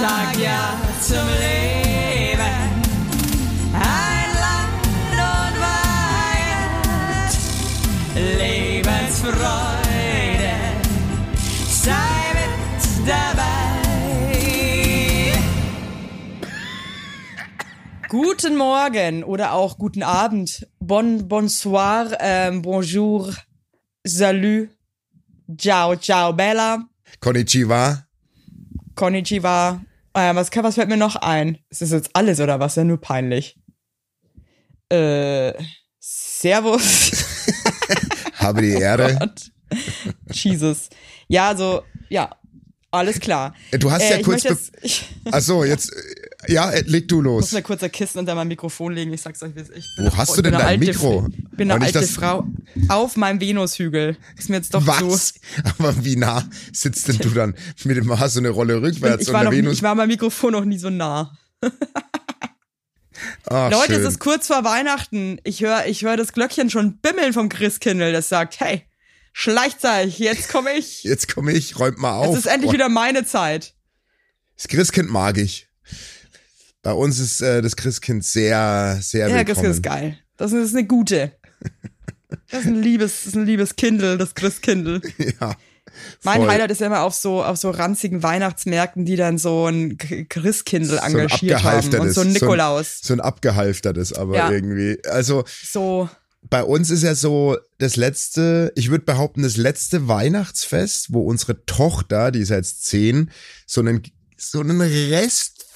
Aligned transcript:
sag 0.00 0.36
ja 0.38 0.74
zum 1.00 1.26
Leben. 1.40 2.56
Ein 3.72 4.30
Land 4.44 5.16
und 5.32 5.54
Weihend, 5.64 7.32
Lebensfreude, 8.38 10.54
sei 11.68 12.22
mit 12.36 13.08
dabei. 13.08 13.56
Guten 18.08 18.56
Morgen 18.56 19.24
oder 19.24 19.52
auch 19.52 19.78
guten 19.78 20.02
Abend. 20.02 20.66
Bon, 20.78 21.26
bonsoir, 21.26 22.10
ähm, 22.20 22.60
bonjour, 22.62 23.34
salut, 24.06 24.68
ciao, 25.58 25.96
ciao, 25.96 26.32
bella, 26.34 26.84
Konnichiwa. 27.20 28.04
konnichiwa. 28.94 29.80
Äh, 30.16 30.34
was, 30.34 30.50
kann- 30.50 30.64
was 30.64 30.74
fällt 30.76 30.88
mir 30.88 30.96
noch 30.96 31.16
ein? 31.16 31.58
Ist 31.70 31.82
das 31.82 31.90
jetzt 31.90 32.10
alles 32.14 32.40
oder 32.40 32.58
was? 32.58 32.74
Ja, 32.76 32.84
nur 32.84 33.00
peinlich. 33.00 33.58
Äh, 34.90 35.52
servus. 36.00 37.10
Habe 38.34 38.62
die 38.62 38.72
Ehre. 38.72 39.16
Gott. 39.18 39.50
Jesus. 40.30 40.88
Ja, 41.28 41.48
also, 41.48 41.82
ja, 42.08 42.30
alles 42.90 43.18
klar. 43.20 43.54
Du 43.72 43.90
hast 43.90 44.02
Äh, 44.02 44.18
ja 44.18 44.22
kurz. 44.22 44.44
jetzt- 44.44 44.72
Ach 45.30 45.40
so, 45.40 45.64
jetzt. 45.64 45.92
Ja, 46.48 46.70
leg 46.86 47.08
du 47.08 47.16
muss 47.22 47.24
los. 47.24 47.52
mir 47.52 47.62
kurz 47.62 47.82
ein 47.82 47.90
Kissen 47.92 48.18
unter 48.18 48.34
mein 48.34 48.48
Mikrofon 48.48 48.92
legen. 48.92 49.12
Ich 49.12 49.22
sag's 49.22 49.42
euch, 49.42 49.54
wie 49.54 49.60
es 49.60 49.68
ist. 49.68 49.78
Ich 49.78 49.96
bin 49.96 50.04
Wo 50.06 50.08
eine- 50.10 50.16
hast 50.16 50.28
ich 50.30 50.36
du 50.36 50.42
bin 50.42 50.52
denn 50.52 50.60
dein 50.60 50.68
alte 50.68 50.84
Mikro? 50.86 51.28
Ich 51.50 51.56
bin 51.56 51.70
eine 51.70 51.84
alte 51.84 52.02
Frau 52.02 52.46
auf 52.88 53.16
meinem 53.16 53.40
Venushügel. 53.40 54.16
Ist 54.38 54.48
mir 54.48 54.56
jetzt 54.56 54.72
doch 54.74 54.80
so. 54.82 55.10
Was? 55.10 55.34
Aber 55.78 56.04
wie 56.04 56.16
nah 56.16 56.44
sitzt 56.72 57.08
denn 57.08 57.18
du 57.18 57.30
dann 57.30 57.54
mit 57.84 57.96
dem 57.96 58.18
hast 58.18 58.36
du 58.36 58.40
eine 58.40 58.50
Rolle 58.50 58.80
rückwärts 58.82 59.22
Ich 59.22 59.28
und 59.28 59.34
war, 59.34 59.40
der 59.42 59.50
noch 59.50 59.56
Venus? 59.56 59.74
ich 59.74 59.82
war 59.82 59.94
meinem 59.94 60.08
Mikrofon 60.08 60.52
noch 60.52 60.64
nie 60.64 60.78
so 60.78 60.90
nah. 60.90 61.36
Ach, 63.48 63.70
Leute, 63.70 63.94
schön. 63.94 64.02
es 64.02 64.08
ist 64.08 64.18
kurz 64.20 64.46
vor 64.46 64.62
Weihnachten. 64.64 65.40
Ich 65.44 65.62
höre 65.62 65.86
ich 65.86 66.02
hör 66.02 66.16
das 66.16 66.32
Glöckchen 66.32 66.68
schon 66.70 66.98
bimmeln 66.98 67.32
vom 67.32 67.48
Christkindl, 67.48 68.12
das 68.12 68.28
sagt, 68.28 68.60
hey, 68.60 68.82
Schleichzeug, 69.32 70.18
jetzt 70.18 70.48
komme 70.48 70.72
ich. 70.72 71.02
Jetzt 71.04 71.34
komme 71.34 71.52
ich, 71.52 71.78
räumt 71.78 71.98
mal 71.98 72.12
auf. 72.14 72.32
Es 72.34 72.40
ist 72.44 72.46
endlich 72.46 72.70
Oh, 72.70 72.74
wieder 72.74 72.88
meine 72.88 73.24
Zeit. 73.26 73.74
Das 74.56 74.68
Christkind 74.68 75.10
mag 75.10 75.36
ich. 75.38 75.68
Bei 76.86 76.92
uns 76.92 77.18
ist 77.18 77.40
äh, 77.40 77.62
das 77.62 77.74
Christkind 77.74 78.22
sehr, 78.24 78.96
sehr 79.02 79.22
Ja, 79.28 79.34
willkommen. 79.34 79.44
Christkind 79.46 79.74
ist 79.74 79.82
geil. 79.82 80.18
Das 80.36 80.52
ist 80.52 80.72
eine 80.72 80.86
gute. 80.86 81.32
Das 82.48 82.60
ist 82.60 82.66
ein 82.68 82.80
liebes, 82.80 83.24
das 83.24 83.26
ist 83.26 83.34
ein 83.34 83.44
liebes 83.44 83.74
Kindle, 83.74 84.16
das 84.16 84.36
Christkindl. 84.36 85.00
Ja. 85.40 85.56
Mein 86.22 86.42
voll. 86.42 86.48
Highlight 86.48 86.70
ist 86.70 86.80
ja 86.80 86.86
immer 86.86 87.00
auf 87.00 87.12
so, 87.16 87.42
auf 87.42 87.56
so 87.56 87.70
ranzigen 87.70 88.22
Weihnachtsmärkten, 88.22 89.04
die 89.04 89.16
dann 89.16 89.36
so 89.36 89.66
ein 89.66 89.98
Christkindl 89.98 90.90
So 90.90 90.98
ein 91.00 91.12
engagiert 91.16 91.64
haben 91.64 91.92
und 91.98 92.12
so 92.12 92.20
ein 92.20 92.32
Nikolaus. 92.32 93.00
So 93.02 93.14
ein 93.14 93.20
abgehalftertes, 93.20 94.12
aber 94.12 94.36
Ja. 94.36 94.50
irgendwie. 94.52 95.04
Also 95.06 95.42
So, 95.64 96.08
bei 96.48 96.62
uns 96.62 96.90
ist 96.90 97.02
ja 97.02 97.16
so 97.16 97.56
das 97.78 97.96
letzte, 97.96 98.70
ich 98.76 98.90
würde 98.92 99.04
behaupten, 99.04 99.42
das 99.42 99.56
letzte 99.56 100.06
Weihnachtsfest, 100.06 101.12
wo 101.12 101.22
unsere 101.22 101.64
Tochter, 101.66 102.30
die 102.30 102.38
ist 102.42 102.50
ja 102.50 102.56
jetzt 102.58 102.84
zehn, 102.84 103.32
so 103.66 103.80
einen, 103.80 104.04
so 104.36 104.60
einen 104.60 104.76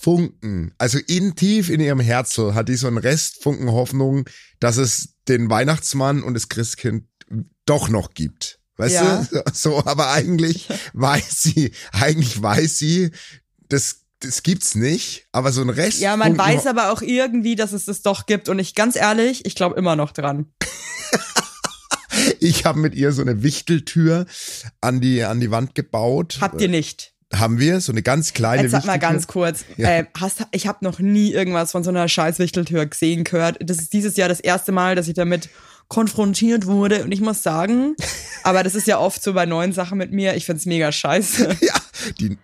Restfunken, 0.01 0.73
also 0.79 0.99
in 1.07 1.35
tief 1.35 1.69
in 1.69 1.81
ihrem 1.81 2.01
Herzen 2.01 2.55
hat 2.55 2.69
die 2.69 2.77
so 2.77 2.87
einen 2.87 2.99
Restfunken 2.99 3.71
Hoffnung, 3.71 4.25
dass 4.59 4.77
es 4.77 5.15
den 5.29 5.51
Weihnachtsmann 5.51 6.23
und 6.23 6.35
das 6.35 6.49
Christkind 6.49 7.05
doch 7.67 7.89
noch 7.89 8.15
gibt. 8.15 8.59
Weißt 8.77 8.95
Ja. 8.95 9.27
du? 9.31 9.43
So, 9.53 9.85
aber 9.85 10.11
eigentlich 10.11 10.69
weiß 10.95 11.43
sie, 11.43 11.73
eigentlich 11.93 12.41
weiß 12.41 12.79
sie, 12.79 13.11
das, 13.69 14.01
das 14.21 14.43
gibt's 14.43 14.75
nicht, 14.75 15.27
aber 15.33 15.53
so 15.53 15.61
ein 15.61 15.69
Rest. 15.71 16.01
ja, 16.01 16.17
man 16.17 16.37
weiß 16.37 16.67
aber 16.67 16.93
auch 16.93 17.03
irgendwie, 17.03 17.55
dass 17.57 17.73
es 17.73 17.85
das 17.85 18.01
doch 18.03 18.27
gibt. 18.27 18.49
Und 18.49 18.59
ich, 18.59 18.75
ganz 18.75 18.97
ehrlich, 18.97 19.45
ich 19.45 19.55
glaube 19.55 19.77
immer 19.77 19.97
noch 19.97 20.13
dran. 20.13 20.47
Ich 22.39 22.65
habe 22.65 22.79
mit 22.79 22.95
ihr 22.95 23.13
so 23.13 23.23
eine 23.23 23.43
Wichteltür 23.43 24.27
an 24.81 25.01
die, 25.01 25.23
an 25.23 25.41
die 25.41 25.51
Wand 25.51 25.75
gebaut. 25.75 26.39
Habt 26.41 26.61
ihr 26.61 26.69
nicht. 26.69 27.15
Haben 27.33 27.61
wir, 27.61 27.81
so 27.81 27.93
eine 27.93 28.03
ganz 28.03 28.33
kleine 28.33 28.63
Jetzt 28.63 28.73
sag 28.73 28.87
mal 28.87 28.99
ganz 28.99 29.29
kurz. 29.29 29.65
Ja. 29.77 29.89
Äh, 29.89 30.07
hast, 30.19 30.47
ich 30.51 30.67
habe 30.67 30.85
noch 30.85 30.99
nie 30.99 31.33
irgendwas 31.33 31.71
von 31.71 31.85
so 31.85 31.91
einer 31.91 32.09
Scheißwichteltür 32.09 32.87
gesehen, 32.87 33.23
gehört. 33.23 33.59
Das 33.61 33.79
ist 33.79 33.93
dieses 33.93 34.17
Jahr 34.17 34.29
das 34.29 34.41
erste 34.41 34.73
Mal, 34.73 34.97
dass 34.97 35.07
ich 35.07 35.15
damit 35.15 35.49
konfrontiert 35.91 36.67
wurde. 36.67 37.05
Und 37.05 37.13
ich 37.13 37.21
muss 37.21 37.43
sagen, 37.43 37.95
aber 38.43 38.63
das 38.63 38.75
ist 38.75 38.87
ja 38.87 38.99
oft 38.99 39.23
so 39.23 39.33
bei 39.33 39.47
neuen 39.47 39.73
Sachen 39.73 39.99
mit 39.99 40.13
mir, 40.13 40.35
ich 40.35 40.47
find's 40.47 40.65
mega 40.67 40.91
scheiße. 40.91 41.57
Ja, 41.61 41.75
die, 42.19 42.39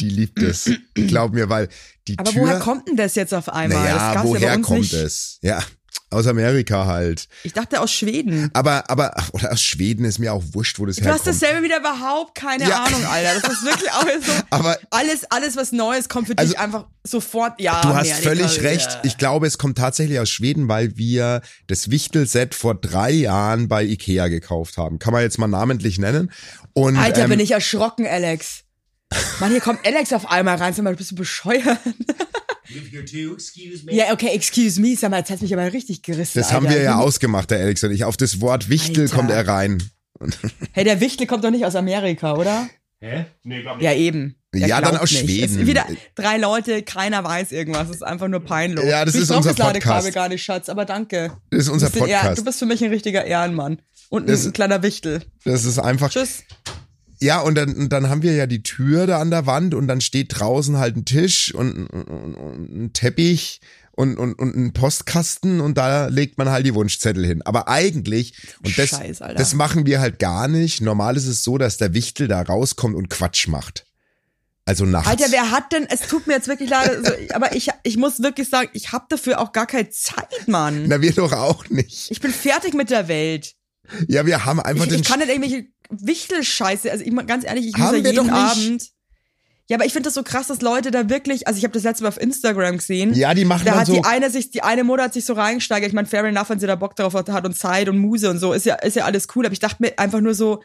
die 0.00 0.08
liebt 0.08 0.40
es. 0.40 0.70
Glaub 0.94 1.34
mir, 1.34 1.50
weil 1.50 1.68
die 2.08 2.18
Aber 2.18 2.30
Tür. 2.30 2.42
woher 2.42 2.58
kommt 2.60 2.88
denn 2.88 2.96
das 2.96 3.14
jetzt 3.14 3.34
auf 3.34 3.48
einmal? 3.50 3.86
das 3.86 3.96
naja, 3.96 4.24
woher 4.24 4.58
kommt 4.60 4.80
nicht. 4.80 4.94
es? 4.94 5.38
Ja, 5.42 5.62
aus 6.12 6.26
Amerika 6.26 6.86
halt. 6.86 7.26
Ich 7.42 7.52
dachte 7.52 7.80
aus 7.80 7.92
Schweden. 7.92 8.50
Aber, 8.52 8.88
aber, 8.90 9.12
ach, 9.16 9.30
oder 9.32 9.52
aus 9.52 9.62
Schweden 9.62 10.04
ist 10.04 10.18
mir 10.18 10.32
auch 10.32 10.42
wurscht, 10.52 10.78
wo 10.78 10.86
das 10.86 10.96
Du 10.96 11.02
hast 11.04 11.24
herkommt. 11.26 11.26
dasselbe 11.42 11.62
wieder 11.64 11.78
überhaupt 11.80 12.34
keine 12.34 12.68
Ja. 12.68 12.84
Ahnung, 12.84 13.04
Alter. 13.06 13.40
Das 13.40 13.52
ist 13.52 13.64
wirklich 13.64 13.90
auch 13.90 14.04
so. 14.24 14.32
Aber- 14.50 14.78
alles, 14.90 15.24
alles, 15.30 15.56
was 15.56 15.72
Neues 15.72 16.08
kommt 16.08 16.28
für 16.28 16.38
Also, 16.38 16.52
dich 16.52 16.60
einfach 16.60 16.86
sofort. 17.04 17.60
Ja, 17.60 17.80
Du 17.82 17.88
hast 17.88 18.06
Amerika, 18.10 18.22
völlig 18.28 18.56
ja. 18.56 18.62
recht. 18.62 18.98
Ich 19.02 19.18
glaube, 19.18 19.46
es 19.46 19.58
kommt 19.58 19.78
tatsächlich 19.78 20.18
aus 20.20 20.30
Schweden, 20.30 20.68
weil 20.68 20.96
wir 20.96 21.42
das 21.66 21.90
Wichtelset 21.90 22.54
vor 22.54 22.74
drei 22.74 23.10
Jahren 23.10 23.68
bei 23.68 23.82
Ikea 23.84 24.28
gekauft 24.28 24.76
haben. 24.78 24.98
Kann 24.98 25.12
man 25.12 25.22
jetzt 25.22 25.38
mal 25.38 25.48
namentlich 25.48 25.98
nennen. 25.98 26.30
Und, 26.74 26.96
Alter, 26.96 27.24
ähm, 27.24 27.30
bin 27.30 27.40
ich 27.40 27.50
erschrocken, 27.50 28.06
Alex. 28.06 28.64
Mann, 29.40 29.50
hier 29.50 29.60
kommt 29.60 29.86
Alex 29.86 30.12
auf 30.14 30.30
einmal 30.30 30.56
rein. 30.56 30.72
Sag 30.72 30.84
mal, 30.84 30.94
bist 30.96 31.10
du 31.10 31.14
bescheuert? 31.16 31.78
If 32.70 32.92
you're 32.92 33.04
to 33.28 33.34
excuse 33.34 33.84
me. 33.84 33.94
Ja, 33.94 34.12
okay, 34.12 34.28
excuse 34.34 34.80
me. 34.80 34.94
Sag 34.96 35.10
mal, 35.10 35.18
jetzt 35.18 35.30
hast 35.30 35.42
mich 35.42 35.52
aber 35.52 35.72
richtig 35.72 36.02
gerissen. 36.02 36.32
Das 36.38 36.46
Alter. 36.52 36.56
haben 36.56 36.68
wir 36.74 36.82
ja 36.82 36.98
ausgemacht, 36.98 37.50
der 37.50 37.58
Alex 37.60 37.82
und 37.84 37.90
ich. 37.92 38.04
Auf 38.04 38.16
das 38.16 38.40
Wort 38.40 38.68
Wichtel 38.68 39.02
Alter. 39.04 39.16
kommt 39.16 39.30
er 39.30 39.46
rein. 39.48 39.82
Hey, 40.72 40.84
der 40.84 41.00
Wichtel 41.00 41.26
kommt 41.26 41.42
doch 41.44 41.50
nicht 41.50 41.64
aus 41.64 41.74
Amerika, 41.74 42.34
oder? 42.36 42.68
Hä? 43.00 43.24
Nee, 43.42 43.62
glaub 43.62 43.78
nicht. 43.78 43.84
Ja, 43.84 43.92
eben. 43.94 44.36
Der 44.54 44.68
Ja, 44.68 44.80
dann 44.80 44.96
aus 44.96 45.10
nicht. 45.10 45.22
Schweden. 45.24 45.66
Wieder 45.66 45.86
drei 46.14 46.36
Leute, 46.36 46.82
keiner 46.82 47.24
weiß 47.24 47.50
irgendwas. 47.50 47.88
Es 47.88 47.96
ist 47.96 48.02
einfach 48.02 48.28
nur 48.28 48.40
peinlich. 48.40 48.84
Ja, 48.84 49.04
das 49.04 49.14
ich 49.16 49.22
ist 49.22 49.28
brauch 49.28 49.38
unser 49.38 49.50
das 49.50 49.58
Ladekabel 49.58 49.96
Podcast. 50.02 50.14
gar 50.14 50.28
nicht, 50.28 50.44
Schatz, 50.44 50.68
aber 50.68 50.84
danke. 50.84 51.32
Das 51.50 51.62
ist 51.62 51.68
unser 51.68 51.90
Du 51.90 51.98
Podcast. 51.98 52.38
du 52.38 52.44
bist 52.44 52.58
für 52.60 52.66
mich 52.66 52.84
ein 52.84 52.90
richtiger 52.90 53.24
Ehrenmann. 53.24 53.80
Und 54.10 54.24
ein, 54.24 54.26
Das- 54.28 54.44
ein 54.46 54.52
kleiner 54.52 54.82
Wichtel. 54.84 55.22
Das 55.44 55.64
ist 55.64 55.78
einfach. 55.80 56.10
Tschüss. 56.10 56.44
Ja, 57.22 57.40
und 57.40 57.54
dann, 57.54 57.76
und 57.76 57.90
dann 57.90 58.08
haben 58.08 58.22
wir 58.22 58.32
ja 58.32 58.48
die 58.48 58.64
Tür 58.64 59.06
da 59.06 59.20
an 59.20 59.30
der 59.30 59.46
Wand 59.46 59.74
und 59.74 59.86
dann 59.86 60.00
steht 60.00 60.40
draußen 60.40 60.78
halt 60.78 60.96
ein 60.96 61.04
Tisch 61.04 61.54
und, 61.54 61.86
und, 61.86 62.04
und, 62.08 62.84
ein 62.84 62.92
Teppich 62.92 63.60
und, 63.92 64.16
und, 64.16 64.34
und 64.34 64.56
ein 64.56 64.72
Postkasten 64.72 65.60
und 65.60 65.78
da 65.78 66.08
legt 66.08 66.36
man 66.36 66.50
halt 66.50 66.66
die 66.66 66.74
Wunschzettel 66.74 67.24
hin. 67.24 67.40
Aber 67.42 67.68
eigentlich, 67.68 68.34
und 68.64 68.76
das, 68.76 68.90
Scheiß, 68.90 69.20
das 69.36 69.54
machen 69.54 69.86
wir 69.86 70.00
halt 70.00 70.18
gar 70.18 70.48
nicht. 70.48 70.80
Normal 70.80 71.16
ist 71.16 71.28
es 71.28 71.44
so, 71.44 71.58
dass 71.58 71.76
der 71.76 71.94
Wichtel 71.94 72.26
da 72.26 72.42
rauskommt 72.42 72.96
und 72.96 73.08
Quatsch 73.08 73.46
macht. 73.46 73.86
Also 74.64 74.84
nachts. 74.84 75.08
Alter, 75.08 75.26
wer 75.30 75.52
hat 75.52 75.72
denn, 75.72 75.86
es 75.86 76.00
tut 76.00 76.26
mir 76.26 76.34
jetzt 76.34 76.48
wirklich 76.48 76.70
leid, 76.70 76.90
also, 76.90 77.12
aber 77.34 77.54
ich, 77.54 77.68
ich 77.84 77.96
muss 77.96 78.20
wirklich 78.20 78.48
sagen, 78.48 78.68
ich 78.72 78.90
habe 78.90 79.04
dafür 79.08 79.40
auch 79.40 79.52
gar 79.52 79.68
keine 79.68 79.90
Zeit, 79.90 80.48
Mann. 80.48 80.86
Na, 80.88 81.00
wir 81.00 81.12
doch 81.12 81.32
auch 81.32 81.68
nicht. 81.68 82.10
Ich 82.10 82.20
bin 82.20 82.32
fertig 82.32 82.74
mit 82.74 82.90
der 82.90 83.06
Welt. 83.06 83.54
Ja, 84.08 84.26
wir 84.26 84.44
haben 84.44 84.60
einfach 84.60 84.86
Ich, 84.86 84.90
den 84.90 85.00
ich 85.00 85.06
kann 85.08 85.18
nicht 85.18 85.28
irgendwelche 85.28 85.66
Wichtelscheiße, 86.00 86.90
also 86.90 87.04
ich, 87.04 87.14
ganz 87.26 87.44
ehrlich, 87.44 87.66
ich 87.66 87.76
muss 87.76 87.92
ja 87.92 87.96
jeden. 87.98 88.30
Abend. 88.30 88.92
Ja, 89.68 89.76
aber 89.76 89.86
ich 89.86 89.92
finde 89.92 90.08
das 90.08 90.14
so 90.14 90.22
krass, 90.22 90.48
dass 90.48 90.60
Leute 90.60 90.90
da 90.90 91.08
wirklich, 91.08 91.46
also 91.46 91.56
ich 91.56 91.64
habe 91.64 91.72
das 91.72 91.84
letzte 91.84 92.02
Mal 92.02 92.08
auf 92.08 92.20
Instagram 92.20 92.78
gesehen. 92.78 93.14
Ja, 93.14 93.32
die 93.32 93.44
machen 93.44 93.64
Da 93.64 93.76
hat 93.76 93.86
so. 93.86 93.94
die 93.94 94.04
eine 94.04 94.28
sich, 94.28 94.50
die 94.50 94.62
eine 94.62 94.84
Mutter 94.84 95.04
hat 95.04 95.14
sich 95.14 95.24
so 95.24 95.34
reingesteigert. 95.34 95.88
Ich 95.88 95.94
meine, 95.94 96.08
fair 96.08 96.24
enough, 96.24 96.50
wenn 96.50 96.58
sie 96.58 96.66
da 96.66 96.74
Bock 96.74 96.96
drauf 96.96 97.14
hat, 97.14 97.28
hat 97.28 97.46
und 97.46 97.56
Zeit 97.56 97.88
und 97.88 97.98
Muse 97.98 98.28
und 98.28 98.38
so, 98.38 98.52
ist 98.52 98.66
ja, 98.66 98.74
ist 98.74 98.96
ja 98.96 99.04
alles 99.04 99.28
cool. 99.34 99.46
Aber 99.46 99.52
ich 99.52 99.60
dachte 99.60 99.76
mir 99.78 99.98
einfach 99.98 100.20
nur 100.20 100.34
so, 100.34 100.62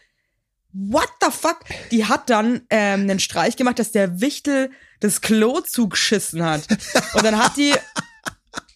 what 0.74 1.10
the 1.22 1.32
fuck? 1.32 1.60
Die 1.92 2.06
hat 2.06 2.30
dann 2.30 2.62
ähm, 2.70 3.02
einen 3.02 3.20
Streich 3.20 3.56
gemacht, 3.56 3.80
dass 3.80 3.92
der 3.92 4.20
Wichtel 4.20 4.72
das 5.00 5.22
Klo 5.22 5.62
zugeschissen 5.62 6.44
hat. 6.44 6.68
Und 7.14 7.24
dann 7.24 7.38
hat 7.38 7.56
die 7.56 7.74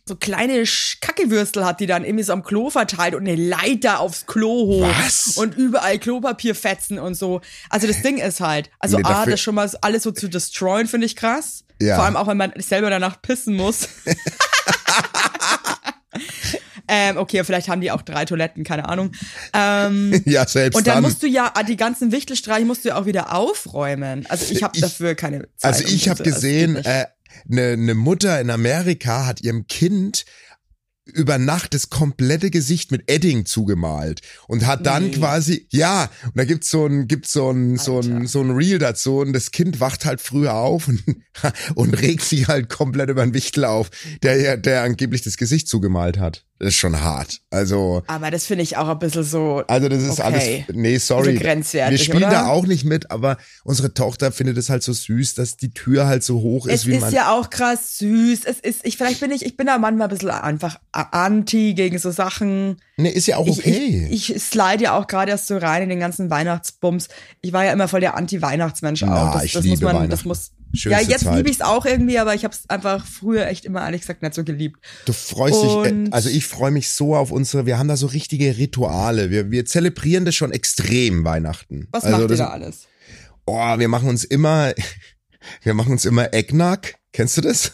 so 0.06 0.15
kleine 0.15 0.63
Kackewürstel 1.00 1.63
hat 1.65 1.80
die 1.80 1.86
dann 1.86 2.03
irgendwie 2.03 2.24
so 2.24 2.33
am 2.33 2.44
Klo 2.44 2.69
verteilt 2.69 3.13
und 3.15 3.21
eine 3.21 3.36
Leiter 3.36 4.00
aufs 4.00 4.25
Klo 4.25 4.65
hoch. 4.65 4.88
Was? 5.00 5.38
Und 5.38 5.56
überall 5.56 6.00
Klopapierfetzen 6.00 7.00
und 7.00 7.15
so. 7.15 7.42
Also 7.69 7.88
das 7.88 8.01
Ding 8.01 8.18
ist 8.18 8.42
halt, 8.42 8.71
also 8.80 8.98
Nee, 8.98 9.03
A, 9.06 9.25
das 9.25 9.39
schon 9.39 9.56
mal 9.56 9.69
alles 9.81 10.03
so 10.03 10.12
zu 10.12 10.27
destroyen, 10.27 10.88
finde 10.88 11.06
ich 11.06 11.15
krass. 11.15 11.63
Ja. 11.80 11.95
Vor 11.95 12.06
allem 12.06 12.18
auch, 12.18 12.27
wenn 12.27 12.38
man 12.38 12.53
selber 12.57 12.89
danach 12.89 13.21
pissen 13.21 13.56
muss. 13.56 13.88
ähm, 16.88 17.18
okay, 17.18 17.44
vielleicht 17.44 17.69
haben 17.69 17.81
die 17.81 17.92
auch 17.92 18.01
drei 18.01 18.25
Toiletten, 18.25 18.63
keine 18.63 18.89
Ahnung. 18.89 19.12
Ähm, 19.53 20.21
ja, 20.25 20.48
selbst 20.48 20.75
und 20.77 20.88
dann, 20.88 20.95
dann. 20.95 21.03
musst 21.03 21.24
du 21.24 21.27
ja 21.27 21.53
die 21.68 21.77
ganzen 21.77 22.12
Wichtelstreiche 22.12 22.65
musst 22.65 22.86
du 22.86 22.89
ja 22.89 22.98
auch 22.98 23.06
wieder 23.06 23.33
aufräumen. 23.36 24.25
Also 24.30 24.51
ich 24.53 24.63
habe 24.63 24.80
dafür 24.80 25.15
keine 25.15 25.44
Zeit. 25.57 25.74
Also 25.74 25.86
ich 25.86 26.09
habe 26.09 26.21
gesehen, 26.24 26.75
äh, 26.77 27.06
eine 27.50 27.78
ne 27.78 27.94
Mutter 27.95 28.39
in 28.39 28.50
Amerika 28.50 29.25
hat 29.25 29.42
ihrem 29.42 29.68
Kind 29.68 30.25
über 31.06 31.38
Nacht 31.38 31.74
das 31.74 31.89
komplette 31.89 32.51
Gesicht 32.51 32.92
mit 32.92 33.10
Edding 33.10 33.45
zugemalt 33.45 34.22
und 34.48 34.66
hat 34.66 34.86
dann 34.86 35.06
Nee. 35.06 35.12
quasi, 35.12 35.68
ja, 35.72 36.10
und 36.25 36.38
da 36.38 36.45
gibt's 36.45 36.69
so 36.69 36.86
ein, 36.86 37.07
gibt's 37.07 37.33
so 37.33 37.50
ein, 37.50 37.78
so 37.78 38.00
ein, 38.00 38.28
so 38.28 38.42
ein 38.42 38.51
Reel 38.51 38.78
dazu 38.78 39.18
und 39.19 39.33
das 39.33 39.51
Kind 39.51 39.80
wacht 39.80 40.06
halt 40.06 40.22
früher 40.22 40.54
auf 40.54 40.88
und, 40.88 41.04
und 41.75 41.94
regt 42.01 42.24
sich 42.24 42.48
halt 42.48 42.69
komplett 42.69 43.10
über 43.10 43.24
den 43.24 43.34
Wichtel 43.34 43.66
auf, 43.66 43.89
der, 44.22 44.57
der 44.57 44.84
angeblich 44.84 45.22
das 45.22 45.38
Gesicht 45.38 45.68
zugemalt 45.68 46.19
hat. 46.19 46.45
Das 46.62 46.68
ist 46.69 46.75
schon 46.75 47.02
hart. 47.02 47.42
Also, 47.50 48.04
Aber 48.06 48.30
das 48.30 48.46
finde 48.46 48.62
ich 48.62 48.78
auch 48.78 48.88
ein 48.88 49.00
bisschen 49.00 49.24
so. 49.24 49.63
also 49.68 49.90
das 49.90 50.04
ist 50.04 50.19
Okay. 50.19 50.63
alles, 50.68 50.75
nee, 50.78 50.98
sorry. 51.00 51.40
Wir 51.40 51.98
spielen 51.98 52.18
oder? 52.18 52.30
da 52.30 52.46
auch 52.50 52.68
nicht 52.68 52.86
mit, 52.86 53.10
aber 53.10 53.38
unsere 53.63 53.96
Tochter 53.96 54.31
findet 54.31 54.58
es 54.58 54.69
halt 54.69 54.84
so 54.84 54.94
süß, 54.94 55.34
dass 55.34 55.58
die 55.58 55.74
Tür 55.74 56.06
halt 56.06 56.24
so 56.24 56.40
hoch 56.42 56.68
ist, 56.68 56.81
es 56.81 56.86
wie 56.86 56.94
ist 56.94 57.02
man. 57.02 57.13
ja 57.16 57.31
auch 57.31 57.50
krass 57.50 57.98
süß. 57.98 58.42
Es 58.46 58.60
ist, 58.60 58.86
ich, 58.86 58.96
vielleicht 58.98 59.22
bin 59.22 59.31
ich, 59.31 59.44
ich 59.44 59.58
bin 59.58 59.66
da 59.66 59.80
manchmal 59.80 60.08
ein 60.08 60.12
bisschen 60.12 60.30
einfach 60.30 60.80
anti 60.92 61.74
gegen 61.74 61.98
so 61.98 62.12
Sachen. 62.12 62.78
nee, 62.96 63.10
ist 63.10 63.25
ja 63.25 63.38
auch 63.38 63.48
Ich, 63.48 63.58
okay. 63.58 64.08
ich, 64.12 64.36
ich 64.36 64.44
slide 64.44 64.84
ja 64.84 64.96
auch 65.00 65.08
gerade 65.08 65.31
erst 65.31 65.48
so 65.48 65.58
rein 65.58 65.81
in 65.81 65.90
den 65.90 66.00
ganzen 66.00 66.30
Weihnachtsbums. 66.30 67.08
Ich 67.42 67.54
war 67.54 67.66
ja 67.66 67.72
immer 67.74 67.88
voll 67.88 68.02
der 68.02 68.16
Anti-Weihnachtsmensch 68.16 69.02
Na, 69.02 69.30
auch. 69.30 69.34
Das, 69.34 69.46
ich 69.46 69.54
das 69.54 69.63
liebe 69.63 69.84
muss 69.86 69.94
man, 69.94 70.10
das 70.12 70.25
muss. 70.25 70.52
Schönste 70.74 71.04
ja, 71.04 71.10
jetzt 71.10 71.26
liebe 71.26 71.50
ich 71.50 71.58
es 71.58 71.62
auch 71.62 71.86
irgendwie, 71.86 72.18
aber 72.20 72.34
ich 72.34 72.44
habe 72.44 72.54
es 72.54 72.70
einfach 72.70 73.06
früher 73.06 73.48
echt 73.48 73.66
immer 73.66 73.82
ehrlich 73.82 74.02
gesagt 74.02 74.22
nicht 74.22 74.34
so 74.34 74.44
geliebt. 74.44 74.78
Du 75.06 75.14
freust 75.14 75.62
dich, 75.64 75.70
äh, 75.70 75.92
Und- 75.92 76.14
also 76.14 76.30
ich 76.30 76.46
freue 76.46 76.72
mich 76.72 76.90
so 76.90 77.16
auf 77.16 77.32
unsere, 77.32 77.66
wir 77.66 77.78
haben 77.78 77.88
da 77.88 77.98
so 77.98 78.08
richtige 78.08 78.58
Rituale. 78.58 79.30
Wir, 79.30 79.52
wir 79.52 79.66
zelebrieren 79.66 80.26
das 80.26 80.36
schon 80.36 80.52
extrem 80.52 81.24
Weihnachten. 81.24 81.88
Was 81.92 82.06
also 82.06 82.18
macht 82.18 82.24
ihr 82.24 82.28
das, 82.30 82.38
da 82.40 82.48
alles? 82.50 82.88
Oh, 83.46 83.80
wir 83.80 83.88
machen 83.88 84.08
uns 84.10 84.24
immer, 84.24 84.74
wir 85.64 85.74
machen 85.74 85.92
uns 85.92 86.06
immer 86.06 86.34
Eggnog. 86.34 86.94
Kennst 87.14 87.38
du 87.38 87.42
das? 87.42 87.74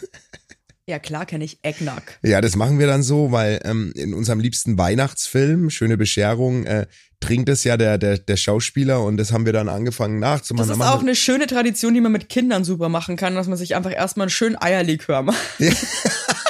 Ja, 0.88 0.98
klar 0.98 1.26
kenne 1.26 1.44
ich 1.44 1.58
Eggnog. 1.62 2.02
Ja, 2.22 2.40
das 2.40 2.56
machen 2.56 2.78
wir 2.78 2.86
dann 2.86 3.02
so, 3.02 3.30
weil 3.30 3.60
ähm, 3.64 3.92
in 3.94 4.14
unserem 4.14 4.40
liebsten 4.40 4.78
Weihnachtsfilm, 4.78 5.68
Schöne 5.68 5.98
Bescherung, 5.98 6.64
äh, 6.64 6.86
trinkt 7.20 7.48
es 7.48 7.64
ja 7.64 7.76
der, 7.76 7.98
der, 7.98 8.18
der 8.18 8.36
Schauspieler 8.36 9.02
und 9.02 9.16
das 9.16 9.32
haben 9.32 9.44
wir 9.44 9.52
dann 9.52 9.68
angefangen 9.68 10.18
nachzumachen. 10.18 10.68
Das 10.68 10.78
ist 10.78 10.84
auch 10.84 11.00
eine 11.00 11.16
schöne 11.16 11.46
Tradition, 11.46 11.94
die 11.94 12.00
man 12.00 12.12
mit 12.12 12.28
Kindern 12.28 12.64
super 12.64 12.88
machen 12.88 13.16
kann, 13.16 13.34
dass 13.34 13.48
man 13.48 13.56
sich 13.56 13.74
einfach 13.74 13.92
erstmal 13.92 14.26
einen 14.26 14.30
schönen 14.30 14.56
Eierlikör 14.60 15.22
macht. 15.22 15.38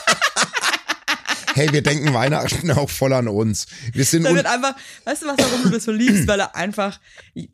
hey, 1.58 1.72
wir 1.72 1.82
denken 1.82 2.14
Weihnachten 2.14 2.70
auch 2.70 2.88
voll 2.88 3.12
an 3.12 3.26
uns. 3.28 3.66
Wir 3.93 4.05
sind 4.05 4.22
Da 4.22 4.34
wird 4.34 4.46
einfach, 4.46 4.75
weißt 5.05 5.22
du 5.22 5.26
was, 5.26 5.37
warum 5.38 5.64
du 5.64 5.70
das 5.70 5.84
so 5.84 5.93
liebst? 5.93 6.26
Weil 6.28 6.40
er 6.40 6.55
einfach, 6.55 7.00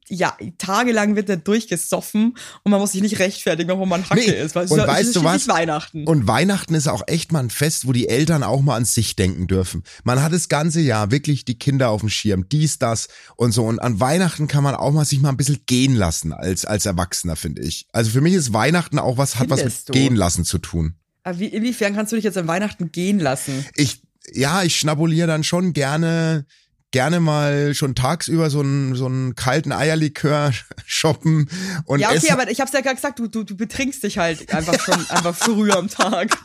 ja, 0.08 0.36
tagelang 0.58 1.16
wird 1.16 1.28
er 1.30 1.38
durchgesoffen 1.38 2.36
und 2.62 2.70
man 2.70 2.80
muss 2.80 2.92
sich 2.92 3.00
nicht 3.00 3.18
rechtfertigen, 3.18 3.70
warum 3.70 3.88
man 3.88 4.08
Hacke 4.08 4.20
Nee, 4.20 4.26
ist. 4.26 4.54
Weil 4.54 4.66
und 4.66 4.78
es 4.78 4.86
weißt 4.86 5.08
ist 5.08 5.16
du 5.16 5.24
was? 5.24 5.48
Weihnachten. 5.48 6.06
Und 6.06 6.26
Weihnachten 6.26 6.74
ist 6.74 6.86
auch 6.86 7.02
echt 7.06 7.32
mal 7.32 7.40
ein 7.40 7.50
Fest, 7.50 7.86
wo 7.86 7.92
die 7.92 8.08
Eltern 8.08 8.42
auch 8.42 8.60
mal 8.60 8.76
an 8.76 8.84
sich 8.84 9.16
denken 9.16 9.46
dürfen. 9.46 9.82
Man 10.04 10.22
hat 10.22 10.32
das 10.32 10.48
ganze 10.48 10.80
Jahr 10.80 11.10
wirklich 11.10 11.44
die 11.44 11.58
Kinder 11.58 11.88
auf 11.88 12.00
dem 12.00 12.10
Schirm, 12.10 12.48
dies, 12.48 12.78
das 12.78 13.08
und 13.36 13.52
so. 13.52 13.64
Und 13.64 13.78
an 13.78 14.00
Weihnachten 14.00 14.48
kann 14.48 14.62
man 14.62 14.74
auch 14.74 14.92
mal 14.92 15.04
sich 15.04 15.20
mal 15.20 15.30
ein 15.30 15.36
bisschen 15.38 15.62
gehen 15.66 15.94
lassen 15.94 16.32
als, 16.32 16.64
als 16.66 16.84
Erwachsener, 16.84 17.36
finde 17.36 17.62
ich. 17.62 17.86
Also 17.92 18.10
für 18.10 18.20
mich 18.20 18.34
ist 18.34 18.52
Weihnachten 18.52 18.98
auch 18.98 19.16
was, 19.16 19.36
hat 19.38 19.48
was 19.48 19.64
mit 19.64 19.72
Findest 19.72 19.88
du? 19.88 19.92
gehen 19.94 20.14
lassen 20.14 20.44
zu 20.44 20.58
tun. 20.58 20.96
Aber 21.24 21.38
wie, 21.38 21.46
inwiefern 21.46 21.94
kannst 21.94 22.12
du 22.12 22.16
dich 22.16 22.24
jetzt 22.24 22.36
an 22.36 22.46
Weihnachten 22.46 22.92
gehen 22.92 23.18
lassen? 23.18 23.64
Ich, 23.74 24.02
ja, 24.32 24.62
ich 24.62 24.76
schnabuliere 24.78 25.26
dann 25.26 25.42
schon 25.42 25.72
gerne, 25.72 26.44
gerne 26.90 27.18
mal 27.18 27.74
schon 27.74 27.94
tagsüber 27.94 28.50
so 28.50 28.60
einen, 28.60 28.94
so 28.94 29.06
einen 29.06 29.34
kalten 29.34 29.72
Eierlikör 29.72 30.52
shoppen 30.86 31.48
und 31.86 32.00
ja, 32.00 32.08
okay, 32.08 32.18
essen. 32.18 32.32
aber 32.32 32.50
ich 32.50 32.60
hab's 32.60 32.72
ja 32.72 32.82
gerade 32.82 32.96
gesagt, 32.96 33.18
du, 33.18 33.26
du, 33.26 33.42
du 33.42 33.56
betrinkst 33.56 34.02
dich 34.04 34.18
halt 34.18 34.54
einfach 34.54 34.78
schon 34.78 35.04
einfach 35.08 35.34
früher 35.34 35.76
am 35.78 35.88
Tag. 35.88 36.36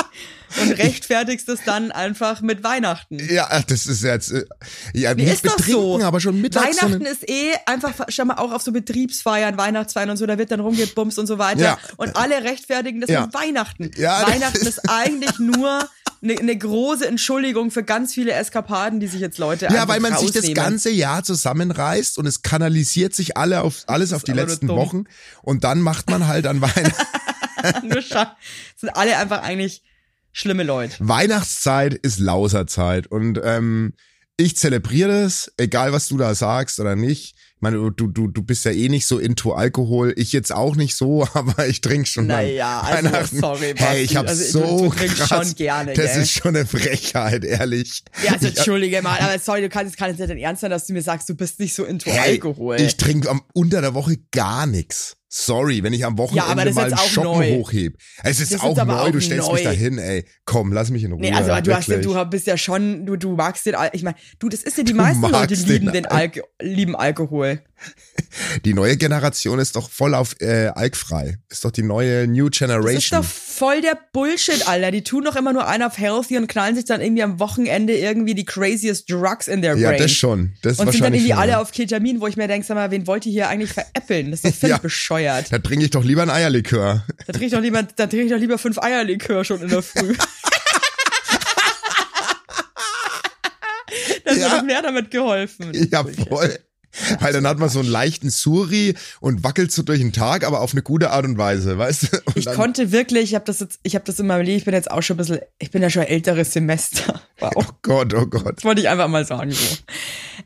Und 0.60 0.72
rechtfertigst 0.72 1.48
es 1.48 1.60
dann 1.64 1.92
einfach 1.92 2.42
mit 2.42 2.62
Weihnachten. 2.62 3.18
ja, 3.32 3.48
das 3.66 3.86
ist 3.86 4.02
jetzt, 4.02 4.32
äh, 4.32 4.44
ja, 4.92 5.14
Nee, 5.14 5.24
nicht 5.24 5.42
betrinken, 5.42 5.72
so. 5.72 6.02
aber 6.02 6.20
schon 6.20 6.40
mittags. 6.42 6.66
Weihnachten 6.82 7.06
ist 7.06 7.26
eh 7.26 7.52
einfach, 7.64 7.94
schau 8.08 8.26
mal, 8.26 8.34
auch 8.34 8.52
auf 8.52 8.60
so 8.60 8.70
Betriebsfeiern, 8.70 9.56
Weihnachtsfeiern 9.56 10.10
und 10.10 10.18
so, 10.18 10.26
da 10.26 10.36
wird 10.36 10.50
dann 10.50 10.60
rumgebumst 10.60 11.18
und 11.18 11.26
so 11.26 11.38
weiter. 11.38 11.60
Ja. 11.62 11.78
Und 11.96 12.16
alle 12.16 12.44
rechtfertigen 12.44 13.00
das 13.00 13.08
Ja. 13.08 13.22
mit 13.22 13.34
Weihnachten. 13.34 13.90
Ja, 13.96 14.26
Weihnachten 14.28 14.66
ist- 14.66 14.82
eigentlich 14.90 15.38
nur 15.38 15.88
eine, 16.22 16.38
eine 16.38 16.56
große 16.56 17.08
Entschuldigung 17.08 17.70
für 17.70 17.82
ganz 17.82 18.12
viele 18.12 18.32
Eskapaden, 18.32 19.00
die 19.00 19.06
sich 19.08 19.20
jetzt 19.22 19.38
Leute 19.38 19.68
Ja, 19.72 19.88
weil 19.88 20.00
man 20.00 20.16
sich 20.18 20.32
das 20.32 20.52
ganze 20.52 20.90
Jahr 20.90 21.24
zusammenreißt 21.24 22.18
und 22.18 22.26
es 22.26 22.42
kanalisiert 22.42 23.14
sich 23.14 23.38
alle 23.38 23.62
auf, 23.62 23.84
alles 23.86 24.12
auf 24.12 24.22
die 24.22 24.32
letzten. 24.32 24.68
Wochen 24.68 25.04
und 25.42 25.64
dann 25.64 25.80
macht 25.80 26.10
man 26.10 26.26
halt 26.28 26.46
an 26.46 26.60
Weihnachten. 26.60 26.92
nur 27.82 27.98
scha- 27.98 28.32
sind 28.76 28.90
alle 28.90 29.16
einfach 29.16 29.42
eigentlich 29.42 29.82
schlimme 30.32 30.62
Leute. 30.62 30.96
Weihnachtszeit 31.00 31.94
ist 31.94 32.18
Lauserzeit 32.18 33.06
und 33.06 33.40
ähm, 33.44 33.94
ich 34.38 34.56
zelebriere 34.56 35.22
das, 35.22 35.52
egal 35.58 35.92
was 35.92 36.08
du 36.08 36.16
da 36.16 36.34
sagst 36.34 36.80
oder 36.80 36.96
nicht. 36.96 37.34
Ich 37.56 37.60
meine, 37.64 37.76
du, 37.92 38.08
du, 38.08 38.26
du 38.26 38.42
bist 38.42 38.64
ja 38.64 38.72
eh 38.72 38.88
nicht 38.88 39.06
so 39.06 39.18
into 39.20 39.52
Alkohol. 39.52 40.12
Ich 40.16 40.32
jetzt 40.32 40.52
auch 40.52 40.74
nicht 40.74 40.96
so, 40.96 41.28
aber 41.34 41.68
ich 41.68 41.80
trinke 41.80 42.08
schon 42.08 42.26
mal 42.26 42.42
Naja, 42.44 42.80
also 42.80 43.04
Weihnachten. 43.12 43.38
sorry, 43.40 43.74
Basti. 43.74 43.84
Hey, 43.84 44.02
ich 44.02 44.16
hab 44.16 44.26
Also, 44.26 44.60
du- 44.60 44.66
so 44.66 44.88
du 44.88 44.96
trinkst 44.96 45.16
krass, 45.18 45.46
schon 45.48 45.54
gerne, 45.56 45.92
Das 45.92 46.12
gell? 46.14 46.22
ist 46.22 46.32
schon 46.32 46.56
eine 46.56 46.66
Frechheit, 46.66 47.44
ehrlich. 47.44 48.02
Ja, 48.24 48.32
also 48.32 48.48
Ich- 48.48 48.56
entschuldige 48.56 49.00
mal, 49.02 49.16
aber 49.20 49.38
sorry, 49.38 49.60
du 49.60 49.68
kannst, 49.68 49.96
kann 49.96 50.08
jetzt 50.10 50.18
nicht 50.18 50.30
dein 50.30 50.38
Ernst 50.38 50.62
sein, 50.62 50.70
dass 50.72 50.86
du 50.86 50.92
mir 50.94 51.02
sagst, 51.02 51.28
du 51.28 51.36
bist 51.36 51.60
nicht 51.60 51.74
so 51.74 51.84
into 51.84 52.10
Hey, 52.10 52.32
Alkohol. 52.32 52.80
Ich 52.80 52.96
trinke 52.96 53.30
am 53.30 53.42
unter 53.52 53.80
der 53.80 53.94
Woche 53.94 54.16
gar 54.32 54.66
nix. 54.66 55.16
Sorry, 55.34 55.82
wenn 55.82 55.94
ich 55.94 56.04
am 56.04 56.18
Wochenende 56.18 56.46
Ja, 56.46 56.74
mal 56.74 56.84
einen 56.84 56.98
Schoppen 56.98 57.38
neu. 57.40 57.54
hochheb. 57.54 57.96
Es 58.22 58.38
ist 58.38 58.60
auch 58.60 58.76
neu, 58.76 58.92
auch 58.92 59.10
du 59.10 59.18
stellst 59.18 59.48
neu. 59.48 59.54
mich 59.54 59.62
dahin, 59.62 59.96
ey. 59.96 60.26
Komm, 60.44 60.74
lass 60.74 60.90
mich 60.90 61.04
in 61.04 61.12
Ruhe. 61.12 61.22
Nee, 61.22 61.32
also 61.32 61.58
du 61.62 61.74
hast 61.74 61.88
du 61.88 62.24
bist 62.26 62.46
ja 62.46 62.58
schon, 62.58 63.06
du, 63.06 63.16
du 63.16 63.34
magst 63.34 63.64
den, 63.64 63.74
Al 63.74 63.88
ich 63.94 64.02
meine, 64.02 64.16
du, 64.40 64.50
das 64.50 64.62
ist 64.62 64.76
ja 64.76 64.84
die 64.84 64.92
meisten 64.92 65.22
Leute 65.22 65.54
lieben 65.54 65.90
den 65.90 66.04
Alk 66.04 66.42
lieben 66.60 66.94
Alkohol. 66.94 67.62
Die 68.64 68.72
neue 68.74 68.96
Generation 68.96 69.58
ist 69.58 69.76
doch 69.76 69.90
voll 69.90 70.14
auf 70.14 70.40
äh, 70.40 70.68
alkfrei. 70.68 71.36
Ist 71.50 71.64
doch 71.64 71.70
die 71.70 71.82
neue 71.82 72.26
New 72.26 72.48
Das 72.48 72.54
ist 72.54 72.58
Generation. 72.60 73.20
doch 73.22 73.28
voll 73.28 73.80
der 73.82 73.98
Bullshit, 74.12 74.66
Alter. 74.68 74.90
Die 74.90 75.04
tun 75.04 75.24
doch 75.24 75.36
immer 75.36 75.52
nur 75.52 75.66
einen 75.68 75.82
auf 75.82 75.98
healthy 75.98 76.38
und 76.38 76.46
knallen 76.46 76.74
sich 76.74 76.84
dann 76.86 77.00
irgendwie 77.02 77.22
am 77.22 77.38
Wochenende 77.40 77.94
irgendwie 77.96 78.34
die 78.34 78.44
craziest 78.46 79.10
Drugs 79.10 79.48
in 79.48 79.60
their 79.62 79.76
ja, 79.76 79.90
brain. 79.90 79.98
das 80.02 80.12
schon. 80.12 80.54
Das 80.62 80.78
und 80.78 80.90
sind 80.90 81.02
dann 81.04 81.12
irgendwie 81.12 81.32
schon, 81.32 81.38
alle 81.40 81.52
ja. 81.52 81.60
auf 81.60 81.72
Ketamin, 81.72 82.20
wo 82.20 82.26
ich 82.26 82.36
mir 82.36 82.48
denke, 82.48 82.66
sag 82.66 82.74
mal, 82.74 82.90
wen 82.90 83.06
wollt 83.06 83.26
ihr 83.26 83.32
hier 83.32 83.48
eigentlich 83.48 83.72
veräppeln? 83.72 84.30
Das 84.30 84.40
ist 84.40 84.46
doch 84.54 84.54
völlig 84.60 84.76
Ja. 84.76 84.78
bescheuert. 84.82 85.52
Da 85.52 85.58
trinke 85.58 85.84
ich 85.84 85.90
doch 85.90 86.04
lieber 86.04 86.22
ein 86.22 86.30
Eierlikör. 86.30 87.04
Da 87.26 87.32
trinke 87.32 87.46
ich 87.46 87.52
doch 87.52 87.60
lieber, 87.60 87.82
da 87.82 88.06
trinke 88.06 88.24
ich 88.26 88.30
doch 88.32 88.38
lieber 88.38 88.56
fünf 88.58 88.78
Eierlikör 88.78 89.44
schon 89.44 89.60
in 89.62 89.68
der 89.68 89.82
Früh. 89.82 90.14
Das 94.24 94.38
Ja. 94.38 94.50
hat 94.50 94.58
doch 94.60 94.62
mehr 94.64 94.80
damit 94.82 95.10
geholfen. 95.10 95.70
Ja, 95.90 96.04
voll. 96.28 96.58
Weil 97.20 97.32
dann 97.32 97.46
hat 97.46 97.58
man 97.58 97.68
so 97.68 97.80
einen 97.80 97.88
leichten 97.88 98.30
Suri 98.30 98.94
und 99.20 99.44
wackelt 99.44 99.72
so 99.72 99.82
durch 99.82 100.00
den 100.00 100.12
Tag, 100.12 100.44
aber 100.44 100.60
auf 100.60 100.72
eine 100.72 100.82
gute 100.82 101.10
Art 101.10 101.24
und 101.24 101.38
Weise, 101.38 101.78
weißt 101.78 102.02
du? 102.02 102.16
Und 102.26 102.36
Ich 102.36 102.46
konnte 102.46 102.92
wirklich, 102.92 103.24
ich 103.24 103.34
habe 103.34 103.44
das 103.44 103.60
jetzt, 103.60 103.80
ich 103.82 103.94
habe 103.94 104.04
das 104.04 104.18
in 104.18 104.26
meinem 104.26 104.44
Leben, 104.44 104.58
ich 104.58 104.64
bin 104.64 104.74
jetzt 104.74 104.90
auch 104.90 105.02
schon 105.02 105.14
ein 105.14 105.18
bisschen, 105.18 105.40
ich 105.58 105.70
bin 105.70 105.82
ja 105.82 105.90
schon 105.90 106.02
älteres 106.02 106.52
Semester. 106.52 107.20
Wow. 107.38 107.52
Oh 107.56 107.64
Gott, 107.82 108.14
oh 108.14 108.26
Gott. 108.26 108.58
Das 108.58 108.64
wollte 108.64 108.82
ich 108.82 108.88
einfach 108.88 109.08
mal 109.08 109.24
sagen 109.24 109.50
so. 109.50 109.76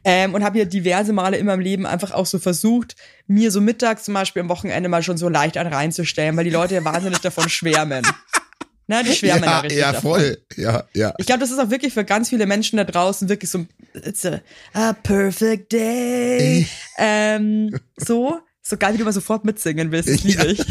Ähm, 0.05 0.35
und 0.35 0.45
habe 0.45 0.57
hier 0.59 0.67
diverse 0.67 1.12
Male 1.12 1.37
in 1.37 1.47
meinem 1.47 1.61
Leben 1.61 1.85
einfach 1.85 2.12
auch 2.12 2.26
so 2.26 2.38
versucht, 2.38 2.97
mir 3.26 3.50
so 3.50 3.61
mittags 3.61 4.05
zum 4.05 4.15
Beispiel 4.15 4.41
am 4.41 4.49
Wochenende 4.49 4.88
mal 4.88 5.03
schon 5.03 5.17
so 5.19 5.29
leicht 5.29 5.57
einen 5.57 5.73
reinzustellen, 5.73 6.37
weil 6.37 6.45
die 6.45 6.50
Leute 6.50 6.75
ja 6.75 6.85
wahnsinnig 6.85 7.19
davon 7.21 7.49
schwärmen. 7.49 8.07
Na, 8.88 9.02
die 9.02 9.12
schwärmen 9.12 9.43
ja, 9.45 9.50
Ja, 9.50 9.59
richtig 9.61 9.78
ja, 9.81 9.93
davon. 9.93 10.21
voll. 10.21 10.38
Ja, 10.57 10.85
ja. 10.95 11.14
Ich 11.19 11.26
glaube, 11.26 11.40
das 11.40 11.50
ist 11.50 11.59
auch 11.59 11.71
wirklich 11.71 11.93
für 11.95 12.05
ganz 12.05 12.28
viele 12.28 12.47
Menschen 12.47 12.76
da 12.76 12.85
draußen 12.85 13.28
wirklich 13.28 13.50
so 13.50 13.66
it's 13.95 14.25
a, 14.25 14.40
a 14.75 14.93
perfect 14.93 15.73
day. 15.73 16.66
ähm, 16.99 17.76
so, 17.97 18.38
so 18.62 18.76
geil, 18.76 18.95
wie 18.95 18.99
du 18.99 19.05
mal 19.05 19.12
sofort 19.12 19.45
mitsingen 19.45 19.90
willst. 19.90 20.09
Das 20.09 20.23
liebe 20.23 20.45
Ja. 20.45 20.50
ich. 20.50 20.59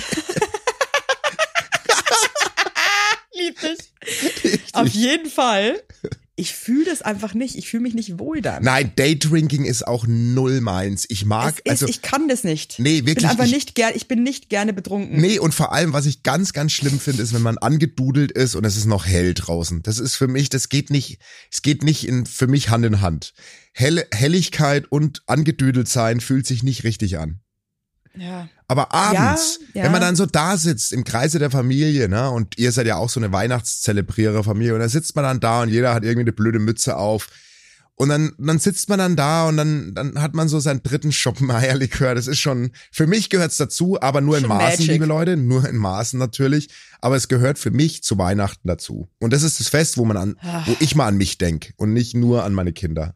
lieb 3.34 3.58
ich. 3.64 4.60
Auf 4.74 4.88
jeden 4.90 5.30
Fall. 5.30 5.82
Ich 6.38 6.54
fühle 6.54 6.84
das 6.84 7.02
einfach 7.02 7.34
nicht. 7.34 7.56
Ich 7.56 7.70
fühle 7.70 7.84
mich 7.84 7.94
nicht 7.94 8.20
wohl 8.20 8.42
dann. 8.42 8.62
Nein, 8.64 8.92
Daydrinking 8.98 9.64
ist 9.64 9.88
auch 9.88 10.06
null 10.06 10.60
meins. 10.60 11.06
Ich 11.08 11.24
mag, 11.24 11.62
es 11.64 11.76
ist, 11.76 11.84
also, 11.84 11.88
ich 11.88 12.02
kann 12.02 12.28
das 12.28 12.44
nicht. 12.44 12.78
nee, 12.78 12.98
ich 12.98 13.06
wirklich. 13.06 13.16
bin 13.16 13.26
einfach 13.26 13.46
ich, 13.46 13.54
nicht 13.54 13.76
gern, 13.76 13.94
ich 13.96 14.10
bin 14.10 14.22
nicht 14.22 14.50
gerne 14.50 14.74
betrunken. 14.74 15.22
Nee, 15.22 15.40
und 15.40 15.54
vor 15.54 15.72
allem, 15.72 15.94
was 15.94 16.06
ich 16.06 16.24
ganz, 16.24 16.52
ganz 16.52 16.74
schlimm 16.74 17.00
finde, 17.00 17.24
ist, 17.24 17.34
wenn 17.34 17.42
man 17.42 17.58
angedudelt 17.58 18.34
ist 18.34 18.56
und 18.56 18.66
es 18.66 18.76
ist 18.76 18.86
noch 18.86 19.06
hell 19.06 19.34
draußen. 19.34 19.82
Das 19.84 19.98
ist 19.98 20.16
für 20.16 20.28
mich, 20.28 20.50
das 20.50 20.68
geht 20.68 20.90
nicht, 20.90 21.20
es 21.52 21.62
geht 21.62 21.84
nicht 21.84 22.06
in, 22.06 22.26
für 22.26 22.48
mich 22.48 22.70
Hand 22.70 22.86
in 22.86 23.00
Hand. 23.00 23.34
Hell, 23.72 24.06
Helligkeit 24.14 24.92
und 24.92 25.24
angedüdelt 25.28 25.88
sein 25.88 26.20
fühlt 26.20 26.46
sich 26.46 26.64
nicht 26.64 26.84
richtig 26.84 27.18
an. 27.18 27.40
Ja. 28.18 28.48
Aber 28.68 28.94
abends, 28.94 29.60
Ja, 29.74 29.80
ja. 29.80 29.84
wenn 29.86 29.92
man 29.92 30.02
dann 30.02 30.16
so 30.16 30.26
da 30.26 30.58
sitzt 30.58 30.94
im 30.94 31.04
Kreise 31.04 31.40
der 31.40 31.52
Familie, 31.52 32.10
ne, 32.10 32.30
und 32.32 32.58
ihr 32.58 32.72
seid 32.72 32.88
ja 32.88 32.96
auch 32.96 33.10
so 33.10 33.20
eine 33.20 33.32
Weihnachtszelebrierer 33.32 34.44
Familie, 34.44 34.74
und 34.74 34.80
da 34.80 34.90
sitzt 34.90 35.16
man 35.16 35.24
dann 35.24 35.40
da 35.40 35.62
und 35.62 35.70
jeder 35.70 35.94
hat 35.94 36.04
irgendwie 36.04 36.22
eine 36.22 36.34
blöde 36.34 36.60
Mütze 36.60 36.98
auf 36.98 37.28
Und 37.98 38.10
dann, 38.10 38.34
dann 38.38 38.60
sitzt 38.60 38.90
man 38.90 39.00
dann 39.00 39.16
da 39.16 39.48
und 39.48 39.56
dann, 39.56 39.94
dann 39.96 40.22
hat 40.22 40.36
man 40.36 40.50
so 40.50 40.60
seinen 40.60 40.84
dritten 40.84 41.14
Schopenhauer-Likör. 41.14 42.14
Das 42.14 42.28
ist 42.28 42.40
schon, 42.40 42.72
für 42.92 43.08
mich 43.08 43.30
gehört's 43.30 43.56
dazu, 43.56 43.98
aber 44.02 44.20
nur 44.20 44.38
in 44.38 44.48
Maßen, 44.48 44.80
Magic. 44.80 44.88
liebe 44.88 45.06
Leute, 45.06 45.38
nur 45.38 45.68
in 45.68 45.78
Maßen 45.78 46.20
natürlich. 46.20 46.68
Aber 47.00 47.16
es 47.16 47.30
gehört 47.30 47.58
für 47.58 47.72
mich 47.72 48.04
zu 48.04 48.18
Weihnachten 48.18 48.68
dazu. 48.68 49.08
Und 49.22 49.32
das 49.32 49.44
ist 49.44 49.62
das 49.62 49.70
Fest, 49.70 49.98
wo 49.98 50.04
man 50.04 50.18
an, 50.18 50.36
wo 50.66 50.76
ich 50.80 50.96
mal 50.96 51.08
an 51.08 51.16
mich 51.16 51.38
denk 51.38 51.74
und 51.78 51.94
nicht 51.94 52.16
nur 52.16 52.44
an 52.44 52.54
meine 52.54 52.74
Kinder. 52.74 53.16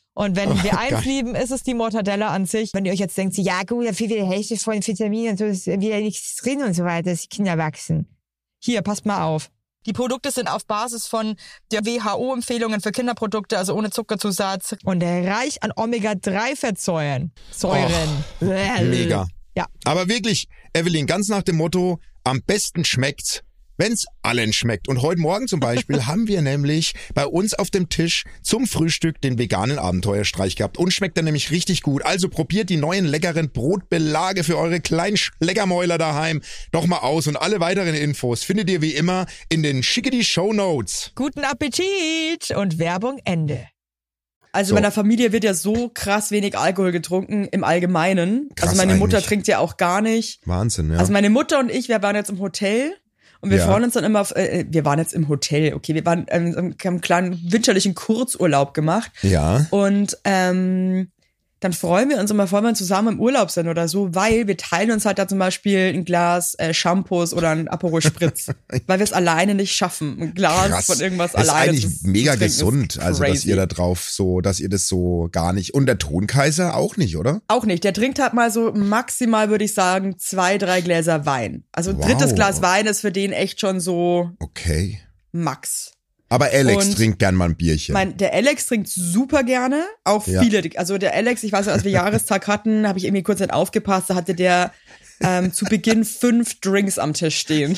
Und 0.13 0.35
wenn 0.35 0.61
wir 0.63 0.77
eins 0.77 0.91
geil. 0.91 1.03
lieben, 1.05 1.35
ist 1.35 1.51
es 1.51 1.63
die 1.63 1.73
Mortadella 1.73 2.29
an 2.29 2.45
sich. 2.45 2.73
Wenn 2.73 2.85
ihr 2.85 2.91
euch 2.91 2.99
jetzt 2.99 3.17
denkt, 3.17 3.35
so, 3.35 3.41
ja 3.41 3.63
gut, 3.63 3.87
da 3.87 3.93
fehlt 3.93 4.11
die 4.11 4.23
Hälfte 4.23 4.57
von 4.57 4.85
Vitaminen 4.85 5.31
und 5.31 5.37
so, 5.37 5.45
ist 5.45 5.67
wieder 5.67 5.99
nichts 5.99 6.35
drin 6.37 6.61
und 6.61 6.73
so 6.73 6.83
weiter, 6.83 7.11
dass 7.11 7.21
die 7.21 7.29
Kinder 7.29 7.57
wachsen. 7.57 8.07
Hier, 8.59 8.81
passt 8.81 9.05
mal 9.05 9.23
auf. 9.23 9.49
Die 9.87 9.93
Produkte 9.93 10.29
sind 10.31 10.47
auf 10.47 10.65
Basis 10.65 11.07
von 11.07 11.35
der 11.71 11.85
WHO-Empfehlungen 11.85 12.81
für 12.81 12.91
Kinderprodukte, 12.91 13.57
also 13.57 13.73
ohne 13.73 13.89
Zuckerzusatz 13.89 14.75
und 14.83 15.01
reich 15.01 15.63
an 15.63 15.71
Omega-3-Fettsäuren. 15.75 17.31
Säuren. 17.49 18.23
Mega. 18.39 19.27
Ja. 19.55 19.65
Aber 19.85 20.07
wirklich, 20.07 20.47
Evelyn, 20.73 21.07
ganz 21.07 21.29
nach 21.29 21.41
dem 21.41 21.57
Motto, 21.57 21.99
am 22.23 22.43
besten 22.43 22.85
schmeckt's, 22.85 23.41
wenn's 23.81 24.05
allen 24.21 24.53
schmeckt. 24.53 24.87
Und 24.87 25.01
heute 25.01 25.19
Morgen 25.19 25.47
zum 25.47 25.59
Beispiel 25.59 26.05
haben 26.05 26.27
wir 26.27 26.43
nämlich 26.43 26.93
bei 27.15 27.25
uns 27.25 27.55
auf 27.55 27.71
dem 27.71 27.89
Tisch 27.89 28.25
zum 28.43 28.67
Frühstück 28.67 29.19
den 29.21 29.39
veganen 29.39 29.79
Abenteuerstreich 29.79 30.55
gehabt. 30.55 30.77
Und 30.77 30.93
schmeckt 30.93 31.17
dann 31.17 31.25
nämlich 31.25 31.49
richtig 31.49 31.81
gut. 31.81 32.05
Also 32.05 32.29
probiert 32.29 32.69
die 32.69 32.77
neuen 32.77 33.05
leckeren 33.05 33.49
Brotbelage 33.49 34.43
für 34.43 34.57
eure 34.59 34.81
kleinen 34.81 35.17
Schleckermäuler 35.17 35.97
daheim 35.97 36.41
doch 36.71 36.85
mal 36.85 36.99
aus. 36.99 37.25
Und 37.25 37.37
alle 37.37 37.59
weiteren 37.59 37.95
Infos 37.95 38.43
findet 38.43 38.69
ihr 38.69 38.83
wie 38.83 38.93
immer 38.93 39.25
in 39.49 39.63
den 39.63 39.81
Schickety 39.81 40.23
Show 40.23 40.53
Notes. 40.53 41.11
Guten 41.15 41.43
Appetit 41.43 42.51
und 42.55 42.77
Werbung 42.77 43.19
Ende. 43.25 43.65
Also 44.51 44.69
So. 44.69 44.75
in 44.75 44.83
meiner 44.83 44.91
Familie 44.91 45.31
wird 45.31 45.43
ja 45.43 45.55
so 45.55 45.89
krass 45.91 46.29
wenig 46.29 46.55
Alkohol 46.55 46.91
getrunken 46.91 47.45
im 47.45 47.63
Allgemeinen. 47.63 48.49
Krass 48.55 48.69
also 48.69 48.81
meine 48.81 48.99
Mutter 48.99 49.17
eigentlich. 49.17 49.27
trinkt 49.27 49.47
ja 49.47 49.57
auch 49.57 49.77
gar 49.77 50.01
nicht. 50.01 50.45
Wahnsinn, 50.45 50.91
ja. 50.91 50.97
Also 50.99 51.11
meine 51.13 51.29
Mutter 51.31 51.57
und 51.57 51.71
ich, 51.71 51.87
wir 51.87 52.01
waren 52.03 52.15
jetzt 52.15 52.29
im 52.29 52.39
Hotel 52.39 52.93
und 53.41 53.49
wir 53.49 53.57
Ja. 53.57 53.65
freuen 53.65 53.83
uns 53.83 53.93
dann 53.93 54.03
immer, 54.03 54.21
auf, 54.21 54.35
äh, 54.35 54.65
wir 54.69 54.85
waren 54.85 54.99
jetzt 54.99 55.13
im 55.13 55.27
Hotel, 55.27 55.73
okay, 55.73 55.93
wir 55.95 56.05
waren, 56.05 56.25
ähm, 56.29 56.55
haben 56.55 56.75
einen 56.83 57.01
kleinen 57.01 57.51
winterlichen 57.51 57.95
Kurzurlaub 57.95 58.73
gemacht 58.73 59.11
ja. 59.23 59.65
und 59.71 60.17
ähm, 60.23 61.09
dann 61.61 61.73
freuen 61.73 62.09
wir 62.09 62.17
uns 62.19 62.29
immer, 62.31 62.47
voll, 62.47 62.63
wenn 62.63 62.71
wir 62.71 62.75
zusammen 62.75 63.13
im 63.13 63.19
Urlaub 63.19 63.51
sind 63.51 63.67
oder 63.67 63.87
so, 63.87 64.13
weil 64.13 64.47
wir 64.47 64.57
teilen 64.57 64.91
uns 64.91 65.05
halt 65.05 65.19
da 65.19 65.27
zum 65.27 65.37
Beispiel 65.37 65.93
ein 65.93 66.03
Glas 66.05 66.55
äh, 66.55 66.73
Shampoos 66.73 67.33
oder 67.33 67.51
ein 67.51 67.67
Aperol 67.67 68.01
Spritz, 68.01 68.47
weil 68.87 68.99
wir 68.99 69.03
es 69.03 69.13
alleine 69.13 69.53
nicht 69.55 69.73
schaffen, 69.75 70.17
ein 70.19 70.33
Glas 70.33 70.69
Krass. 70.69 70.85
von 70.87 70.99
irgendwas 70.99 71.31
das 71.33 71.47
alleine 71.47 71.77
ist 71.77 71.85
eigentlich 71.85 72.01
mega 72.01 72.31
trinken, 72.31 72.45
gesund, 72.45 72.99
also 72.99 73.23
dass 73.23 73.45
ihr 73.45 73.55
da 73.55 73.67
drauf 73.67 74.09
so, 74.09 74.41
dass 74.41 74.59
ihr 74.59 74.69
das 74.69 74.87
so 74.87 75.29
gar 75.31 75.53
nicht. 75.53 75.73
Und 75.73 75.85
der 75.85 75.99
Tonkaiser 75.99 76.75
auch 76.75 76.97
nicht, 76.97 77.15
oder? 77.15 77.41
Auch 77.47 77.65
nicht. 77.65 77.83
Der 77.83 77.93
trinkt 77.93 78.19
halt 78.19 78.33
mal 78.33 78.51
so 78.51 78.73
maximal, 78.73 79.49
würde 79.49 79.63
ich 79.65 79.73
sagen, 79.75 80.17
zwei, 80.17 80.57
drei 80.57 80.81
Gläser 80.81 81.25
Wein. 81.25 81.63
Also 81.71 81.91
ein 81.91 81.97
Wow. 81.99 82.05
drittes 82.07 82.33
Glas 82.33 82.61
Wein 82.63 82.87
ist 82.87 83.01
für 83.01 83.11
den 83.11 83.31
echt 83.31 83.59
schon 83.59 83.79
so 83.79 84.31
Okay. 84.39 84.99
Max. 85.31 85.91
Aber 86.31 86.45
Alex 86.45 86.85
Und 86.87 86.95
trinkt 86.95 87.19
gern 87.19 87.35
mal 87.35 87.49
ein 87.49 87.55
Bierchen. 87.57 87.91
Mein, 87.91 88.15
der 88.15 88.33
Alex 88.33 88.65
trinkt 88.67 88.87
super 88.87 89.43
gerne, 89.43 89.83
auch 90.05 90.25
Ja. 90.27 90.41
viele. 90.41 90.61
Also 90.77 90.97
der 90.97 91.13
Alex, 91.13 91.43
ich 91.43 91.51
weiß 91.51 91.65
noch, 91.65 91.73
als 91.73 91.83
wir 91.83 91.91
Jahrestag 92.01 92.47
hatten, 92.47 92.87
habe 92.87 92.97
ich 92.99 93.03
irgendwie 93.03 93.21
kurz 93.23 93.41
nicht 93.41 93.51
aufgepasst, 93.51 94.09
da 94.09 94.15
hatte 94.15 94.33
der 94.33 94.71
ähm, 95.19 95.51
zu 95.51 95.65
Beginn 95.65 96.05
fünf 96.21 96.61
Drinks 96.61 96.97
am 96.99 97.13
Tisch 97.13 97.37
stehen. 97.37 97.77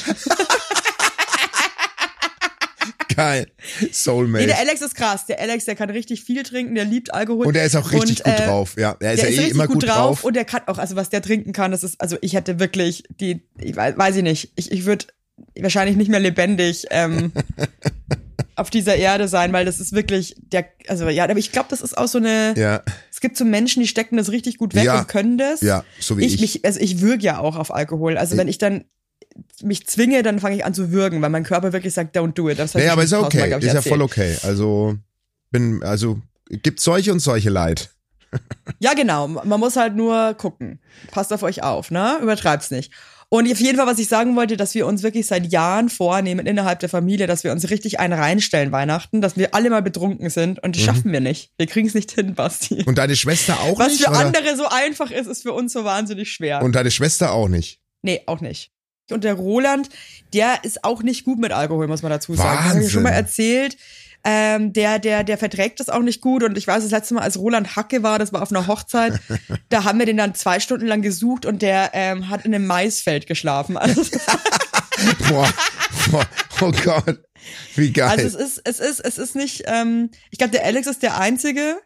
Geil. 3.15 3.47
Soulmate. 3.91 4.43
Nee, 4.43 4.47
der 4.47 4.59
Alex 4.59 4.81
ist 4.81 4.93
krass. 4.95 5.25
Der 5.25 5.39
Alex, 5.39 5.65
der 5.65 5.75
kann 5.75 5.89
richtig 5.89 6.23
viel 6.23 6.43
trinken, 6.43 6.75
der 6.75 6.85
liebt 6.85 7.11
Alkohol. 7.13 7.45
und 7.47 7.55
er 7.55 7.65
ist 7.65 7.75
auch 7.75 7.91
richtig 7.91 8.23
Und, 8.23 8.31
gut 8.33 8.39
äh, 8.39 8.45
drauf. 8.45 8.75
Ja, 8.77 8.95
er 8.99 9.13
ist 9.13 9.23
der 9.23 9.31
ja 9.31 9.41
ist 9.41 9.47
eh 9.47 9.51
immer 9.51 9.65
gut, 9.67 9.81
gut 9.81 9.89
drauf, 9.89 10.23
und 10.23 10.35
der 10.35 10.45
kann 10.45 10.61
auch, 10.67 10.77
also 10.77 10.95
was 10.95 11.09
der 11.09 11.21
trinken 11.21 11.53
kann, 11.53 11.71
das 11.71 11.83
ist, 11.83 11.99
also 12.01 12.17
ich 12.21 12.33
hätte 12.35 12.59
wirklich 12.59 13.03
die, 13.19 13.41
ich 13.59 13.75
weiß, 13.75 13.97
weiß 13.97 14.15
ich 14.17 14.23
nicht, 14.23 14.51
ich, 14.55 14.71
ich 14.71 14.85
würde 14.85 15.05
wahrscheinlich 15.59 15.95
nicht 15.95 16.09
mehr 16.09 16.19
lebendig 16.19 16.85
ähm, 16.91 17.31
auf 18.55 18.69
dieser 18.69 18.95
Erde 18.95 19.27
sein, 19.27 19.51
weil 19.53 19.65
das 19.65 19.79
ist 19.79 19.93
wirklich 19.93 20.35
der, 20.37 20.65
also 20.87 21.09
ja, 21.09 21.23
aber 21.23 21.37
ich 21.37 21.51
glaube, 21.51 21.67
das 21.69 21.81
ist 21.81 21.97
auch 21.97 22.07
so 22.07 22.17
eine, 22.19 22.53
Ja, 22.55 22.83
es 23.11 23.19
gibt 23.19 23.37
so 23.37 23.45
Menschen, 23.45 23.81
die 23.81 23.87
stecken 23.87 24.17
das 24.17 24.29
richtig 24.29 24.57
gut 24.57 24.75
weg 24.75 24.85
Ja. 24.85 24.99
und 24.99 25.07
können 25.07 25.37
das. 25.37 25.61
ja, 25.61 25.83
so 25.99 26.17
wie 26.17 26.25
ich. 26.25 26.35
ich, 26.35 26.41
mich, 26.41 26.65
also 26.65 26.79
ich 26.79 27.01
würge 27.01 27.23
ja 27.23 27.39
auch 27.39 27.55
auf 27.55 27.73
Alkohol. 27.73 28.17
Also 28.17 28.37
wenn 28.37 28.47
ich 28.47 28.57
dann 28.57 28.85
mich 29.61 29.87
zwinge, 29.87 30.21
dann 30.23 30.39
fange 30.39 30.55
ich 30.55 30.65
an 30.65 30.73
zu 30.73 30.91
würgen, 30.91 31.21
weil 31.21 31.29
mein 31.29 31.43
Körper 31.43 31.73
wirklich 31.73 31.93
sagt, 31.93 32.15
don't 32.15 32.33
do 32.33 32.49
it. 32.49 32.59
Das 32.59 32.75
ich 32.75 32.89
aber 32.91 33.03
ist 33.03 33.13
okay. 33.13 33.47
glaub 33.47 33.61
ich, 33.61 33.67
Ist 33.67 33.73
ja 33.73 33.81
voll 33.81 34.01
okay. 34.01 34.37
Also 34.43 34.95
bin, 35.49 35.81
also 35.83 36.19
gibt 36.49 36.79
solche 36.79 37.11
und 37.11 37.19
solche 37.19 37.49
Leid. 37.49 37.89
Ja, 38.79 38.93
genau. 38.93 39.27
Man 39.27 39.59
muss 39.59 39.75
halt 39.75 39.95
nur 39.95 40.33
gucken. 40.33 40.79
Passt 41.11 41.31
auf 41.31 41.43
euch 41.43 41.63
auf, 41.63 41.91
ne? 41.91 42.17
Übertreibt's 42.21 42.71
nicht. 42.71 42.91
Und 43.33 43.51
auf 43.51 43.59
jeden 43.59 43.79
Fall, 43.79 43.87
was 43.87 43.97
ich 43.97 44.07
sagen 44.07 44.35
wollte, 44.35 44.57
dass 44.57 44.75
wir 44.75 44.85
uns 44.85 45.01
wirklich 45.01 45.25
seit 45.25 45.51
Jahren 45.51 45.89
vornehmen 45.89 46.45
innerhalb 46.45 46.81
der 46.81 46.89
Familie, 46.89 47.25
dass 47.25 47.43
wir 47.43 47.51
uns 47.51 47.67
richtig 47.67 47.99
einen 47.99 48.13
reinstellen 48.13 48.71
Weihnachten, 48.71 49.21
dass 49.21 49.35
wir 49.35 49.55
alle 49.55 49.71
mal 49.71 49.81
betrunken 49.81 50.29
sind 50.29 50.61
und 50.61 50.75
das 50.75 50.83
schaffen 50.83 51.11
wir 51.11 51.19
nicht. 51.19 51.49
Wir 51.57 51.65
kriegen's 51.65 51.95
nicht 51.95 52.11
hin, 52.11 52.35
Basti. 52.35 52.75
Mhm. 52.75 52.83
Und 52.83 52.99
deine 52.99 53.15
Schwester 53.15 53.59
auch 53.61 53.79
Was 53.79 53.93
nicht? 53.93 54.03
für 54.03 54.11
oder? 54.11 54.19
andere 54.19 54.55
so 54.55 54.67
einfach 54.69 55.09
ist, 55.09 55.25
ist 55.25 55.41
für 55.41 55.53
uns 55.53 55.73
so 55.73 55.83
wahnsinnig 55.83 56.31
schwer. 56.31 56.61
Und 56.61 56.75
deine 56.75 56.91
Schwester 56.91 57.31
auch 57.33 57.47
nicht. 57.49 57.79
nee, 58.03 58.21
auch 58.27 58.39
nicht. 58.39 58.69
Und 59.09 59.23
der 59.23 59.33
Roland, 59.33 59.89
der 60.33 60.63
ist 60.63 60.83
auch 60.83 61.01
nicht 61.01 61.25
gut 61.25 61.39
mit 61.39 61.51
Alkohol, 61.51 61.87
muss 61.87 62.03
man 62.03 62.11
dazu 62.11 62.35
sagen. 62.35 62.49
Das 62.49 62.57
habe 62.57 62.67
ich 62.67 62.75
Wahnsinn. 62.75 62.89
schon 62.91 63.03
mal 63.03 63.09
erzählt. 63.09 63.77
Ähm, 64.25 64.71
der, 64.71 64.99
der, 64.99 65.23
der 65.23 65.37
verträgt 65.37 65.79
das 65.79 65.89
auch 65.89 66.01
nicht 66.01 66.21
gut. 66.21 66.43
Und 66.43 66.57
ich 66.57 66.65
weiß, 66.65 66.83
das 66.83 66.91
letzte 66.91 67.13
Mal, 67.13 67.21
als 67.21 67.37
Roland 67.37 67.75
Hacke 67.75 68.03
war, 68.03 68.19
das 68.19 68.31
war 68.31 68.41
auf 68.41 68.51
einer 68.51 68.67
Hochzeit, 68.67 69.19
da 69.69 69.83
haben 69.83 69.99
wir 69.99 70.05
den 70.05 70.17
dann 70.17 70.33
zwei 70.33 70.59
Stunden 70.59 70.87
lang 70.87 71.01
gesucht 71.01 71.45
und 71.45 71.61
der 71.61 71.91
ähm, 71.93 72.29
hat 72.29 72.45
in 72.45 72.55
einem 72.55 72.65
Maisfeld 72.65 73.27
geschlafen. 73.27 73.77
Also, 73.77 74.01
Boah, 75.29 75.53
boah, 76.09 76.25
oh 76.61 76.71
Gott. 76.71 77.19
Wie 77.75 77.91
geil. 77.91 78.09
also 78.09 78.25
es 78.25 78.35
ist, 78.35 78.61
es 78.63 78.79
ist, 78.79 78.99
es 78.99 79.17
ist 79.17 79.35
nicht, 79.35 79.63
ähm, 79.65 80.11
ich 80.31 80.37
glaube, 80.37 80.51
der 80.51 80.63
Alex 80.63 80.87
ist 80.87 81.03
der 81.03 81.19
Einzige, 81.19 81.81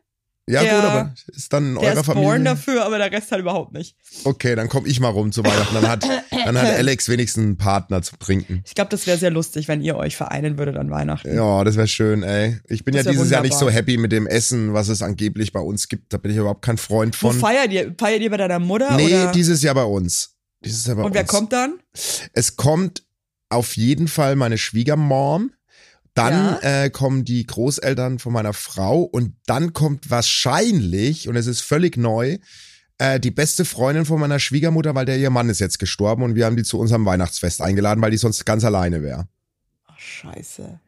ja, 0.50 0.62
der- 0.63 0.74
gut, 0.75 0.84
aber 0.89 1.13
ist 1.36 1.51
dann 1.54 1.68
in 1.70 1.74
der 1.75 1.84
eurer 1.92 2.00
ist 2.00 2.06
born 2.06 2.18
Familie. 2.18 2.44
dafür, 2.46 2.86
aber 2.86 2.98
der 2.98 3.12
Rest 3.12 3.32
halt 3.32 3.42
überhaupt 3.42 3.74
nicht. 3.74 3.96
Okay, 4.24 4.56
dann 4.56 4.70
komm 4.70 4.86
ich 4.86 5.00
mal 5.00 5.10
rum 5.10 5.32
zu 5.32 5.44
Weihnachten. 5.44 5.74
Dann 5.75 5.88
hat, 5.88 6.04
dann 6.32 6.58
hat 6.58 6.66
Alex 6.77 7.10
wenigstens 7.10 7.44
einen 7.44 7.58
Partner 7.58 8.01
zum 8.01 8.18
Trinken. 8.20 8.63
Ich 8.66 8.74
glaube, 8.74 8.89
das 8.89 9.06
wäre 9.08 9.18
sehr 9.18 9.30
lustig, 9.32 9.68
wenn 9.68 9.82
ihr 9.82 9.96
euch 9.98 10.16
vereinen 10.16 10.58
würdet 10.58 10.77
an 10.77 10.89
Weihnachten. 10.89 11.36
Ja, 11.36 11.63
das 11.63 11.75
wäre 11.75 11.88
schön, 11.88 12.24
ey. 12.24 12.60
Ich 12.70 12.86
bin 12.86 12.96
Das 12.96 13.06
ja 13.06 13.12
dieses 13.12 13.30
Jahr 13.30 13.42
nicht 13.42 13.54
wunderbar. 13.54 13.72
so 13.74 13.77
happy 13.77 13.98
mit 13.98 14.12
dem 14.12 14.25
Essen, 14.27 14.74
was 14.74 14.88
es 14.88 15.01
angeblich 15.01 15.51
bei 15.51 15.60
uns 15.60 15.89
gibt. 15.89 16.13
Da 16.13 16.18
bin 16.18 16.32
ich 16.32 16.38
überhaupt 16.38 16.62
kein 16.63 16.77
Freund 16.77 17.22
Wo 17.22 17.32
von. 17.32 17.39
feiert 17.39 17.72
ihr? 17.74 17.94
Feiert 17.98 18.22
ihr 18.22 18.30
bei 18.32 18.38
deiner 18.38 18.60
Mutter? 18.60 18.96
Nee, 18.96 19.08
oder? 19.08 19.32
dieses 19.34 19.62
Jahr 19.63 19.75
bei 19.75 19.84
uns. 19.84 20.36
Dieses 20.63 20.86
Jahr 20.88 20.96
bei 20.96 21.04
und 21.04 21.13
wer 21.13 21.22
uns. 21.22 21.30
kommt 21.30 21.51
dann? 21.54 21.80
Es 22.34 22.56
kommt 22.56 23.04
auf 23.50 23.75
jeden 23.77 24.08
Fall 24.08 24.36
meine 24.36 24.58
Schwiegermom. 24.58 25.51
Dann 26.18 26.58
äh, 26.62 26.90
kommen 26.90 27.26
die 27.26 27.46
Großeltern 27.46 28.20
von 28.20 28.34
meiner 28.34 28.54
Frau 28.54 29.02
und 29.02 29.36
dann 29.46 29.74
kommt 29.74 30.10
wahrscheinlich, 30.10 31.28
und 31.30 31.36
es 31.36 31.48
ist 31.48 31.62
völlig 31.62 31.96
neu, 31.98 32.38
äh, 32.98 33.20
die 33.20 33.32
beste 33.32 33.66
Freundin 33.66 34.06
von 34.06 34.20
meiner 34.20 34.40
Schwiegermutter, 34.40 34.96
weil 34.96 35.06
der 35.06 35.18
ihr 35.18 35.30
Mann 35.30 35.50
ist 35.50 35.60
jetzt 35.60 35.78
gestorben 35.78 36.24
und 36.24 36.36
wir 36.36 36.46
haben 36.46 36.56
die 36.56 36.64
zu 36.64 36.80
unserem 36.80 37.06
Weihnachtsfest 37.06 37.62
eingeladen, 37.62 38.02
weil 38.02 38.12
die 38.12 38.18
sonst 38.18 38.46
ganz 38.46 38.64
alleine 38.64 39.04
wäre. 39.04 39.28
Ach, 39.86 40.00
scheiße. 40.00 40.80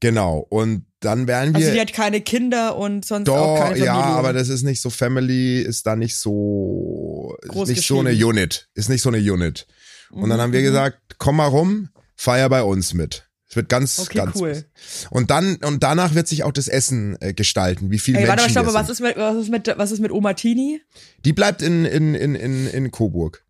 Genau. 0.00 0.46
Und 0.48 0.84
dann 1.00 1.26
werden 1.26 1.54
wir. 1.54 1.60
Also 1.60 1.72
die 1.72 1.80
hat 1.80 1.92
keine 1.92 2.20
Kinder 2.20 2.76
und 2.76 3.04
sonst 3.04 3.28
auch 3.28 3.34
Doch, 3.34 3.54
keine 3.56 3.70
Familie. 3.70 3.86
ja, 3.86 3.94
aber 3.94 4.32
das 4.32 4.48
ist 4.48 4.62
nicht 4.62 4.80
so 4.80 4.90
Family, 4.90 5.60
ist 5.60 5.86
da 5.86 5.96
nicht 5.96 6.16
so, 6.16 7.36
ist 7.42 7.48
Groß 7.50 7.68
nicht 7.68 7.86
so 7.86 8.00
eine. 8.00 8.10
Unit, 8.12 8.68
ist 8.74 8.88
nicht 8.88 9.02
so 9.02 9.08
eine 9.08 9.18
Unit. 9.18 9.66
Und 10.10 10.28
dann 10.30 10.38
Mhm, 10.38 10.42
haben 10.42 10.52
wir 10.52 10.60
mhm. 10.60 10.64
gesagt, 10.64 11.16
komm 11.18 11.36
mal 11.36 11.46
rum, 11.46 11.88
feier 12.14 12.48
bei 12.48 12.62
uns 12.62 12.94
mit. 12.94 13.27
Es 13.50 13.56
wird 13.56 13.68
ganz, 13.70 13.98
Okay, 13.98 14.18
ganz. 14.18 14.36
cool. 14.36 14.64
Und 15.10 15.30
dann, 15.30 15.56
und 15.56 15.82
danach 15.82 16.14
wird 16.14 16.28
sich 16.28 16.44
auch 16.44 16.52
das 16.52 16.68
Essen 16.68 17.16
äh, 17.20 17.32
gestalten, 17.32 17.90
wie 17.90 17.98
viele 17.98 18.18
Ey, 18.18 18.28
warte 18.28 18.42
mal, 18.42 18.46
Menschen 18.48 18.66
wir 18.66 18.74
was 18.74 18.90
ist 18.90 19.00
mit, 19.00 19.16
was 19.16 19.36
ist 19.36 19.48
mit, 19.50 19.74
was 19.76 19.90
ist 19.90 20.00
mit 20.00 20.10
Oma 20.12 20.34
Tini? 20.34 20.82
Die 21.24 21.32
bleibt 21.32 21.62
in, 21.62 21.84
in, 21.86 22.14
in, 22.14 22.34
in, 22.34 22.66
in 22.66 22.90
Coburg. 22.90 23.44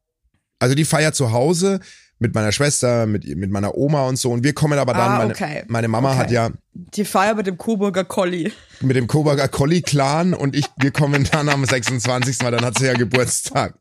Also 0.61 0.75
die 0.77 0.85
feiert 0.85 1.15
zu 1.17 1.33
Hause, 1.33 1.81
mit 2.21 2.35
meiner 2.35 2.51
Schwester, 2.51 3.07
mit, 3.07 3.25
mit 3.37 3.51
meiner 3.51 3.77
Oma 3.77 4.07
und 4.09 4.17
so. 4.19 4.31
Und 4.33 4.43
wir 4.45 4.53
kommen 4.53 4.79
aber 4.79 4.93
dann, 4.93 5.11
Ah, 5.13 5.19
meine, 5.19 5.31
okay. 5.35 5.63
meine 5.69 5.87
Mama 5.89 6.11
Okay. 6.11 6.19
hat 6.19 6.31
ja 6.33 6.51
Die 6.75 7.05
Feier 7.05 7.35
mit 7.35 7.47
dem 7.47 7.57
Coburger 7.59 8.05
Collie. 8.05 8.51
mit 8.81 8.97
dem 8.97 9.07
Coburger 9.07 9.47
Collie 9.49 9.83
Clan 9.83 10.35
und 10.35 10.57
ich, 10.57 10.67
wir 10.79 10.91
kommen 10.91 11.29
dann 11.33 11.49
am 11.49 11.65
26. 11.65 12.39
weil 12.41 12.51
dann 12.53 12.65
hat 12.65 12.79
sie 12.79 12.87
ja 12.87 12.95
Geburtstag. 12.95 13.75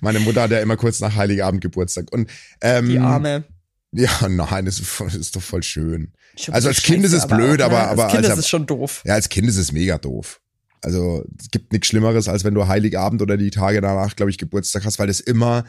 Meine 0.00 0.18
Mutter 0.20 0.42
hat 0.42 0.50
ja 0.52 0.58
immer 0.60 0.76
kurz 0.76 1.00
nach 1.00 1.14
Heiligabend 1.16 1.60
Geburtstag. 1.62 2.12
Und 2.12 2.28
ähm, 2.60 2.88
Die 2.88 2.98
Arme. 2.98 3.44
Ja, 3.92 4.10
nein, 4.28 4.64
das 4.64 4.78
ist, 4.78 5.00
das 5.00 5.14
ist 5.14 5.36
doch 5.36 5.42
voll 5.42 5.62
schön. 5.62 6.12
Also 6.50 6.68
als 6.68 6.82
Kind 6.82 7.04
ist 7.04 7.12
es 7.12 7.22
Scheiße, 7.22 7.34
blöd, 7.34 7.60
auch, 7.62 7.66
aber, 7.66 7.78
ne? 7.78 7.88
aber 7.88 8.04
als 8.04 8.12
Kind 8.12 8.24
als, 8.24 8.34
ist 8.34 8.40
es 8.40 8.48
schon 8.48 8.66
doof. 8.66 9.02
ja, 9.04 9.14
als 9.14 9.28
Kind 9.28 9.48
ist 9.48 9.56
es 9.56 9.72
mega 9.72 9.98
doof. 9.98 10.40
Also 10.82 11.24
es 11.38 11.50
gibt 11.50 11.72
nichts 11.72 11.88
Schlimmeres, 11.88 12.28
als 12.28 12.44
wenn 12.44 12.54
du 12.54 12.66
Heiligabend 12.66 13.20
oder 13.20 13.36
die 13.36 13.50
Tage 13.50 13.80
danach, 13.80 14.16
glaube 14.16 14.30
ich, 14.30 14.38
Geburtstag 14.38 14.84
hast, 14.84 14.98
weil 14.98 15.08
das 15.08 15.20
immer, 15.20 15.64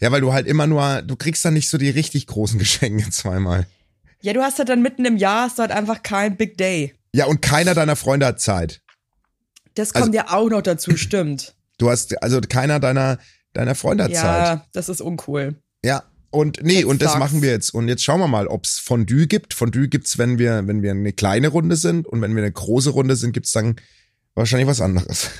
ja, 0.00 0.12
weil 0.12 0.20
du 0.20 0.32
halt 0.32 0.46
immer 0.46 0.66
nur, 0.66 1.02
du 1.02 1.16
kriegst 1.16 1.44
dann 1.44 1.54
nicht 1.54 1.68
so 1.68 1.78
die 1.78 1.90
richtig 1.90 2.26
großen 2.26 2.58
Geschenke 2.60 3.10
zweimal. 3.10 3.66
Ja, 4.20 4.32
du 4.32 4.42
hast 4.42 4.58
halt 4.58 4.68
dann 4.68 4.82
mitten 4.82 5.04
im 5.04 5.16
Jahr 5.16 5.44
hast 5.46 5.58
du 5.58 5.62
halt 5.62 5.72
einfach 5.72 6.02
kein 6.02 6.36
Big 6.36 6.56
Day. 6.56 6.94
Ja, 7.12 7.26
und 7.26 7.42
keiner 7.42 7.74
deiner 7.74 7.96
Freunde 7.96 8.26
hat 8.26 8.40
Zeit. 8.40 8.80
Das 9.74 9.92
Also- 9.94 10.04
kommt 10.04 10.14
ja 10.14 10.30
auch 10.32 10.48
noch 10.48 10.62
dazu, 10.62 10.96
stimmt. 10.96 11.54
Du 11.78 11.90
hast, 11.90 12.22
also 12.22 12.40
keiner 12.40 12.78
deiner, 12.78 13.18
deiner 13.54 13.74
Freunde 13.74 14.04
hat 14.04 14.14
Zeit. 14.14 14.22
Ja, 14.46 14.66
das 14.72 14.88
ist 14.88 15.00
uncool. 15.00 15.56
Ja. 15.84 16.04
Und 16.34 16.60
nee, 16.62 16.80
That 16.82 16.84
und 16.86 17.02
das 17.02 17.12
sucks. 17.12 17.18
machen 17.20 17.42
wir 17.42 17.50
jetzt. 17.50 17.72
Und 17.72 17.88
jetzt 17.88 18.02
schauen 18.02 18.20
wir 18.20 18.28
mal, 18.28 18.46
ob's 18.48 18.78
Fondue 18.78 19.26
gibt. 19.26 19.54
Fondue 19.54 19.88
gibt's, 19.88 20.18
wenn 20.18 20.38
wir, 20.38 20.66
wenn 20.66 20.82
wir 20.82 20.90
eine 20.90 21.12
kleine 21.12 21.48
Runde 21.48 21.76
sind. 21.76 22.06
Und 22.06 22.20
wenn 22.20 22.34
wir 22.34 22.42
eine 22.42 22.52
große 22.52 22.90
Runde 22.90 23.16
sind, 23.16 23.32
gibt's 23.32 23.52
dann 23.52 23.76
wahrscheinlich 24.34 24.66
was 24.68 24.80
anderes. 24.80 25.30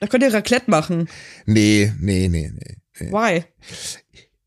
Da 0.00 0.06
könnt 0.06 0.22
ihr 0.22 0.32
Raclette 0.32 0.70
machen. 0.70 1.08
Nee, 1.44 1.92
nee, 1.98 2.28
nee, 2.28 2.50
nee. 2.54 2.76
nee. 3.00 3.12
Why? 3.12 3.44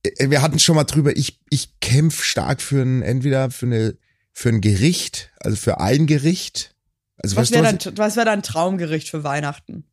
Äh, 0.03 0.29
Wir 0.29 0.41
hatten 0.41 0.59
schon 0.59 0.75
mal 0.75 0.83
drüber, 0.83 1.15
ich, 1.15 1.39
ich 1.49 1.79
kämpf 1.79 2.23
stark 2.23 2.61
für 2.61 2.81
ein, 2.81 3.01
entweder 3.03 3.51
für 3.51 3.67
eine, 3.67 3.97
für 4.33 4.49
ein 4.49 4.61
Gericht, 4.61 5.31
also 5.39 5.57
für 5.57 5.79
ein 5.79 6.07
Gericht. 6.07 6.75
Also, 7.17 7.35
Was 7.35 7.51
wäre 7.51 7.63
dein, 7.63 7.97
was 7.97 8.15
wär 8.15 8.25
dein 8.25 8.41
Traumgericht 8.41 9.09
für 9.09 9.23
Weihnachten? 9.23 9.83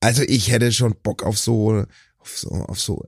also 0.00 0.22
ich 0.22 0.50
hätte 0.50 0.72
schon 0.72 0.94
Bock 1.02 1.22
auf 1.22 1.38
so, 1.38 1.84
auf 2.18 2.36
so, 2.38 2.50
auf 2.50 2.80
so, 2.80 3.06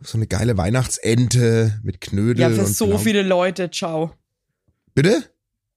so 0.00 0.18
eine 0.18 0.26
geile 0.26 0.56
Weihnachtsente 0.56 1.80
mit 1.82 2.00
Knödel 2.00 2.40
Ja, 2.40 2.50
für 2.50 2.66
so 2.66 2.86
Blau- 2.88 2.98
viele 2.98 3.22
Leute, 3.22 3.70
ciao. 3.70 4.12
Bitte? 4.94 5.24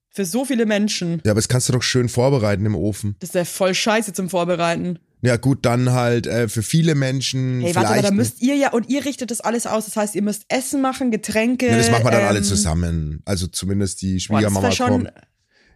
Für 0.09 0.25
so 0.25 0.45
viele 0.45 0.65
Menschen. 0.65 1.21
Ja, 1.25 1.31
aber 1.31 1.39
das 1.39 1.47
kannst 1.47 1.69
du 1.69 1.73
doch 1.73 1.83
schön 1.83 2.09
vorbereiten 2.09 2.65
im 2.65 2.75
Ofen. 2.75 3.15
Das 3.19 3.29
ist 3.29 3.35
ja 3.35 3.45
voll 3.45 3.73
scheiße 3.73 4.13
zum 4.13 4.29
Vorbereiten. 4.29 4.99
Ja, 5.21 5.37
gut, 5.37 5.65
dann 5.65 5.91
halt 5.91 6.27
äh, 6.27 6.47
für 6.47 6.61
viele 6.61 6.93
Menschen. 6.95 7.61
Hey, 7.61 7.73
warte, 7.75 7.89
aber 7.89 8.01
da 8.01 8.11
müsst 8.11 8.41
ihr 8.41 8.55
ja, 8.55 8.71
und 8.71 8.89
ihr 8.89 9.03
richtet 9.05 9.31
das 9.31 9.41
alles 9.41 9.65
aus. 9.65 9.85
Das 9.85 9.95
heißt, 9.95 10.15
ihr 10.15 10.21
müsst 10.21 10.45
Essen 10.47 10.81
machen, 10.81 11.09
Getränke. 11.11 11.67
Ja, 11.67 11.77
das 11.77 11.89
machen 11.89 12.03
wir 12.05 12.11
dann 12.11 12.25
alle 12.25 12.39
ähm, 12.39 12.43
zusammen. 12.43 13.21
Also 13.25 13.47
zumindest 13.47 14.01
die 14.01 14.13
Boah, 14.13 14.13
das 14.13 14.23
Schwiegermama 14.51 14.71
schon 14.71 14.87
kommt. 14.89 15.11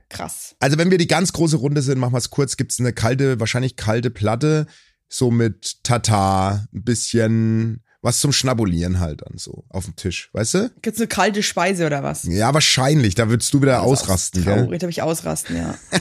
krass. 0.09 0.55
Also 0.59 0.77
wenn 0.77 0.91
wir 0.91 0.97
die 0.99 1.07
ganz 1.07 1.33
große 1.33 1.57
Runde 1.57 1.81
sind, 1.81 1.97
machen 1.99 2.13
wir 2.13 2.19
es 2.19 2.29
kurz, 2.29 2.55
gibt's 2.57 2.79
eine 2.79 2.93
kalte, 2.93 3.39
wahrscheinlich 3.39 3.75
kalte 3.77 4.11
Platte, 4.11 4.67
so 5.09 5.31
mit 5.31 5.83
Tatar, 5.83 6.67
ein 6.73 6.83
bisschen 6.83 7.83
was 8.01 8.19
zum 8.19 8.31
Schnabulieren 8.31 8.99
halt 8.99 9.21
dann 9.21 9.37
so 9.37 9.63
auf 9.69 9.85
dem 9.85 9.95
Tisch, 9.95 10.29
weißt 10.33 10.53
du? 10.55 10.71
Gibt's 10.81 10.99
eine 10.99 11.07
kalte 11.07 11.43
Speise 11.43 11.85
oder 11.85 12.01
was? 12.03 12.23
Ja, 12.23 12.53
wahrscheinlich, 12.53 13.15
da 13.15 13.29
würdest 13.29 13.53
du 13.53 13.61
wieder 13.61 13.73
Das 13.73 13.81
ausrasten, 13.83 14.43
gell? 14.43 14.63
Traurig, 14.65 14.79
da 14.79 14.87
ich 14.87 15.01
ausrasten, 15.01 15.55
ja. 15.57 15.75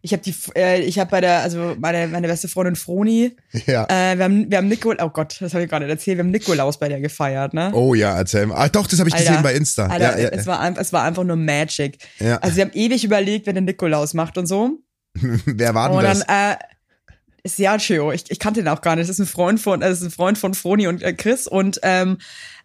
ich 0.00 0.12
habe 0.12 0.22
die, 0.22 0.34
äh, 0.56 0.80
ich 0.82 0.98
habe 1.00 1.10
bei 1.10 1.20
der, 1.20 1.40
also 1.40 1.74
meine, 1.78 2.06
meine 2.06 2.28
beste 2.28 2.46
Freundin 2.46 2.76
Froni, 2.76 3.36
Ja. 3.66 3.84
äh, 3.88 4.16
wir 4.16 4.24
haben, 4.24 4.48
wir 4.50 4.58
haben 4.58 4.68
Nikolaus, 4.68 5.02
oh 5.04 5.10
Gott, 5.10 5.36
das 5.40 5.52
habe 5.54 5.64
ich 5.64 5.70
gerade 5.70 5.88
erzählt, 5.88 6.18
wir 6.18 6.24
haben 6.24 6.30
Nikolaus 6.30 6.78
bei 6.78 6.88
der 6.88 7.00
gefeiert, 7.00 7.52
ne? 7.52 7.72
Oh 7.74 7.94
ja, 7.94 8.16
erzähl 8.16 8.46
mal. 8.46 8.54
Ah, 8.56 8.68
doch, 8.68 8.86
das 8.86 9.00
habe 9.00 9.08
ich 9.08 9.14
Alter, 9.16 9.28
gesehen 9.30 9.42
bei 9.42 9.54
Insta. 9.54 9.86
Alter, 9.86 10.16
ja, 10.18 10.24
ja, 10.24 10.28
Es, 10.28 10.46
war, 10.46 10.78
es 10.78 10.92
war 10.92 11.02
einfach 11.02 11.24
nur 11.24 11.36
Magic. 11.36 11.98
ja. 12.20 12.36
Also 12.38 12.56
wir 12.56 12.64
haben 12.66 12.72
ewig 12.74 13.02
überlegt, 13.04 13.46
wer 13.46 13.52
den 13.54 13.64
Nikolaus 13.64 14.14
macht 14.14 14.38
und 14.38 14.46
so. 14.46 14.78
Wer 15.46 15.74
war 15.74 15.88
denn 15.88 15.98
Und 15.98 16.04
das? 16.04 16.24
dann, 16.26 16.52
äh, 16.52 16.56
Sergio, 17.48 18.12
ich, 18.12 18.30
ich 18.30 18.38
kannte 18.38 18.60
ihn 18.60 18.68
auch 18.68 18.80
gar 18.80 18.96
nicht. 18.96 19.08
Das 19.08 19.18
ist 19.18 19.24
ein 19.24 19.26
Freund 19.26 19.60
von, 19.60 19.80
das 19.80 19.98
ist 19.98 20.04
ein 20.04 20.10
Freund 20.10 20.38
von 20.38 20.54
Froni 20.54 20.86
und 20.86 21.02
äh, 21.02 21.12
Chris 21.12 21.46
und 21.46 21.80
ähm, 21.82 22.18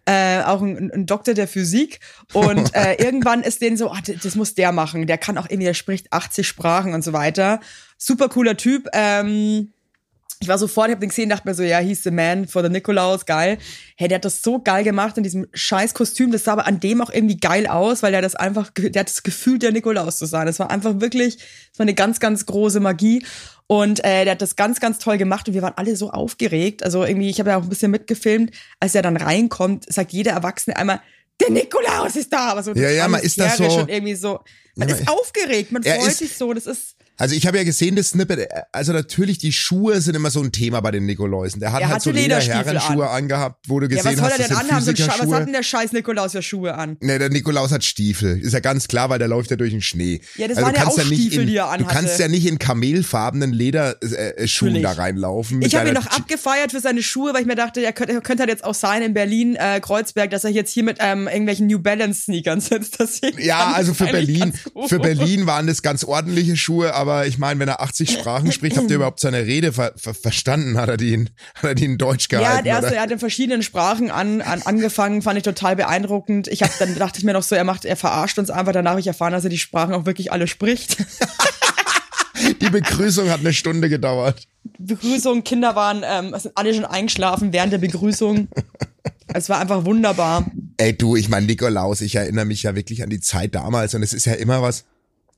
äh, 0.06 0.42
auch 0.42 0.60
ein, 0.62 0.90
ein 0.92 1.06
Doktor 1.06 1.34
der 1.34 1.48
Physik. 1.48 2.00
Und 2.32 2.74
äh, 2.76 2.94
irgendwann 2.94 3.42
ist 3.42 3.62
denen 3.62 3.76
so, 3.76 3.90
ah, 3.90 4.00
das 4.22 4.34
muss 4.34 4.54
der 4.54 4.72
machen. 4.72 5.06
Der 5.06 5.18
kann 5.18 5.38
auch 5.38 5.46
irgendwie, 5.48 5.66
der 5.66 5.74
spricht 5.74 6.12
80 6.12 6.46
Sprachen 6.46 6.94
und 6.94 7.02
so 7.02 7.12
weiter. 7.12 7.60
Super 7.96 8.28
cooler 8.28 8.56
Typ. 8.56 8.88
Ähm, 8.92 9.72
ich 10.40 10.48
war 10.48 10.58
sofort, 10.58 10.88
ich 10.88 10.92
hab 10.92 11.00
den 11.00 11.08
gesehen, 11.08 11.30
dachte 11.30 11.48
mir 11.48 11.54
so, 11.54 11.62
ja, 11.62 11.78
he's 11.78 12.02
the 12.02 12.10
man 12.10 12.46
for 12.46 12.62
the 12.62 12.68
Nikolaus, 12.68 13.24
geil. 13.24 13.56
Hey, 13.96 14.08
der 14.08 14.16
hat 14.16 14.24
das 14.26 14.42
so 14.42 14.60
geil 14.60 14.84
gemacht 14.84 15.16
in 15.16 15.22
diesem 15.22 15.46
scheiß 15.54 15.94
Kostüm. 15.94 16.32
Das 16.32 16.44
sah 16.44 16.52
aber 16.52 16.66
an 16.66 16.80
dem 16.80 17.00
auch 17.00 17.10
irgendwie 17.10 17.38
geil 17.38 17.66
aus, 17.66 18.02
weil 18.02 18.12
der 18.12 18.20
das 18.20 18.34
einfach, 18.34 18.70
der 18.76 19.00
hat 19.00 19.08
das 19.08 19.22
Gefühl, 19.22 19.58
der 19.58 19.72
Nikolaus 19.72 20.18
zu 20.18 20.26
sein. 20.26 20.46
Das 20.46 20.58
war 20.58 20.70
einfach 20.70 21.00
wirklich, 21.00 21.36
das 21.36 21.78
war 21.78 21.84
eine 21.84 21.94
ganz, 21.94 22.20
ganz 22.20 22.44
große 22.44 22.80
Magie. 22.80 23.24
Und 23.66 24.04
äh, 24.04 24.24
der 24.24 24.32
hat 24.32 24.42
das 24.42 24.56
ganz, 24.56 24.78
ganz 24.78 24.98
toll 24.98 25.16
gemacht 25.16 25.48
und 25.48 25.54
wir 25.54 25.62
waren 25.62 25.72
alle 25.76 25.96
so 25.96 26.10
aufgeregt. 26.10 26.82
Also 26.82 27.04
irgendwie, 27.04 27.30
ich 27.30 27.38
habe 27.40 27.50
ja 27.50 27.56
auch 27.56 27.62
ein 27.62 27.68
bisschen 27.68 27.90
mitgefilmt, 27.90 28.50
als 28.78 28.94
er 28.94 29.02
dann 29.02 29.16
reinkommt, 29.16 29.90
sagt 29.90 30.12
jeder 30.12 30.32
Erwachsene 30.32 30.76
einmal, 30.76 31.00
der 31.40 31.50
Nikolaus 31.50 32.14
ist 32.16 32.32
da, 32.32 32.50
aber 32.50 32.62
so 32.62 32.72
Ja, 32.72 32.90
ja, 32.90 33.08
man 33.08 33.22
ist 33.22 33.40
da 33.40 33.50
hysterisch 33.50 33.72
so- 33.72 33.80
und 33.80 33.90
irgendwie 33.90 34.14
so, 34.14 34.40
man 34.76 34.88
Ja, 34.88 34.96
ist 34.96 35.08
aufgeregt, 35.08 35.72
man 35.72 35.82
freut 35.82 36.12
sich 36.12 36.36
so, 36.36 36.52
das 36.52 36.66
ist, 36.66 36.96
Also 37.16 37.36
ich 37.36 37.46
habe 37.46 37.58
ja 37.58 37.64
gesehen, 37.64 37.94
das 37.94 38.10
Snippet, 38.10 38.48
also 38.72 38.92
natürlich 38.92 39.38
die 39.38 39.52
Schuhe 39.52 40.00
sind 40.00 40.16
immer 40.16 40.30
so 40.30 40.40
ein 40.40 40.50
Thema 40.50 40.80
bei 40.80 40.90
den 40.90 41.06
Nikoläusen. 41.06 41.60
Der 41.60 41.72
hat 41.72 41.80
Er 41.80 41.88
halt 41.88 42.02
so 42.02 42.10
Lederherrenschuhe 42.10 43.08
angehabt, 43.08 43.68
wo 43.68 43.78
du 43.78 43.86
ja, 43.86 43.96
gesehen 43.96 44.12
was 44.12 44.18
soll 44.18 44.24
hast, 44.24 44.32
er 44.32 44.38
das 44.38 44.48
denn 44.48 44.56
anhaben? 44.56 44.86
Was 44.86 45.32
hat 45.32 45.46
denn 45.46 45.52
der 45.52 45.62
scheiß 45.62 45.92
Nikolaus 45.92 46.32
für 46.32 46.42
Schuhe 46.42 46.74
an? 46.74 46.96
Nee, 47.00 47.18
der 47.18 47.30
Nikolaus 47.30 47.70
hat 47.70 47.84
Stiefel. 47.84 48.40
Ist 48.40 48.52
ja 48.52 48.60
ganz 48.60 48.88
klar, 48.88 49.10
weil 49.10 49.20
der 49.20 49.28
läuft 49.28 49.50
ja 49.50 49.56
durch 49.56 49.70
den 49.70 49.80
Schnee. 49.80 50.20
Ja, 50.36 50.48
das 50.48 50.56
also 50.56 50.66
waren 50.66 50.74
ja 50.74 50.86
auch 50.86 50.96
nicht 50.96 51.06
Stiefel, 51.06 51.42
in, 51.42 51.46
die 51.46 51.56
er 51.56 51.76
Du 51.78 51.84
kannst 51.84 52.04
anhatte. 52.04 52.22
ja 52.22 52.28
nicht 52.28 52.46
in 52.46 52.58
kamelfarbenen 52.58 53.52
Lederschuhen 53.52 54.36
äh, 54.36 54.48
Schuhen 54.48 54.82
da 54.82 54.92
reinlaufen. 54.92 55.62
Ich 55.62 55.76
habe 55.76 55.88
ihn 55.88 55.94
noch 55.94 56.06
abgefeiert 56.06 56.72
für 56.72 56.80
seine 56.80 57.02
Schuhe, 57.02 57.32
weil 57.32 57.42
ich 57.42 57.46
mir 57.46 57.54
dachte, 57.54 57.80
er 57.80 57.92
könnte, 57.92 58.12
er 58.14 58.20
könnte 58.22 58.42
halt 58.42 58.50
jetzt 58.50 58.64
auch 58.64 58.74
sein 58.74 59.02
in 59.02 59.14
Berlin, 59.14 59.54
äh, 59.54 59.80
Kreuzberg, 59.80 60.30
dass 60.30 60.44
er 60.44 60.50
jetzt 60.50 60.72
hier 60.72 60.82
mit 60.82 60.98
ähm, 61.00 61.28
irgendwelchen 61.28 61.68
New 61.68 61.78
Balance 61.78 62.22
Sneakern 62.22 62.60
sitzt. 62.60 62.98
Ja, 63.38 63.72
also 63.72 63.94
für 63.94 64.06
Berlin, 64.06 64.52
für 64.86 64.98
Berlin 64.98 65.46
waren 65.46 65.66
das 65.66 65.82
ganz 65.82 66.04
ordentliche 66.04 66.56
Schuhe, 66.56 66.94
aber 67.04 67.26
ich 67.26 67.36
meine, 67.36 67.60
wenn 67.60 67.68
er 67.68 67.82
80 67.82 68.10
Sprachen 68.10 68.50
spricht, 68.50 68.78
habt 68.78 68.88
ihr 68.88 68.96
überhaupt 68.96 69.20
seine 69.20 69.44
Rede 69.44 69.72
ver 69.74 69.92
ver 69.96 70.14
verstanden? 70.14 70.78
Hat 70.78 70.88
er 70.88 70.96
die 70.96 71.12
in, 71.12 71.28
hat 71.56 71.64
er 71.64 71.74
die 71.74 71.84
in 71.84 71.98
Deutsch 71.98 72.28
Ja, 72.32 72.38
gehalten? 72.38 72.66
er, 72.66 72.76
hat- 72.76 72.84
oder? 72.84 72.94
er 72.96 73.02
hat 73.02 73.10
in 73.10 73.18
verschiedenen 73.18 73.62
Sprachen 73.62 74.10
an, 74.10 74.40
an, 74.40 74.62
angefangen, 74.62 75.20
fand 75.20 75.36
ich 75.36 75.42
total 75.42 75.76
beeindruckend. 75.76 76.48
Ich 76.48 76.62
habe 76.62 76.72
dann 76.78 76.94
dachte 76.96 77.18
ich 77.18 77.24
mir 77.24 77.34
noch 77.34 77.42
so, 77.42 77.54
er 77.54 77.64
macht, 77.64 77.84
er 77.84 77.96
verarscht 77.96 78.38
uns 78.38 78.48
einfach. 78.48 78.72
Danach 78.72 78.92
habe 78.92 79.00
ich 79.00 79.06
erfahren, 79.06 79.32
dass 79.32 79.44
er 79.44 79.50
die 79.50 79.58
Sprachen 79.58 79.92
auch 79.94 80.06
wirklich 80.06 80.32
alle 80.32 80.46
spricht. 80.46 80.96
Die 82.60 82.68
Begrüßung 82.70 83.30
hat 83.30 83.40
eine 83.40 83.52
Stunde 83.52 83.88
gedauert. 83.88 84.46
Begrüßung, 84.78 85.44
Kinder 85.44 85.76
waren, 85.76 86.02
ähm, 86.04 86.34
sind 86.38 86.56
alle 86.56 86.74
schon 86.74 86.84
eingeschlafen 86.84 87.52
während 87.52 87.72
der 87.72 87.78
Begrüßung. 87.78 88.48
Es 89.32 89.48
war 89.48 89.60
einfach 89.60 89.84
wunderbar. 89.84 90.44
Ey, 90.76 90.96
du, 90.96 91.16
ich 91.16 91.28
mein 91.28 91.46
Nikolaus, 91.46 92.00
ich 92.00 92.16
erinnere 92.16 92.44
mich 92.44 92.62
ja 92.64 92.74
wirklich 92.74 93.02
an 93.02 93.10
die 93.10 93.20
Zeit 93.20 93.54
damals 93.54 93.94
und 93.94 94.02
es 94.02 94.12
ist 94.12 94.24
ja 94.26 94.34
immer 94.34 94.62
was, 94.62 94.84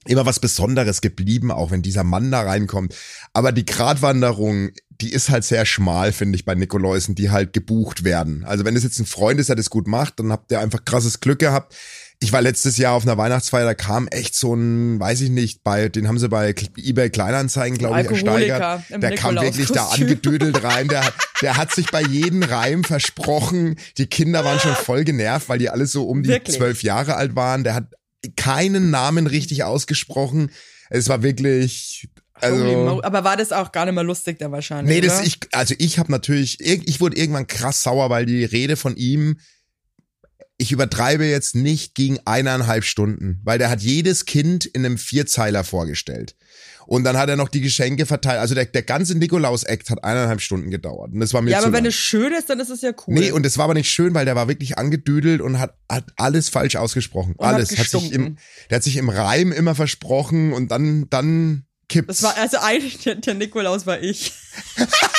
immer 0.09 0.27
was 0.27 0.40
Besonderes 0.40 1.01
geblieben, 1.01 1.51
auch 1.51 1.71
wenn 1.71 1.83
dieser 1.83 2.05
Mann 2.05 2.31
da 2.31 2.42
reinkommt. 2.42 2.95
Aber 3.33 3.53
die 3.53 3.64
Gratwanderung, 3.66 4.71
die 5.01 5.12
ist 5.12 5.31
halt 5.31 5.45
sehr 5.45 5.66
schmal, 5.66 6.12
finde 6.12 6.37
ich, 6.37 6.45
bei 6.45 6.55
Nikoläusen, 6.55 7.14
die 7.14 7.31
halt 7.31 7.53
gebucht 7.53 8.05
werden. 8.05 8.45
Also 8.45 8.64
wenn 8.64 8.77
es 8.77 8.83
jetzt 8.83 8.99
ein 8.99 9.07
Freund 9.07 9.38
ist, 9.40 9.49
der 9.49 9.57
das 9.57 9.71
gut 9.71 9.87
macht, 9.87 10.19
dann 10.21 10.33
habt 10.33 10.51
ihr 10.51 10.61
einfach 10.61 10.85
krasses 10.85 11.21
Glück 11.21 11.38
gehabt. 11.38 11.75
Ich 12.19 12.33
war 12.33 12.40
letztes 12.40 12.79
Jahr 12.79 12.95
auf 12.95 13.03
einer 13.03 13.19
Weihnachtsfeier, 13.19 13.66
da 13.66 13.75
kam 13.75 14.09
echt 14.09 14.35
so 14.35 14.55
ein, 14.55 14.99
weiß 14.99 15.21
ich 15.21 15.29
nicht, 15.29 15.62
bei, 15.62 15.90
den 15.90 16.09
haben 16.09 16.19
sie 16.19 16.31
bei 16.31 16.55
eBay 16.79 17.11
Kleinanzeigen, 17.11 17.77
glaube 17.77 18.01
ich, 18.01 18.07
ersteigert. 18.09 18.85
Der 19.03 19.14
kam 19.16 19.35
wirklich 19.35 19.69
da 19.69 19.85
angedüdelt 19.88 20.64
rein, 20.64 20.88
der, 20.88 21.05
hat- 21.05 21.14
der 21.42 21.59
hat 21.59 21.75
sich 21.75 21.90
bei 21.90 22.01
jedem 22.01 22.42
Reim 22.42 22.85
versprochen. 22.85 23.77
Die 23.99 24.07
Kinder 24.07 24.47
waren 24.47 24.59
schon 24.61 24.75
voll 24.75 25.05
genervt, 25.05 25.51
weil 25.51 25.59
die 25.59 25.69
alle 25.69 25.85
so 25.87 26.05
um 26.09 26.23
die 26.23 26.31
Wirklich? 26.31 26.57
zwölf 26.57 26.83
Jahre 26.83 27.16
alt 27.16 27.37
waren. 27.37 27.64
Der 27.64 27.75
hat 27.75 27.88
keinen 28.35 28.91
Namen 28.91 29.27
richtig 29.27 29.65
ausgesprochen. 29.65 30.51
Es 30.91 31.09
war 31.09 31.23
wirklich, 31.23 32.09
also, 32.41 33.03
Aber 33.03 33.25
war 33.25 33.37
das 33.37 33.53
auch 33.53 33.73
gar 33.73 33.87
nicht 33.87 33.95
mehr 33.95 34.05
lustig 34.05 34.39
da 34.39 34.53
wahrscheinlich? 34.53 34.95
nee, 34.95 35.01
das 35.01 35.19
oder? 35.19 35.27
ich, 35.27 35.39
also 35.53 35.75
ich 35.79 35.99
habe 35.99 36.12
natürlich, 36.12 36.61
ich 36.61 37.01
wurde 37.01 37.17
irgendwann 37.17 37.47
krass 37.47 37.83
sauer, 37.83 38.11
weil 38.11 38.27
die 38.27 38.45
Rede 38.45 38.77
von 38.77 38.97
ihm, 38.97 39.39
ich 40.59 40.73
übertreibe 40.73 41.25
jetzt 41.27 41.55
nicht 41.55 41.95
gegen 41.95 42.19
eineinhalb 42.25 42.85
Stunden, 42.85 43.40
weil 43.45 43.59
der 43.59 43.69
hat 43.69 43.83
jedes 43.83 44.25
Kind 44.25 44.64
in 44.64 44.85
einem 44.85 44.99
Vierzeiler 44.99 45.64
vorgestellt. 45.64 46.35
Und 46.87 47.03
dann 47.03 47.16
hat 47.16 47.29
er 47.29 47.37
noch 47.37 47.49
die 47.49 47.61
Geschenke 47.61 48.07
verteilt. 48.07 48.38
Also 48.38 48.55
der, 48.55 48.66
der 48.66 48.83
ganze 48.83 49.19
Nikolaus-Act 49.19 49.90
hat 49.90 50.05
eineinhalb 50.05 50.40
Stunden 50.40 50.71
gedauert. 50.71 51.12
Und 51.12 51.21
das 51.21 51.35
war 51.35 51.42
mir 51.42 51.51
Ja, 51.51 51.59
aber 51.59 51.73
wenn 51.73 51.83
lang. 51.83 51.87
es 51.87 51.97
schön 51.97 52.33
ist, 52.33 52.49
dann 52.49 52.61
ist 52.61 52.71
es 52.71 52.81
ja 52.81 52.92
cool. 53.07 53.14
Nee, 53.14 53.33
und 53.33 53.45
es 53.45 53.59
war 53.59 53.64
aber 53.64 53.75
nicht 53.75 53.90
schön, 53.90 54.14
weil 54.14 54.25
der 54.25 54.37
war 54.37 54.47
wirklich 54.47 54.79
angedüdelt 54.79 55.40
und 55.40 55.59
hat, 55.59 55.77
hat 55.90 56.05
alles 56.16 56.49
falsch 56.49 56.77
ausgesprochen. 56.77 57.35
Und 57.37 57.45
hat 57.45 57.57
alles. 57.57 57.71
Hat, 57.71 57.77
sich 57.77 57.90
gestunken. 57.90 58.14
im, 58.14 58.37
der 58.71 58.77
hat 58.77 58.85
sich 58.85 58.97
im 58.97 59.09
Reim 59.09 59.51
immer 59.51 59.75
versprochen 59.75 60.53
und 60.53 60.71
dann, 60.71 61.11
dann 61.11 61.64
kippt's. 61.88 62.21
das 62.21 62.23
war 62.23 62.40
also 62.40 62.59
eigentlich 62.59 62.99
der, 62.99 63.16
der 63.16 63.35
Nikolaus 63.35 63.85
war 63.85 64.01
ich. 64.01 64.33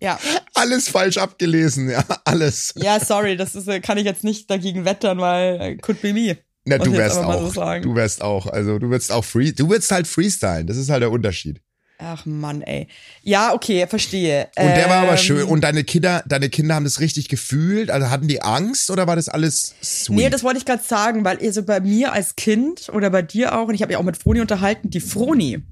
Ja. 0.00 0.18
Alles 0.54 0.88
falsch 0.88 1.18
abgelesen, 1.18 1.90
ja, 1.90 2.04
alles. 2.24 2.72
Ja, 2.76 2.98
sorry, 2.98 3.36
das 3.36 3.54
ist, 3.54 3.68
kann 3.82 3.98
ich 3.98 4.04
jetzt 4.04 4.24
nicht 4.24 4.50
dagegen 4.50 4.84
wettern, 4.84 5.18
weil 5.18 5.60
äh, 5.60 5.76
could 5.76 6.00
be 6.00 6.12
me. 6.12 6.38
Na, 6.64 6.78
du 6.78 6.92
wärst 6.92 7.18
auch. 7.18 7.52
so 7.52 7.80
du 7.80 7.94
wärst 7.94 8.22
auch. 8.22 8.46
Also 8.46 8.78
du 8.78 8.90
würdest 8.90 9.12
auch 9.12 9.24
free, 9.24 9.52
du 9.52 9.68
würdest 9.68 9.90
halt 9.90 10.06
freestylen. 10.06 10.66
Das 10.66 10.76
ist 10.76 10.90
halt 10.90 11.02
der 11.02 11.10
Unterschied. 11.10 11.60
Ach 12.02 12.24
Mann, 12.24 12.62
ey. 12.62 12.88
Ja, 13.22 13.52
okay, 13.52 13.86
verstehe. 13.86 14.48
Und 14.56 14.68
der 14.68 14.88
war 14.88 15.02
aber 15.02 15.12
Ähm, 15.12 15.18
schön. 15.18 15.42
Und 15.44 15.62
deine 15.62 15.84
Kinder, 15.84 16.22
deine 16.26 16.48
Kinder 16.48 16.74
haben 16.74 16.84
das 16.84 17.00
richtig 17.00 17.28
gefühlt? 17.28 17.90
Also 17.90 18.08
hatten 18.08 18.26
die 18.26 18.40
Angst 18.40 18.90
oder 18.90 19.06
war 19.06 19.16
das 19.16 19.28
alles 19.28 19.74
sweet? 19.82 20.16
Nee, 20.16 20.30
das 20.30 20.42
wollte 20.42 20.58
ich 20.58 20.64
gerade 20.64 20.82
sagen, 20.82 21.24
weil 21.24 21.38
also 21.38 21.62
bei 21.62 21.80
mir 21.80 22.12
als 22.12 22.36
Kind 22.36 22.88
oder 22.90 23.10
bei 23.10 23.20
dir 23.20 23.54
auch, 23.54 23.68
und 23.68 23.74
ich 23.74 23.82
habe 23.82 23.92
ja 23.92 23.98
auch 23.98 24.02
mit 24.02 24.16
Froni 24.16 24.40
unterhalten, 24.40 24.88
die 24.88 25.00
Froni, 25.00 25.62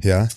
ja. 0.00 0.28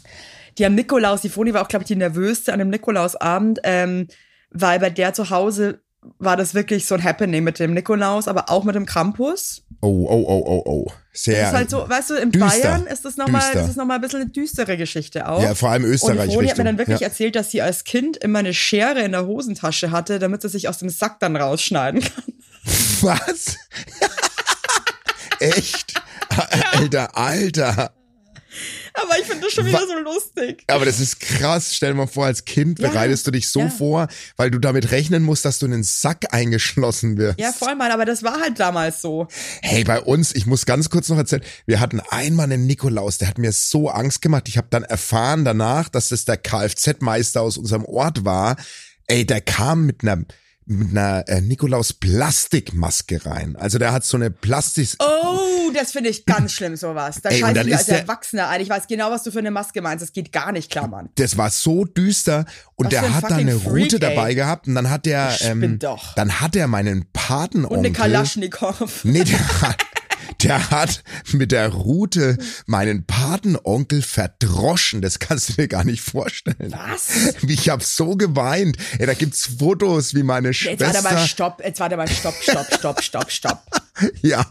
Die 0.57 0.65
am 0.65 0.75
Nikolaus, 0.75 1.21
die 1.21 1.29
Froni 1.29 1.53
war 1.53 1.63
auch, 1.63 1.67
glaube 1.67 1.83
ich, 1.83 1.87
die 1.87 1.95
nervöste 1.95 2.53
an 2.53 2.59
dem 2.59 2.69
Nikolausabend, 2.69 3.59
ähm, 3.63 4.07
weil 4.51 4.79
bei 4.79 4.89
der 4.89 5.13
zu 5.13 5.29
Hause 5.29 5.81
war 6.19 6.37
das 6.37 6.53
wirklich 6.53 6.85
so 6.85 6.95
ein 6.95 7.03
Happening 7.03 7.43
mit 7.43 7.59
dem 7.59 7.73
Nikolaus, 7.73 8.27
aber 8.27 8.49
auch 8.49 8.63
mit 8.63 8.75
dem 8.75 8.85
Krampus. 8.85 9.63
Oh, 9.81 10.07
oh, 10.09 10.25
oh, 10.27 10.43
oh, 10.45 10.63
oh. 10.65 10.91
Sehr. 11.11 11.41
Das 11.41 11.49
ist 11.49 11.55
halt 11.55 11.69
so, 11.69 11.89
weißt 11.89 12.09
du, 12.11 12.13
in 12.15 12.31
düster. 12.31 12.47
Bayern 12.47 12.87
ist 12.87 13.03
das 13.03 13.17
nochmal, 13.17 13.53
das 13.53 13.75
noch 13.75 13.85
mal 13.85 13.95
ein 13.95 14.01
bisschen 14.01 14.21
eine 14.21 14.29
düstere 14.29 14.77
Geschichte 14.77 15.27
auch. 15.27 15.41
Ja, 15.41 15.53
vor 15.55 15.69
allem 15.69 15.83
Und 15.83 15.91
Österreich. 15.91 16.33
Froni 16.33 16.47
hat 16.47 16.57
mir 16.57 16.63
dann 16.63 16.77
wirklich 16.77 17.01
ja. 17.01 17.07
erzählt, 17.07 17.35
dass 17.35 17.51
sie 17.51 17.61
als 17.61 17.83
Kind 17.83 18.17
immer 18.17 18.39
eine 18.39 18.53
Schere 18.53 19.01
in 19.01 19.11
der 19.11 19.25
Hosentasche 19.25 19.91
hatte, 19.91 20.19
damit 20.19 20.41
sie 20.41 20.49
sich 20.49 20.69
aus 20.69 20.77
dem 20.77 20.89
Sack 20.89 21.19
dann 21.19 21.35
rausschneiden 21.35 22.01
kann. 22.01 22.33
Was? 23.01 23.57
Echt? 25.39 25.93
Alter, 26.71 27.17
Alter. 27.17 27.91
Aber 29.01 29.19
ich 29.19 29.25
finde 29.25 29.43
das 29.43 29.53
schon 29.53 29.65
wieder 29.65 29.85
so 29.85 29.97
lustig. 29.99 30.63
Aber 30.67 30.85
das 30.85 30.99
ist 30.99 31.19
krass. 31.19 31.75
Stell 31.75 31.91
dir 31.91 31.97
mal 31.97 32.07
vor, 32.07 32.25
als 32.25 32.45
Kind 32.45 32.79
Ja, 32.79 32.89
bereitest 32.89 33.27
du 33.27 33.31
dich 33.31 33.49
so 33.49 33.61
ja. 33.61 33.69
vor, 33.69 34.07
weil 34.35 34.49
du 34.51 34.59
damit 34.59 34.91
rechnen 34.91 35.23
musst, 35.23 35.45
dass 35.45 35.59
du 35.59 35.65
in 35.67 35.71
den 35.71 35.83
Sack 35.83 36.33
eingeschlossen 36.33 37.17
wirst. 37.17 37.39
Ja, 37.39 37.51
voll 37.51 37.75
mal, 37.75 37.91
aber 37.91 38.05
das 38.05 38.23
war 38.23 38.39
halt 38.39 38.59
damals 38.59 39.01
so. 39.01 39.27
Hey, 39.61 39.83
bei 39.83 40.01
uns, 40.01 40.33
ich 40.33 40.45
muss 40.45 40.65
ganz 40.65 40.89
kurz 40.89 41.09
noch 41.09 41.17
erzählen, 41.17 41.43
wir 41.65 41.79
hatten 41.79 42.01
einmal 42.09 42.45
einen 42.45 42.65
Nikolaus, 42.65 43.17
der 43.17 43.27
hat 43.27 43.37
mir 43.37 43.51
so 43.51 43.89
Angst 43.89 44.21
gemacht. 44.21 44.47
Ich 44.47 44.57
habe 44.57 44.67
dann 44.69 44.83
erfahren 44.83 45.45
danach, 45.45 45.89
dass 45.89 46.11
es 46.11 46.25
der 46.25 46.37
Kfz-Meister 46.37 47.41
aus 47.41 47.57
unserem 47.57 47.85
Ort 47.85 48.25
war. 48.25 48.57
Ey, 49.07 49.25
der 49.25 49.41
kam 49.41 49.85
mit 49.85 50.01
einer 50.01 50.25
mit 50.69 50.89
einer 50.91 51.27
äh, 51.27 51.39
Nikolaus 51.41 51.93
Plastikmaske 51.93 53.25
rein. 53.25 53.55
Also 53.55 53.79
der 53.79 53.93
hat 53.93 54.03
so 54.03 54.17
eine 54.17 54.29
Plastik 54.31 54.89
Oh, 54.99 55.71
das 55.73 55.91
finde 55.91 56.09
ich 56.09 56.25
ganz 56.25 56.51
schlimm, 56.53 56.75
sowas. 56.75 57.19
Da 57.21 57.31
scheiße 57.31 57.61
ich 57.61 57.73
als 57.73 57.81
ist 57.81 57.87
der- 57.89 57.99
Erwachsener 58.01 58.49
ein. 58.49 58.61
Ich 58.61 58.69
weiß 58.69 58.87
genau, 58.87 59.09
was 59.09 59.23
du 59.23 59.31
für 59.31 59.39
eine 59.39 59.51
Maske 59.51 59.81
meinst. 59.81 60.03
Das 60.03 60.11
geht 60.13 60.31
gar 60.31 60.51
nicht, 60.51 60.69
klar, 60.71 60.87
Mann. 60.87 61.09
das 61.15 61.37
war 61.37 61.49
so 61.49 61.85
düster 61.85 62.45
und 62.75 62.85
Was 62.85 62.91
der 62.91 63.13
hat 63.15 63.23
da 63.31 63.35
eine 63.37 63.57
Freak, 63.59 63.85
Route 63.93 63.95
ey. 63.95 63.99
dabei 63.99 64.33
gehabt 64.33 64.67
und 64.67 64.75
dann 64.75 64.89
hat 64.89 65.05
der 65.05 65.31
Ich 65.33 65.45
ähm, 65.45 65.79
doch. 65.79 66.13
dann 66.15 66.39
hat 66.41 66.55
er 66.55 66.67
meinen 66.67 67.05
Patenonkel 67.13 67.77
Und 67.77 67.85
eine 67.85 67.93
Kalaschnikow. 67.93 69.03
Nee, 69.05 69.23
der 69.23 69.39
hat, 69.61 69.83
der 70.43 70.69
hat 70.71 71.03
mit 71.33 71.51
der 71.51 71.69
Route 71.69 72.37
meinen 72.65 73.05
Patenonkel 73.05 74.01
verdroschen. 74.01 75.01
Das 75.01 75.19
kannst 75.19 75.49
du 75.49 75.53
dir 75.53 75.67
gar 75.67 75.83
nicht 75.83 76.01
vorstellen. 76.01 76.71
Was? 76.71 77.35
Ich 77.47 77.69
hab 77.69 77.83
so 77.83 78.15
geweint. 78.15 78.77
Ey, 78.99 79.05
da 79.05 79.13
gibt's 79.13 79.49
Fotos, 79.59 80.13
wie 80.13 80.23
meine 80.23 80.49
Jetzt 80.49 80.79
warte 80.81 81.01
mal, 81.01 81.09
Schwester. 81.11 81.27
stopp. 81.27 81.61
Jetzt 81.63 81.79
warte 81.79 81.97
mal, 81.97 82.07
stopp, 82.07 82.35
stopp, 82.41 82.67
stopp, 82.73 83.03
stopp, 83.03 83.31
stopp. 83.31 83.63
Ja. 84.21 84.45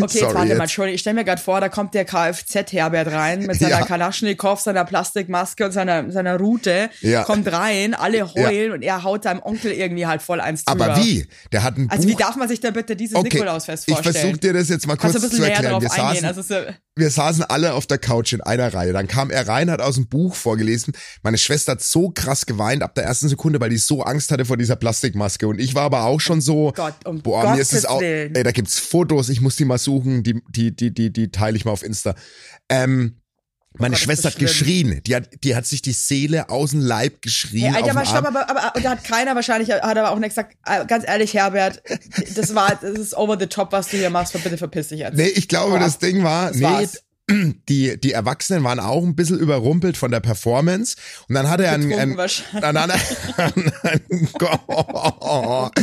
Okay, 0.00 0.18
jetzt 0.20 0.34
warte 0.34 0.48
jetzt. 0.48 0.58
mal, 0.58 0.64
Entschuldigung. 0.64 0.94
Ich 0.96 1.00
stelle 1.00 1.14
mir 1.14 1.24
gerade 1.24 1.40
vor, 1.40 1.60
da 1.60 1.68
kommt 1.68 1.94
der 1.94 2.04
Kfz-Herbert 2.04 3.08
rein 3.12 3.40
mit 3.46 3.58
seiner 3.58 3.78
Ja. 3.80 3.84
Kalaschnikow, 3.86 4.58
seiner 4.60 4.84
Plastikmaske 4.84 5.64
und 5.64 5.72
seiner, 5.72 6.10
seiner 6.10 6.38
Route. 6.38 6.90
Ja. 7.00 7.22
Kommt 7.24 7.50
rein, 7.52 7.94
alle 7.94 8.34
heulen 8.34 8.72
und 8.72 8.82
er 8.82 9.02
haut 9.04 9.22
seinem 9.24 9.40
Onkel 9.42 9.72
irgendwie 9.72 10.06
halt 10.06 10.22
voll 10.22 10.40
eins 10.40 10.64
drüber. 10.64 10.86
Aber 10.86 10.96
wie? 11.04 11.26
Der 11.52 11.62
hat 11.62 11.76
ein 11.76 11.88
Also 11.90 12.02
Buch. 12.02 12.10
wie 12.10 12.16
darf 12.22 12.36
man 12.36 12.48
sich 12.48 12.60
da 12.60 12.70
bitte 12.72 12.96
dieses 12.96 13.14
okay, 13.16 13.28
Nikolausfest 13.34 13.84
ich 13.88 13.94
vorstellen? 13.94 14.16
versuche 14.16 14.38
dir 14.38 14.52
das 14.54 14.68
jetzt 14.68 14.86
mal 14.86 14.96
kurz 14.96 15.12
Kannst 15.12 15.16
du 15.16 15.18
ein 15.18 15.30
bisschen 15.30 15.36
zu 15.36 15.42
näher 15.48 15.56
erklären. 15.56 15.80
Wir 15.82 15.92
eingehen? 15.92 16.22
saßen, 16.22 16.26
Also 16.26 16.42
so, 16.42 16.54
wir 16.96 17.10
saßen 17.10 17.44
alle 17.44 17.74
auf 17.74 17.86
der 17.86 17.98
Couch 17.98 18.32
in 18.32 18.40
einer 18.40 18.72
Reihe. 18.72 18.94
Dann 18.94 19.06
kam 19.06 19.30
er 19.30 19.46
rein, 19.46 19.70
hat 19.70 19.82
aus 19.82 19.96
dem 19.96 20.08
Buch 20.08 20.34
vorgelesen. 20.34 20.94
Meine 21.22 21.36
Schwester 21.36 21.72
hat 21.72 21.82
so 21.82 22.10
krass 22.10 22.46
geweint 22.46 22.82
ab 22.82 22.94
der 22.94 23.04
ersten 23.04 23.28
Sekunde, 23.28 23.60
weil 23.60 23.68
die 23.68 23.76
so 23.76 24.02
Angst 24.02 24.30
hatte 24.30 24.46
vor 24.46 24.56
dieser 24.56 24.76
Plastikmaske. 24.76 25.46
Und 25.46 25.60
ich 25.60 25.74
war 25.74 25.82
aber 25.82 26.04
auch 26.04 26.20
schon 26.20 26.40
so, 26.40 26.72
Gott, 26.74 26.94
um 27.04 27.20
boah, 27.20 27.54
mir 27.54 27.60
ist 27.60 27.74
es 27.74 27.82
Gottes 27.82 27.86
auch, 27.86 28.00
Willen. 28.00 28.34
ey, 28.34 28.42
da 28.42 28.50
gibt's 28.50 28.78
Fotos, 28.78 29.28
ich 29.28 29.42
muss 29.42 29.56
die 29.56 29.66
mal 29.66 29.78
suchen, 29.78 30.22
die, 30.22 30.40
die, 30.48 30.74
die, 30.74 30.92
die, 30.92 31.12
die 31.12 31.30
teile 31.30 31.56
ich 31.58 31.66
mal 31.66 31.72
auf 31.72 31.82
Insta. 31.82 32.14
Ähm, 32.70 33.20
meine 33.78 33.94
Gott, 33.94 34.02
Schwester 34.02 34.30
hat 34.30 34.38
geschrien. 34.38 35.00
Die 35.06 35.14
hat, 35.14 35.28
die 35.44 35.54
hat 35.54 35.66
sich 35.66 35.82
die 35.82 35.92
Seele 35.92 36.48
aus 36.48 36.70
dem 36.70 36.80
Leib 36.80 37.22
geschrien. 37.22 37.72
Hey, 37.72 37.82
Alter, 37.82 37.90
aber 37.90 38.06
stopp, 38.06 38.26
aber, 38.26 38.50
aber, 38.50 38.64
aber 38.64 38.80
da 38.80 38.90
hat 38.90 39.04
keiner 39.04 39.34
wahrscheinlich, 39.34 39.70
hat 39.70 39.82
aber 39.82 40.10
auch 40.10 40.18
nicht 40.18 40.30
gesagt, 40.30 40.56
äh, 40.66 40.84
ganz 40.86 41.04
ehrlich, 41.06 41.34
Herbert, 41.34 41.82
das 42.34 42.54
war, 42.54 42.78
das 42.80 42.98
ist 42.98 43.16
over 43.16 43.36
the 43.38 43.46
top, 43.46 43.72
was 43.72 43.88
du 43.88 43.96
hier 43.96 44.10
machst, 44.10 44.32
bitte 44.32 44.58
verpiss 44.58 44.88
dich 44.88 45.00
jetzt. 45.00 45.16
Nee, 45.16 45.28
ich 45.28 45.48
glaube, 45.48 45.78
das. 45.78 45.96
Ding 45.98 46.22
war, 46.22 46.48
Das 46.48 46.56
nee, 46.56 46.62
war's. 46.62 47.02
Die, 47.28 47.98
die 47.98 48.12
Erwachsenen 48.12 48.62
waren 48.62 48.78
auch 48.78 49.02
ein 49.02 49.16
bisschen 49.16 49.40
überrumpelt 49.40 49.96
von 49.96 50.12
der 50.12 50.20
Performance. 50.20 50.96
Und 51.28 51.34
dann 51.34 51.50
hat 51.50 51.60
er 51.60 51.72
ein, 51.72 51.80
Betrunken 51.80 52.10
ein, 52.12 52.16
wahrscheinlich. 52.16 52.60
dann 52.60 52.78
hat 52.78 52.90
er, 52.90 53.44
ein, 53.44 53.70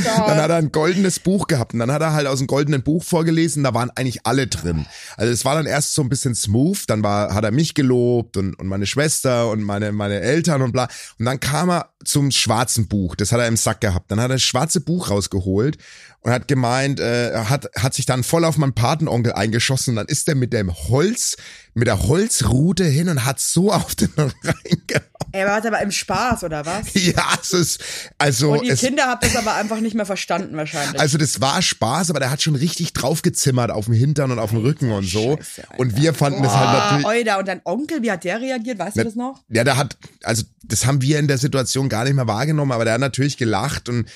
dann 0.04 0.38
hat 0.38 0.50
er 0.50 0.56
ein 0.56 0.72
goldenes 0.72 1.20
Buch 1.20 1.48
gehabt. 1.48 1.74
Und 1.74 1.80
dann 1.80 1.92
hat 1.92 2.02
er 2.02 2.14
halt 2.14 2.28
aus 2.28 2.38
dem 2.38 2.48
goldenen 2.48 2.82
Buch 2.82 3.04
vorgelesen, 3.04 3.64
da 3.64 3.74
waren 3.74 3.92
eigentlich 3.96 4.26
alle 4.26 4.48
drin. 4.48 4.86
Also 5.18 5.34
es 5.34 5.44
war 5.44 5.56
dann 5.56 5.66
erst 5.66 5.96
so 5.96 6.02
ein 6.02 6.10
bisschen 6.10 6.34
smooth, 6.34 6.90
dann 6.90 7.04
war, 7.04 7.34
hat 7.34 7.44
er 7.44 7.52
mich 7.52 7.74
gelobt 7.74 8.38
und, 8.38 8.58
und 8.58 8.68
meine 8.68 8.86
Schwester 8.86 9.50
und 9.50 9.64
meine, 9.64 9.92
meine 9.92 10.22
Eltern 10.22 10.62
und 10.62 10.72
bla. 10.72 10.88
Und 11.20 11.26
dann 11.26 11.42
kam 11.42 11.70
er 11.70 11.90
zum 12.06 12.32
schwarzen 12.32 12.88
Buch, 12.88 13.16
das 13.16 13.34
hat 13.34 13.40
er 13.42 13.48
im 13.48 13.58
Sack 13.58 13.82
gehabt. 13.82 14.12
Dann 14.12 14.20
hat 14.22 14.32
er 14.32 14.36
das 14.36 14.44
schwarze 14.44 14.80
Buch 14.80 15.10
rausgeholt 15.10 15.78
und 16.24 16.32
hat 16.32 16.48
gemeint, 16.48 17.02
äh, 17.02 17.36
hat, 17.36 17.70
hat 17.78 17.94
sich 17.94 18.06
dann 18.06 18.24
voll 18.24 18.46
auf 18.46 18.58
meinen 18.58 18.74
Patenonkel 18.74 19.34
eingeschossen. 19.34 19.92
Und 19.92 19.96
dann 19.98 20.08
ist 20.08 20.28
er 20.30 20.36
mit 20.36 20.54
dem 20.54 20.74
Holz, 20.74 21.36
mit 21.74 21.88
der 21.88 22.04
Holzrute 22.04 22.86
hin 22.86 23.10
und 23.10 23.26
hat 23.26 23.42
so 23.42 23.74
auf 23.74 23.94
den 23.96 24.10
reingehauen. 24.18 25.04
Er 25.34 25.48
war 25.48 25.66
aber 25.66 25.82
im 25.82 25.92
Spaß, 25.92 26.44
oder 26.44 26.66
was? 26.66 26.94
Ja, 26.94 27.34
es 27.42 27.52
ist, 27.52 27.84
also, 28.18 28.54
Und 28.54 28.64
ihr 28.64 28.74
es, 28.74 28.80
Kinder 28.80 29.08
habt 29.08 29.26
das 29.26 29.36
aber 29.36 29.56
einfach 29.56 29.80
nicht 29.80 29.96
mehr 29.96 30.06
verstanden, 30.06 30.56
wahrscheinlich. 30.56 31.02
also 31.02 31.18
das 31.18 31.42
war 31.42 31.62
Spaß, 31.62 32.12
aber 32.12 32.20
der 32.20 32.30
hat 32.30 32.42
schon 32.42 32.56
richtig 32.56 32.94
draufgezimmert 32.94 33.72
auf 33.72 33.86
dem 33.86 33.94
Hintern 33.96 34.32
und 34.32 34.40
auf 34.40 34.52
dem 34.52 34.60
Rücken 34.60 34.92
und 34.92 35.06
so. 35.06 35.38
Scheiße, 35.38 35.68
und 35.78 35.98
wir 35.98 36.14
fanden 36.14 36.44
das 36.44 36.54
halt 36.54 36.72
natürlich. 36.72 37.06
Oida, 37.08 37.40
und 37.40 37.48
dein 37.48 37.62
Onkel, 37.66 38.02
wie 38.04 38.12
hat 38.12 38.24
der 38.24 38.40
reagiert? 38.40 38.80
Weißt 38.80 38.98
du 38.98 39.04
das 39.04 39.16
noch? 39.16 39.42
Ja, 39.50 39.64
der 39.64 39.76
hat, 39.76 39.98
also 40.24 40.44
das 40.64 40.86
haben 40.86 41.02
wir 41.02 41.20
in 41.20 41.28
der 41.28 41.40
Situation 41.40 41.90
gar 41.90 42.06
nicht 42.06 42.14
mehr 42.14 42.28
wahrgenommen, 42.28 42.72
aber 42.72 42.86
der 42.86 42.94
hat 42.94 43.02
natürlich 43.02 43.38
gelacht 43.38 43.90
und 43.90 44.08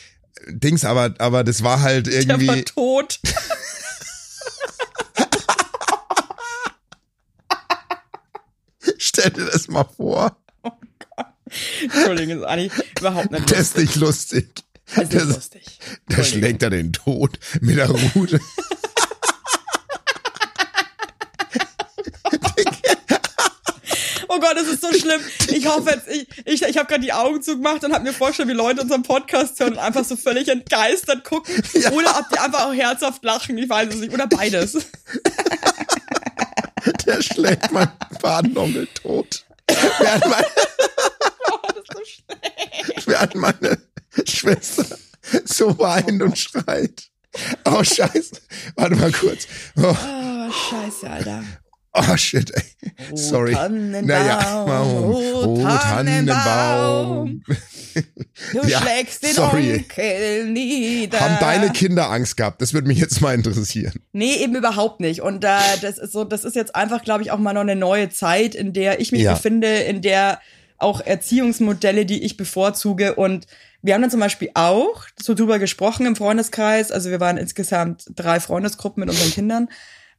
Dings, 0.47 0.86
aber, 0.86 1.13
aber 1.19 1.43
das 1.43 1.63
war 1.63 1.82
halt 1.82 2.08
Der 2.08 2.28
war 2.28 2.39
irgendwie. 2.39 2.63
tot. 2.63 3.19
Stell 8.97 9.32
dir 9.32 9.45
das 9.45 9.67
mal 9.67 9.84
vor. 9.86 10.36
Entschuldigung, 11.82 12.39
ist 12.39 12.43
eigentlich 12.45 12.73
überhaupt 13.00 13.32
nicht 13.32 13.50
Das 13.52 13.58
lustig. 13.76 13.76
ist 13.76 13.78
nicht 13.78 13.95
lustig. 13.95 14.50
Das 14.95 15.04
ist 15.04 15.13
Das, 15.13 15.23
lustig. 15.28 15.80
da 16.08 16.23
schlägt 16.23 16.63
er 16.63 16.69
den 16.69 16.93
Tod 16.93 17.39
mit 17.62 17.78
der 17.78 17.89
Rute. 17.89 18.39
Oh 24.38 24.39
Gott, 24.39 24.56
das 24.56 24.67
ist 24.67 24.82
so 24.82 24.93
schlimm. 24.93 25.19
Ich 25.47 25.65
hoffe 25.65 25.89
jetzt, 25.89 26.08
ich, 26.08 26.28
ich, 26.45 26.62
ich 26.62 26.78
habe 26.78 26.88
gerade 26.88 27.02
die 27.02 27.12
Augen 27.13 27.41
zugemacht 27.41 27.84
und 27.84 27.91
habe 27.93 28.04
mir 28.04 28.13
vorgestellt, 28.13 28.50
wie 28.50 28.54
Leute 28.54 28.82
unseren 28.82 29.02
Podcast 29.02 29.60
hören 29.60 29.73
und 29.73 29.80
einfach 29.80 30.04
so 30.06 30.15
völlig 30.15 30.47
entgeistert 30.47 31.23
gucken. 31.23 31.56
Oder 31.91 32.19
ob 32.19 32.30
die 32.30 32.38
einfach 32.38 32.65
auch 32.67 32.73
herzhaft 32.73 33.23
lachen, 33.23 33.58
ich 33.58 33.67
weiß 33.67 33.89
es 33.89 33.95
nicht. 33.95 34.13
Oder 34.13 34.28
beides. 34.28 34.73
Der 37.06 37.21
schlägt 37.21 37.71
meinen 37.71 37.91
Patenonkel 38.21 38.88
tot. 38.88 39.43
Während 40.00 40.26
meine, 40.28 40.45
Oh, 41.52 41.58
das 41.67 41.78
ist 41.78 41.93
so 41.93 42.00
schlimm. 42.06 43.04
während 43.08 43.36
meine 43.36 43.78
Schwester 44.28 44.86
so 45.45 45.78
weint 45.80 46.21
und 46.21 46.38
schreit. 46.38 47.04
Oh, 47.65 47.84
scheiße. 47.84 48.32
Warte 48.76 48.95
mal 48.95 49.12
kurz. 49.12 49.47
Oh, 49.78 49.95
Oh, 49.95 50.52
scheiße, 50.52 51.10
Alter. 51.10 51.43
Oh 51.97 52.17
shit, 52.17 52.51
ey. 52.55 52.63
Sorry. 53.15 53.53
Tannenbaum, 53.53 54.05
Naja, 54.07 54.65
oh, 54.67 55.43
oh, 55.45 55.63
Tannenbaum. 55.63 57.43
Du 58.53 58.67
Ja, 58.67 58.79
schlägst 58.81 59.23
den 59.23 59.33
sorry. 59.33 59.73
Onkel 59.79 60.45
nieder. 60.51 61.19
Haben 61.19 61.38
deine 61.39 61.71
Kinder 61.71 62.10
Angst 62.12 62.38
gehabt? 62.38 62.62
Das 62.62 62.73
würde 62.73 62.88
mich 62.88 62.99
jetzt 62.99 63.21
mal 63.21 63.33
interessieren. 63.33 63.93
Nee, 64.13 64.36
eben 64.36 64.55
überhaupt 64.55 64.99
nicht. 64.99 65.21
Und 65.21 65.43
äh, 65.43 65.57
das 65.81 65.97
ist 65.97 66.12
so, 66.12 66.23
das 66.23 66.43
ist 66.43 66.55
jetzt 66.55 66.75
einfach, 66.75 67.03
glaube 67.03 67.23
ich, 67.23 67.31
auch 67.31 67.39
mal 67.39 67.53
noch 67.53 67.62
eine 67.62 67.75
neue 67.75 68.10
Zeit, 68.10 68.53
in 68.55 68.73
der 68.73 68.99
ich 68.99 69.12
mich 69.12 69.21
Ja. 69.21 69.33
befinde, 69.33 69.67
in 69.79 70.01
der 70.01 70.39
auch 70.77 71.01
Erziehungsmodelle, 71.01 72.05
die 72.05 72.23
ich 72.23 72.38
bevorzuge. 72.38 73.15
Und 73.15 73.47
wir 73.81 73.95
haben 73.95 74.01
dann 74.01 74.12
zum 74.12 74.19
Beispiel 74.19 74.51
auch 74.53 75.05
so 75.19 75.33
drüber 75.33 75.57
gesprochen 75.57 76.05
im 76.05 76.15
Freundeskreis. 76.15 76.91
Also 76.91 77.10
wir 77.10 77.19
waren 77.19 77.38
insgesamt 77.38 78.05
drei 78.15 78.39
Freundesgruppen 78.39 79.01
mit 79.01 79.10
unseren 79.10 79.31
Kindern. 79.31 79.69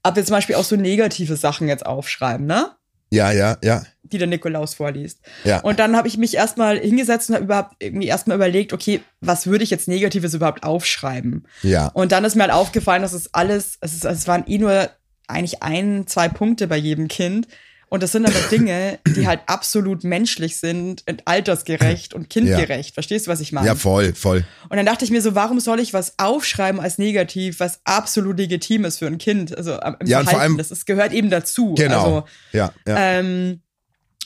Ob 0.02 0.16
wir 0.16 0.24
zum 0.24 0.34
Beispiel 0.34 0.56
auch 0.56 0.64
so 0.64 0.76
negative 0.76 1.36
Sachen 1.36 1.68
jetzt 1.68 1.84
aufschreiben, 1.84 2.46
ne? 2.46 2.70
Ja, 3.10 3.32
ja, 3.32 3.56
ja. 3.62 3.82
die 4.02 4.18
der 4.18 4.26
Nikolaus 4.26 4.74
vorliest. 4.74 5.20
Ja. 5.44 5.60
Und 5.60 5.78
dann 5.78 5.96
habe 5.96 6.08
ich 6.08 6.18
mich 6.18 6.34
erstmal 6.34 6.78
hingesetzt 6.78 7.30
und 7.30 7.36
habe 7.36 7.44
überhaupt 7.44 7.76
irgendwie 7.78 8.06
erstmal 8.06 8.36
überlegt, 8.36 8.72
okay, 8.72 9.00
was 9.20 9.46
würde 9.46 9.64
ich 9.64 9.70
jetzt 9.70 9.88
Negatives 9.88 10.34
überhaupt 10.34 10.62
aufschreiben? 10.62 11.46
Ja. 11.62 11.88
Und 11.88 12.12
dann 12.12 12.24
ist 12.24 12.34
mir 12.34 12.42
halt 12.42 12.52
aufgefallen, 12.52 13.02
dass 13.02 13.14
es 13.14 13.32
alles, 13.32 13.78
es, 13.80 13.94
ist, 13.94 14.04
es 14.04 14.28
waren 14.28 14.44
eh 14.46 14.58
nur 14.58 14.90
eigentlich 15.26 15.62
ein, 15.62 16.06
zwei 16.06 16.28
Punkte 16.28 16.66
bei 16.66 16.76
jedem 16.76 17.08
Kind. 17.08 17.48
Und 17.90 18.02
das 18.02 18.12
sind 18.12 18.26
aber 18.26 18.38
Dinge, 18.50 18.98
die 19.16 19.26
halt 19.26 19.40
absolut 19.46 20.04
menschlich 20.04 20.58
sind 20.58 21.02
und 21.08 21.26
altersgerecht 21.26 22.12
und 22.12 22.28
kindgerecht. 22.28 22.92
Verstehst 22.92 23.26
du, 23.26 23.30
was 23.30 23.40
ich 23.40 23.52
meine? 23.52 23.66
Ja, 23.66 23.74
voll, 23.74 24.14
voll. 24.14 24.44
Und 24.68 24.76
dann 24.76 24.84
dachte 24.84 25.04
ich 25.06 25.10
mir 25.10 25.22
so, 25.22 25.34
warum 25.34 25.58
soll 25.58 25.80
ich 25.80 25.94
was 25.94 26.14
aufschreiben 26.18 26.80
als 26.80 26.98
negativ, 26.98 27.60
was 27.60 27.80
absolut 27.84 28.36
legitim 28.36 28.84
ist 28.84 28.98
für 28.98 29.06
ein 29.06 29.16
Kind? 29.18 29.56
Also 29.56 29.72
im 29.72 29.78
Ja, 29.80 30.20
und 30.20 30.24
Verhalten, 30.24 30.28
vor 30.30 30.40
allem- 30.40 30.58
das 30.58 30.70
ist, 30.70 30.84
gehört 30.86 31.12
eben 31.12 31.30
dazu. 31.30 31.74
Genau. 31.76 31.98
Also, 31.98 32.24
ja, 32.52 32.72
ja. 32.86 32.96
ähm, 32.98 33.60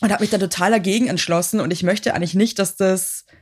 und 0.00 0.10
habe 0.10 0.22
mich 0.24 0.30
dann 0.30 0.40
total 0.40 0.72
dagegen 0.72 1.06
entschlossen 1.06 1.60
und 1.60 1.70
ich 1.72 1.84
möchte 1.84 2.14
eigentlich 2.14 2.34
nicht, 2.34 2.58
dass 2.58 2.74
das 2.76 3.26
äh, 3.30 3.36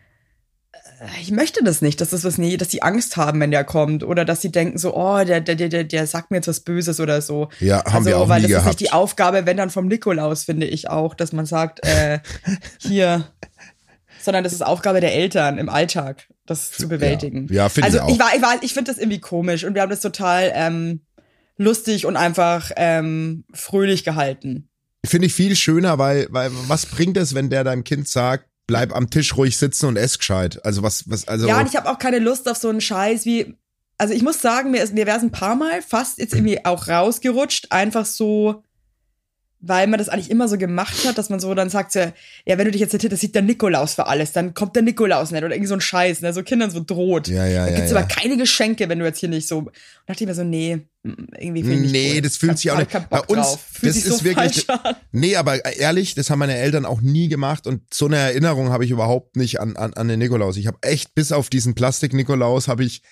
ich 1.21 1.31
möchte 1.31 1.65
das 1.65 1.81
nicht, 1.81 2.01
dass 2.01 2.11
das 2.11 2.25
was 2.25 2.37
nee, 2.37 2.57
dass 2.57 2.69
die 2.69 2.83
Angst 2.83 3.17
haben, 3.17 3.41
wenn 3.41 3.51
der 3.51 3.65
kommt 3.65 4.05
oder 4.05 4.25
dass 4.25 4.43
sie 4.43 4.53
denken 4.53 4.79
so, 4.79 4.95
oh, 4.95 5.25
der 5.25 5.41
der 5.41 5.55
der 5.55 5.85
der, 5.85 6.07
sagt 6.07 6.31
mir 6.31 6.39
jetzt 6.39 6.49
was 6.49 6.61
Böses 6.61 7.01
oder 7.01 7.23
so. 7.23 7.49
Ja, 7.59 7.85
haben 7.85 7.97
also, 7.97 8.07
wir 8.07 8.19
auch 8.19 8.29
weil 8.29 8.43
nie 8.43 8.49
das 8.49 8.51
ist 8.51 8.57
gehabt. 8.57 8.67
nicht 8.67 8.81
die 8.81 8.93
Aufgabe, 8.93 9.47
wenn 9.47 9.57
dann 9.57 9.71
vom 9.71 9.89
Nikolaus 9.89 10.45
finde 10.45 10.67
ich 10.67 10.91
auch, 10.91 11.15
dass 11.15 11.33
man 11.33 11.47
sagt, 11.47 11.87
äh, 11.87 12.21
hier 12.79 13.25
sondern 14.23 14.45
das 14.45 14.53
ist 14.53 14.63
Aufgabe 14.63 15.01
der 15.01 15.15
Eltern 15.15 15.59
im 15.59 15.69
Alltag, 15.69 16.29
das 16.47 16.73
zu 16.73 16.89
bewältigen. 16.89 17.49
Ja, 17.51 17.69
finde 17.69 17.87
also 17.87 17.99
ich 17.99 18.03
auch. 18.03 18.11
ich 18.11 18.19
war, 18.19 18.37
ich 18.37 18.43
war, 18.43 18.63
ich 18.63 18.75
finde 18.75 18.91
das 18.91 18.99
irgendwie 18.99 19.21
komisch 19.21 19.65
und 19.65 19.75
wir 19.75 19.83
haben 19.83 19.91
das 19.91 20.01
total 20.01 20.53
ähm, 20.55 21.01
lustig 21.57 22.07
und 22.07 22.17
einfach 22.17 22.71
ähm, 22.77 23.45
fröhlich 23.53 24.05
gehalten. 24.05 24.69
Finde 25.05 25.29
ich 25.29 25.35
viel 25.35 25.57
schöner, 25.57 25.99
weil, 25.99 26.27
weil 26.31 26.51
was 26.69 26.85
bringt 26.85 27.17
es, 27.17 27.35
wenn 27.35 27.49
der 27.49 27.65
deinem 27.65 27.85
Kind 27.85 28.07
sagt, 28.09 28.50
bleib 28.71 28.95
am 28.95 29.11
Tisch 29.11 29.37
ruhig 29.37 29.59
sitzen 29.59 29.87
und 29.87 29.97
ess 29.97 30.17
gescheit? 30.17 30.65
Also 30.65 30.85
was, 30.85 31.11
was, 31.11 31.27
also. 31.27 31.49
Ja, 31.49 31.59
und 31.59 31.67
ich 31.67 31.75
habe 31.75 31.91
auch 31.91 31.99
keine 31.99 32.21
Lust 32.21 32.49
auf 32.49 32.57
so 32.57 32.69
einen 32.69 32.81
Scheiß 32.81 33.27
wie. 33.27 33.57
Also 33.99 34.15
ich 34.15 34.23
muss 34.23 34.41
sagen, 34.41 34.71
mir, 34.71 34.87
mir 34.93 35.07
wäre 35.07 35.19
es 35.19 35.25
ein 35.25 35.33
paar 35.33 35.57
Mal 35.57 35.83
fast 35.83 36.19
jetzt 36.19 36.33
irgendwie 36.33 36.65
auch 36.65 36.87
rausgerutscht, 36.89 37.71
einfach 37.71 38.07
so, 38.07 38.63
weil 39.63 39.87
man 39.87 39.99
das 39.99 40.09
eigentlich 40.09 40.31
immer 40.31 40.49
so 40.49 40.57
gemacht 40.57 41.07
hat, 41.07 41.19
dass 41.19 41.29
man 41.29 41.39
so 41.39 41.55
dann 41.55 41.69
sagt, 41.69 41.93
so, 41.93 42.01
ja, 42.01 42.13
wenn 42.59 42.65
du 42.65 42.71
dich 42.71 42.81
jetzt 42.81 42.95
das 43.13 43.21
sieht 43.21 43.35
der 43.35 43.43
Nikolaus 43.43 43.95
für 43.95 44.07
alles, 44.07 44.33
dann 44.33 44.55
kommt 44.55 44.75
der 44.75 44.83
Nikolaus 44.83 45.31
nicht 45.31 45.45
oder 45.45 45.55
irgendwie 45.55 45.69
so 45.69 45.75
ein 45.75 45.83
Scheiß, 45.83 46.23
ne, 46.23 46.33
so 46.33 46.43
Kindern 46.43 46.71
so 46.71 46.83
droht. 46.83 47.29
Ja, 47.29 47.47
ja, 47.47 47.67
da 47.67 47.71
ja, 47.71 47.77
gibt's 47.77 47.91
ja. 47.91 47.99
aber 47.99 48.07
keine 48.09 48.39
Geschenke, 48.39 48.89
wenn 48.89 48.99
du 48.99 49.05
jetzt 49.05 49.19
hier 49.19 49.29
nicht 49.29 49.47
so. 49.47 49.59
Und 49.59 49.71
dachte 50.07 50.25
ich 50.25 50.29
mir 50.29 50.35
so, 50.35 50.45
nee, 50.45 50.77
mm, 51.03 51.11
irgendwie 51.39 51.63
finde 51.63 51.75
ich 51.75 51.81
nicht 51.83 51.93
Nee, 51.93 52.15
cool. 52.15 52.21
das 52.23 52.37
fühlt 52.39 52.59
sich 52.59 52.71
auch 52.71 52.79
nicht. 52.79 52.91
Bei 53.11 53.21
uns, 53.21 53.49
drauf. 53.49 53.61
Fühlt 53.71 53.91
das 53.91 53.95
sich 53.97 54.05
so 54.05 54.15
ist 54.17 54.25
wirklich. 54.25 54.67
Nee, 55.13 55.37
aber 55.37 55.63
ehrlich, 55.77 56.15
das 56.15 56.31
haben 56.31 56.39
meine 56.39 56.57
Eltern 56.57 56.87
auch 56.87 57.03
nie 57.03 57.29
gemacht 57.29 57.67
und 57.67 57.83
so 57.93 58.07
eine 58.07 58.17
Erinnerung 58.17 58.71
habe 58.71 58.85
ich 58.87 58.91
überhaupt 58.91 59.37
nicht 59.37 59.61
an, 59.61 59.77
an, 59.77 59.93
an 59.93 60.09
den 60.09 60.21
Nikolaus. 60.21 60.57
Ich 60.57 60.67
habe 60.69 60.79
echt 60.81 61.15
bis 61.15 61.33
auf 61.33 61.51
diesen 61.51 61.75
Plastik-Nikolaus 61.75 62.69
habe 62.69 62.85
ich 62.85 63.03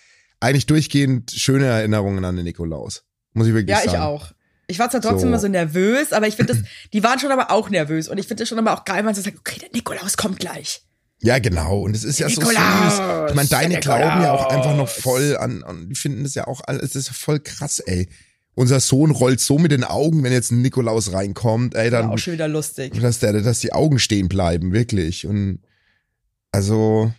eigentlich 0.41 0.67
durchgehend 0.67 1.31
schöne 1.33 1.67
Erinnerungen 1.67 2.25
an 2.25 2.37
den 2.37 2.45
Nikolaus. 2.45 3.05
Muss 3.35 3.49
ich 3.49 3.55
wirklich 3.55 3.71
Ja, 3.77 3.83
sagen. 3.83 3.91
ich 3.91 3.99
auch. 3.99 4.33
Ich 4.71 4.79
war 4.79 4.91
zwar 4.91 5.01
trotzdem 5.01 5.21
So. 5.21 5.27
immer 5.29 5.39
so 5.39 5.49
nervös, 5.49 6.13
aber 6.13 6.29
ich 6.29 6.37
finde 6.37 6.55
das, 6.55 6.63
die 6.93 7.03
waren 7.03 7.19
schon 7.19 7.33
aber 7.33 7.51
auch 7.51 7.71
nervös. 7.71 8.07
Und 8.09 8.19
ich 8.19 8.27
finde 8.29 8.43
das 8.43 8.49
schon 8.49 8.59
aber 8.59 8.75
auch 8.75 8.85
geil, 8.85 8.99
wenn 8.99 9.07
man 9.07 9.15
so 9.15 9.23
sagt, 9.23 9.39
okay, 9.39 9.59
der 9.61 9.71
Nikolaus 9.73 10.17
kommt 10.17 10.39
gleich. 10.39 10.83
Ja, 11.21 11.39
genau. 11.39 11.81
Und 11.81 11.97
es 11.97 12.05
ist 12.05 12.19
ja 12.19 12.29
so 12.29 12.41
Nikolaus, 12.41 12.97
süß. 12.97 13.31
Ich 13.31 13.35
meine, 13.35 13.49
deine 13.49 13.81
glauben 13.81 14.23
ja 14.23 14.33
auch 14.33 14.47
einfach 14.47 14.77
noch 14.77 14.89
voll 14.89 15.37
an, 15.37 15.63
und 15.63 15.89
die 15.89 15.95
finden 15.97 16.23
das 16.23 16.35
ja 16.35 16.47
auch 16.47 16.61
alles, 16.67 16.83
das 16.93 16.97
ist 16.97 17.07
ja 17.09 17.13
voll 17.15 17.41
krass, 17.41 17.81
ey. 17.81 18.09
Unser 18.55 18.81
Sohn 18.81 19.11
rollt 19.11 19.41
so 19.41 19.59
mit 19.59 19.73
den 19.73 19.85
Augen, 19.85 20.23
wenn 20.23 20.33
jetzt 20.33 20.51
ein 20.53 20.63
Nikolaus 20.63 21.13
reinkommt, 21.13 21.75
ey, 21.75 21.91
dann, 21.91 22.11
auch 22.11 22.19
schon 22.19 22.35
wieder 22.35 22.49
lustig. 22.49 23.01
dass 23.01 23.21
der, 23.21 23.33
dass 23.41 23.61
die 23.61 23.73
Augen 23.73 23.99
stehen 23.99 24.29
bleiben, 24.29 24.73
wirklich. 24.73 25.27
Und, 25.27 25.61
also, 26.53 27.13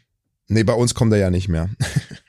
nee, 0.47 0.63
bei 0.63 0.73
uns 0.73 0.93
kommt 0.95 1.13
er 1.13 1.19
ja 1.19 1.29
nicht 1.29 1.47
mehr. 1.49 1.69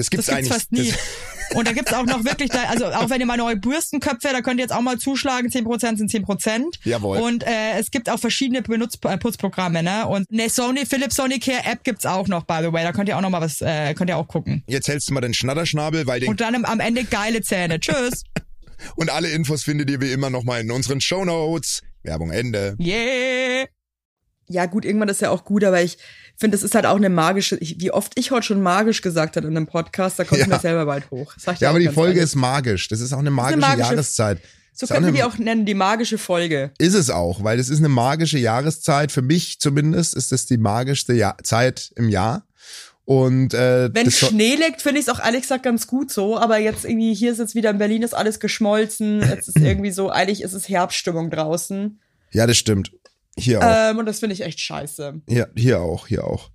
Das 0.00 0.08
gibt's, 0.08 0.26
Das 0.26 0.36
gibt's 0.36 0.50
eigentlich. 0.50 0.62
fast 0.62 0.72
nie. 0.72 0.94
Und 1.54 1.66
da 1.66 1.72
gibt's 1.72 1.92
auch 1.92 2.06
noch 2.06 2.24
wirklich, 2.24 2.48
da, 2.50 2.62
also 2.68 2.86
auch 2.86 3.10
wenn 3.10 3.20
ihr 3.20 3.26
mal 3.26 3.36
neue 3.36 3.56
Bürstenköpfe, 3.56 4.28
da 4.32 4.40
könnt 4.40 4.60
ihr 4.60 4.64
jetzt 4.64 4.72
auch 4.72 4.80
mal 4.82 4.98
zuschlagen, 4.98 5.50
10% 5.50 5.98
sind 5.98 6.10
10%. 6.10 6.78
Jawohl. 6.84 7.18
Und 7.18 7.44
äh, 7.44 7.78
es 7.78 7.90
gibt 7.90 8.08
auch 8.08 8.18
verschiedene 8.20 8.62
Benutz 8.62 8.98
äh, 9.04 9.18
Putzprogramme, 9.18 9.82
ne? 9.82 10.06
Und 10.06 10.26
eine 10.32 10.48
Sony, 10.48 10.86
Philips 10.86 11.16
Sonicare 11.16 11.64
App 11.64 11.82
gibt's 11.84 12.06
auch 12.06 12.28
noch, 12.28 12.44
by 12.44 12.60
the 12.62 12.72
way. 12.72 12.84
Da 12.84 12.92
könnt 12.92 13.08
ihr 13.08 13.16
auch 13.16 13.20
noch 13.20 13.30
mal 13.30 13.40
was, 13.40 13.60
äh, 13.60 13.94
könnt 13.94 14.08
ihr 14.10 14.16
auch 14.16 14.28
gucken. 14.28 14.62
jetzt 14.68 14.88
hältst 14.88 15.10
du 15.10 15.12
mal 15.14 15.20
den 15.20 15.34
Schnatterschnabel, 15.34 16.06
weil 16.06 16.20
den 16.20 16.30
Und 16.30 16.40
dann 16.40 16.54
am, 16.54 16.64
am 16.64 16.80
Ende 16.80 17.04
geile 17.04 17.42
Zähne. 17.42 17.80
Tschüss. 17.80 18.24
Und 18.96 19.10
alle 19.10 19.28
Infos 19.30 19.64
findet 19.64 19.90
ihr 19.90 20.00
wie 20.00 20.12
immer 20.12 20.30
nochmal 20.30 20.60
in 20.60 20.70
unseren 20.70 21.00
Shownotes. 21.00 21.82
Werbung 22.02 22.30
Ende. 22.30 22.76
Yeah. 22.80 23.66
Ja, 24.48 24.66
gut, 24.66 24.84
irgendwann 24.84 25.08
ist 25.08 25.20
ja 25.20 25.30
auch 25.30 25.44
gut, 25.44 25.62
aber 25.62 25.82
ich 25.82 25.98
finde, 26.40 26.56
das 26.56 26.62
ist 26.64 26.74
halt 26.74 26.86
auch 26.86 26.96
eine 26.96 27.08
magische, 27.10 27.56
ich, 27.58 27.80
wie 27.80 27.92
oft 27.92 28.18
ich 28.18 28.30
heute 28.32 28.46
schon 28.46 28.60
magisch 28.62 29.02
gesagt 29.02 29.36
habe 29.36 29.46
in 29.46 29.56
einem 29.56 29.66
Podcast, 29.66 30.18
da 30.18 30.24
kommt 30.24 30.40
Ja. 30.40 30.46
mir 30.48 30.58
selber 30.58 30.86
bald 30.86 31.10
hoch. 31.10 31.34
Ja, 31.60 31.70
aber 31.70 31.78
die 31.78 31.88
Folge 31.88 32.14
ehrlich. 32.18 32.24
ist 32.24 32.34
magisch. 32.34 32.88
Das 32.88 33.00
ist 33.00 33.12
auch 33.12 33.18
eine 33.20 33.30
magische, 33.30 33.60
magische- 33.60 33.78
Jahreszeit. 33.78 34.38
So 34.72 34.86
könnten 34.86 35.02
wir 35.02 35.08
eine- 35.08 35.16
die 35.18 35.22
auch 35.24 35.38
nennen, 35.38 35.66
die 35.66 35.74
magische 35.74 36.16
Folge. 36.18 36.70
Ist 36.78 36.94
es 36.94 37.10
auch, 37.10 37.44
weil 37.44 37.58
das 37.58 37.68
ist 37.68 37.78
eine 37.78 37.88
magische 37.90 38.38
Jahreszeit. 38.38 39.12
Für 39.12 39.22
mich 39.22 39.60
zumindest 39.60 40.14
ist 40.14 40.32
das 40.32 40.46
die 40.46 40.56
magischste 40.58 41.12
Jahr 41.12 41.36
Zeit 41.42 41.92
im 41.96 42.08
Jahr. 42.08 42.46
Und 43.04 43.54
äh, 43.54 43.90
Wenn 43.92 44.10
Schnee 44.10 44.54
liegt, 44.54 44.82
finde 44.82 45.00
ich 45.00 45.08
es 45.08 45.12
auch 45.12 45.18
ehrlich 45.24 45.42
gesagt 45.42 45.64
ganz 45.64 45.86
gut 45.88 46.12
so, 46.12 46.38
aber 46.38 46.58
jetzt 46.58 46.84
irgendwie, 46.84 47.12
hier 47.12 47.32
ist 47.32 47.38
jetzt 47.38 47.54
wieder 47.56 47.70
in 47.70 47.78
Berlin 47.78 48.02
ist 48.02 48.14
alles 48.14 48.38
geschmolzen, 48.38 49.20
jetzt 49.20 49.48
ist 49.48 49.56
irgendwie 49.58 49.90
so, 49.90 50.10
eigentlich 50.10 50.42
ist 50.42 50.52
es 50.52 50.68
Herbststimmung 50.68 51.28
draußen. 51.30 51.98
ja, 52.30 52.46
das 52.46 52.56
stimmt. 52.56 52.92
Hier 53.38 53.60
auch. 53.60 53.90
Ähm, 53.90 53.98
und 53.98 54.06
das 54.06 54.20
finde 54.20 54.34
ich 54.34 54.42
echt 54.42 54.60
scheiße. 54.60 55.22
Hier, 55.28 55.50
hier 55.56 55.80
auch, 55.80 56.06
hier 56.06 56.24
auch. 56.24 56.50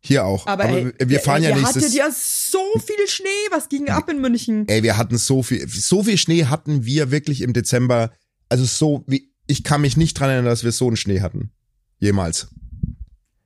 Hier 0.00 0.26
auch. 0.26 0.46
Aber, 0.46 0.64
ey, 0.64 0.92
wir 0.98 1.20
fahren 1.20 1.42
ihr, 1.42 1.48
ja 1.48 1.56
ihr 1.56 1.62
nächstes 1.62 1.84
hattet 1.84 1.96
ja 1.96 2.10
so 2.10 2.78
viel 2.78 3.08
Schnee, 3.08 3.28
was 3.50 3.70
ging 3.70 3.88
ab 3.88 4.08
in 4.10 4.20
München? 4.20 4.68
Ey, 4.68 4.82
wir 4.82 4.98
hatten 4.98 5.16
so 5.16 5.42
viel, 5.42 5.66
so 5.66 6.02
viel 6.02 6.18
Schnee 6.18 6.44
hatten 6.44 6.84
wir 6.84 7.10
wirklich 7.10 7.40
im 7.40 7.54
Dezember. 7.54 8.10
Also 8.50 8.64
so 8.64 9.02
wie, 9.06 9.32
ich 9.46 9.64
kann 9.64 9.80
mich 9.80 9.96
nicht 9.96 10.18
dran 10.20 10.28
erinnern, 10.28 10.50
dass 10.50 10.62
wir 10.62 10.72
so 10.72 10.88
einen 10.88 10.98
Schnee 10.98 11.20
hatten. 11.22 11.52
Jemals. 11.98 12.48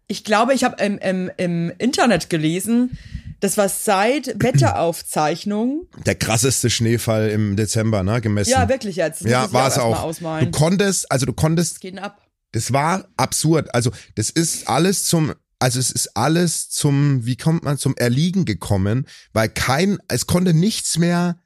Ich 0.09 0.25
glaube, 0.25 0.53
ich 0.53 0.64
habe 0.64 0.83
im, 0.83 0.99
im, 0.99 1.31
im 1.37 1.73
Internet 1.79 2.29
gelesen, 2.29 2.99
das 3.41 3.57
war 3.57 3.69
seit 3.69 4.43
Wetteraufzeichnung. 4.43 5.87
Der 6.07 6.17
krasseste 6.17 6.71
Schneefall 6.71 7.29
im 7.29 7.55
Dezember, 7.55 8.03
ne, 8.03 8.21
gemessen. 8.21 8.51
Ja, 8.51 8.69
wirklich 8.69 8.97
jetzt. 8.97 9.25
Das 9.25 9.31
Ja, 9.31 9.53
war 9.53 9.69
es 9.69 9.79
auch. 9.79 10.12
Du 10.41 10.51
konntest, 10.51 11.11
also 11.12 11.25
du 11.25 11.33
konntest 11.33 11.75
Was 11.75 11.81
geht 11.81 11.99
ab? 11.99 12.21
Das 12.52 12.72
war 12.72 13.08
absurd. 13.16 13.74
Also, 13.74 13.90
das 14.14 14.30
ist 14.30 14.68
alles 14.68 15.04
zum, 15.04 15.34
also 15.58 15.78
es 15.78 15.90
ist 15.90 16.16
alles 16.16 16.70
zum, 16.70 17.26
wie 17.26 17.37
kommt 17.37 17.64
man 17.64 17.78
zum 17.78 17.96
Erliegen 17.96 18.44
gekommen, 18.44 19.06
weil 19.32 19.48
kein, 19.48 19.98
es 20.08 20.26
konnte 20.26 20.54
nichts 20.54 20.98
mehr, 20.98 21.38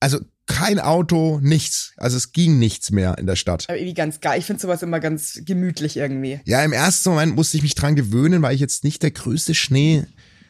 also 0.00 0.18
kein 0.46 0.78
Auto, 0.78 1.40
nichts. 1.42 1.92
Also 1.96 2.16
es 2.16 2.32
ging 2.32 2.58
nichts 2.58 2.90
mehr 2.90 3.18
in 3.18 3.26
der 3.26 3.36
Stadt. 3.36 3.64
Aber 3.68 3.76
irgendwie 3.76 3.94
ganz 3.94 4.20
geil. 4.20 4.38
Ich 4.38 4.46
finde 4.46 4.62
sowas 4.62 4.82
immer 4.82 5.00
ganz 5.00 5.40
gemütlich 5.44 5.96
irgendwie. 5.96 6.40
Ja, 6.44 6.62
im 6.64 6.72
ersten 6.72 7.10
Moment 7.10 7.34
musste 7.34 7.56
ich 7.56 7.62
mich 7.62 7.74
dran 7.74 7.96
gewöhnen, 7.96 8.42
weil 8.42 8.54
ich 8.54 8.60
jetzt 8.60 8.84
nicht 8.84 9.02
der 9.02 9.10
größte 9.10 9.54
Schnee, 9.54 10.04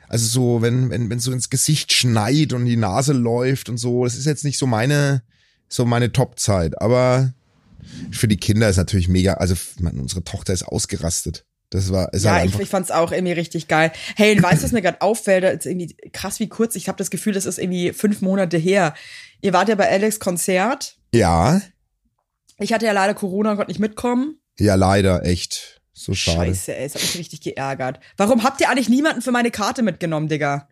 also 0.08 0.26
so, 0.26 0.62
wenn, 0.62 0.90
wenn, 0.90 1.10
wenn 1.10 1.18
so 1.18 1.32
ins 1.32 1.50
Gesicht 1.50 1.92
schneit 1.92 2.52
und 2.52 2.66
die 2.66 2.76
Nase 2.76 3.12
läuft 3.12 3.68
und 3.68 3.78
so, 3.78 4.04
das 4.04 4.16
ist 4.16 4.26
jetzt 4.26 4.44
nicht 4.44 4.58
so 4.58 4.66
meine, 4.66 5.22
so 5.68 5.84
meine 5.84 6.12
Top-Zeit. 6.12 6.80
Aber 6.80 7.32
für 8.10 8.28
die 8.28 8.36
Kinder 8.36 8.68
ist 8.68 8.76
natürlich 8.76 9.08
mega, 9.08 9.34
also 9.34 9.54
man, 9.80 9.98
unsere 9.98 10.24
Tochter 10.24 10.52
ist 10.52 10.62
ausgerastet. 10.64 11.44
Das 11.70 11.90
war, 11.90 12.12
ist 12.14 12.24
Ja, 12.24 12.34
halt 12.34 12.54
ich, 12.54 12.60
ich 12.60 12.68
fand's 12.68 12.90
auch 12.92 13.10
irgendwie 13.10 13.32
richtig 13.32 13.66
geil. 13.66 13.90
Hey, 14.14 14.40
weißt 14.40 14.60
du, 14.60 14.64
was 14.64 14.72
mir 14.72 14.82
gerade 14.82 15.00
auffällt? 15.00 15.42
Das 15.42 15.54
ist 15.54 15.66
irgendwie 15.66 15.96
krass 16.12 16.38
wie 16.38 16.48
kurz. 16.48 16.76
Ich 16.76 16.86
habe 16.88 16.96
das 16.98 17.10
Gefühl, 17.10 17.32
das 17.32 17.44
ist 17.44 17.58
irgendwie 17.58 17.92
fünf 17.92 18.20
Monate 18.22 18.56
her. 18.56 18.94
Ihr 19.40 19.52
wart 19.52 19.68
ja 19.68 19.74
bei 19.74 19.90
Alex 19.90 20.20
Konzert. 20.20 20.96
ja, 21.12 21.60
Ich 22.58 22.72
hatte 22.72 22.86
ja 22.86 22.92
leider 22.92 23.14
Corona 23.14 23.50
und 23.50 23.56
konnte 23.56 23.70
nicht 23.72 23.80
mitkommen. 23.80 24.38
ja, 24.58 24.76
leider, 24.76 25.24
echt. 25.24 25.80
So 25.92 26.14
schade. 26.14 26.46
Scheiße, 26.54 26.76
ey, 26.76 26.84
es 26.86 26.94
hat 26.94 27.02
mich 27.02 27.18
richtig 27.18 27.40
geärgert. 27.40 28.00
Warum 28.16 28.44
habt 28.44 28.60
ihr 28.60 28.68
eigentlich 28.70 28.88
niemanden 28.88 29.22
für 29.22 29.32
meine 29.32 29.50
Karte 29.50 29.82
mitgenommen, 29.82 30.28
Digga? 30.28 30.68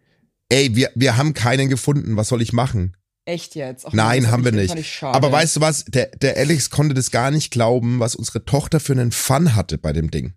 Ey, 0.50 0.76
wir, 0.76 0.90
wir 0.94 1.16
haben 1.16 1.32
keinen 1.34 1.68
gefunden. 1.70 2.16
Was 2.16 2.28
soll 2.28 2.42
ich 2.42 2.52
machen? 2.52 2.96
Echt 3.26 3.54
jetzt? 3.54 3.86
Ach, 3.86 3.92
Nein, 3.92 4.30
haben 4.30 4.44
wir 4.44 4.52
nicht. 4.52 5.02
Aber 5.02 5.32
weißt 5.32 5.56
du 5.56 5.60
was? 5.60 5.84
Der, 5.86 6.06
der 6.06 6.36
Alex 6.36 6.68
konnte 6.68 6.94
das 6.94 7.10
gar 7.10 7.30
nicht 7.30 7.50
glauben, 7.50 7.98
was 7.98 8.14
unsere 8.14 8.44
Tochter 8.44 8.80
für 8.80 8.92
einen 8.92 9.12
Fun 9.12 9.54
hatte 9.54 9.78
bei 9.78 9.92
dem 9.92 10.10
Ding. 10.10 10.34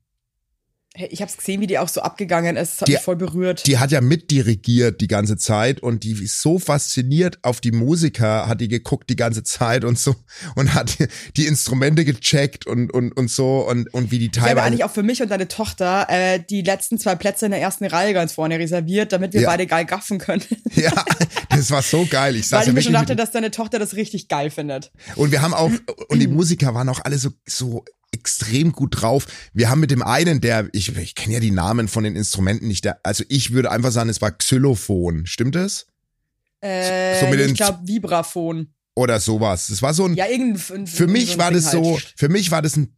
Ich 1.10 1.22
hab's 1.22 1.38
gesehen, 1.38 1.62
wie 1.62 1.68
die 1.68 1.78
auch 1.80 1.88
so 1.90 2.02
abgegangen 2.02 2.56
ist. 2.56 2.74
Das 2.74 2.82
hat 2.82 2.88
Die- 2.88 2.94
mich 2.94 3.02
voll 3.02 3.16
berührt. 3.16 3.66
Die 3.68 3.78
hat 3.78 3.92
ja 3.92 4.02
mitdirigiert 4.02 5.00
die 5.02 5.08
ganze 5.08 5.38
Zeit 5.38 5.80
und 5.82 6.04
die 6.04 6.12
ist 6.12 6.42
so 6.42 6.60
fasziniert 6.60 7.40
auf 7.44 7.62
die 7.62 7.72
Musiker, 7.72 8.48
hat 8.48 8.62
die 8.62 8.68
geguckt 8.68 9.10
die 9.10 9.16
ganze 9.16 9.44
Zeit 9.44 9.84
und 9.84 9.98
so 10.00 10.16
und 10.56 10.74
hat 10.74 10.98
die, 11.38 11.46
Instrumente 11.48 12.04
gecheckt 12.06 12.66
und, 12.68 12.92
und, 12.94 13.12
und 13.16 13.30
so 13.30 13.68
und, 13.68 13.94
und 13.94 14.12
wie 14.12 14.20
die 14.20 14.26
ich 14.32 14.38
habe 14.40 14.48
teilweise. 14.50 14.68
eigentlich 14.68 14.84
auch 14.84 14.92
für 14.92 15.04
mich 15.04 15.22
und 15.22 15.30
deine 15.30 15.48
Tochter 15.48 16.08
äh, 16.10 16.40
die 16.50 16.62
letzten 16.62 16.98
zwei 16.98 17.16
Plätze 17.16 17.46
in 17.46 17.52
der 17.52 17.62
ersten 17.62 17.86
Reihe 17.86 18.14
ganz 18.14 18.34
vorne 18.34 18.60
reserviert, 18.60 19.12
damit 19.14 19.34
wir 19.34 19.42
Ja. 19.42 19.50
beide 19.50 19.66
geil 19.68 19.86
gaffen 19.86 20.18
können. 20.18 20.44
ja, 20.76 20.92
das 21.50 21.72
war 21.72 21.82
so 21.82 22.06
geil. 22.10 22.36
Ich 22.36 22.48
saß 22.48 22.60
Weil 22.60 22.66
ja 22.66 22.70
ich 22.72 22.76
mir 22.76 22.82
schon 22.82 22.94
dachte, 22.94 23.16
dass 23.16 23.32
deine 23.32 23.52
Tochter 23.52 23.80
das 23.80 23.96
richtig 23.96 24.28
geil 24.28 24.50
findet. 24.50 24.92
und 25.16 25.32
wir 25.32 25.42
haben 25.42 25.54
auch 25.54 25.72
und 26.10 26.20
die 26.20 26.28
Musiker 26.28 26.74
waren 26.74 26.90
auch 26.90 27.00
alle 27.04 27.18
so 27.18 27.30
so 27.46 27.84
extrem 28.18 28.72
gut 28.72 29.02
drauf. 29.02 29.28
Wir 29.54 29.70
haben 29.70 29.80
mit 29.80 29.92
dem 29.92 30.02
einen, 30.02 30.42
der 30.42 30.68
ich 30.74 30.96
ich 30.98 31.16
kenne 31.16 31.36
ja 31.36 31.40
die 31.40 31.52
Namen 31.52 31.88
von 31.88 32.04
den 32.04 32.16
Instrumenten 32.16 32.68
nicht, 32.68 32.84
der, 32.86 33.00
also 33.04 33.24
ich 33.30 33.52
würde 33.54 33.72
einfach 33.72 33.92
sagen, 33.92 34.10
es 34.10 34.22
war 34.22 34.32
Xylophon, 34.32 35.26
stimmt 35.26 35.56
es? 35.56 35.88
Äh, 36.62 37.20
so 37.20 37.34
ich 37.34 37.54
glaube 37.54 37.80
Vibraphon. 37.88 38.74
Oder 38.96 39.20
sowas. 39.20 39.68
Das 39.68 39.82
war 39.84 39.94
so 39.94 40.06
ein 40.06 40.16
Ja, 40.16 40.26
irgendein. 40.28 40.88
für 40.88 41.06
mich 41.08 41.34
so 41.34 41.38
war 41.38 41.52
das 41.52 41.72
so, 41.72 41.94
halt. 41.94 42.14
für 42.18 42.30
mich 42.30 42.50
war 42.50 42.64
das 42.64 42.76
ein, 42.78 42.96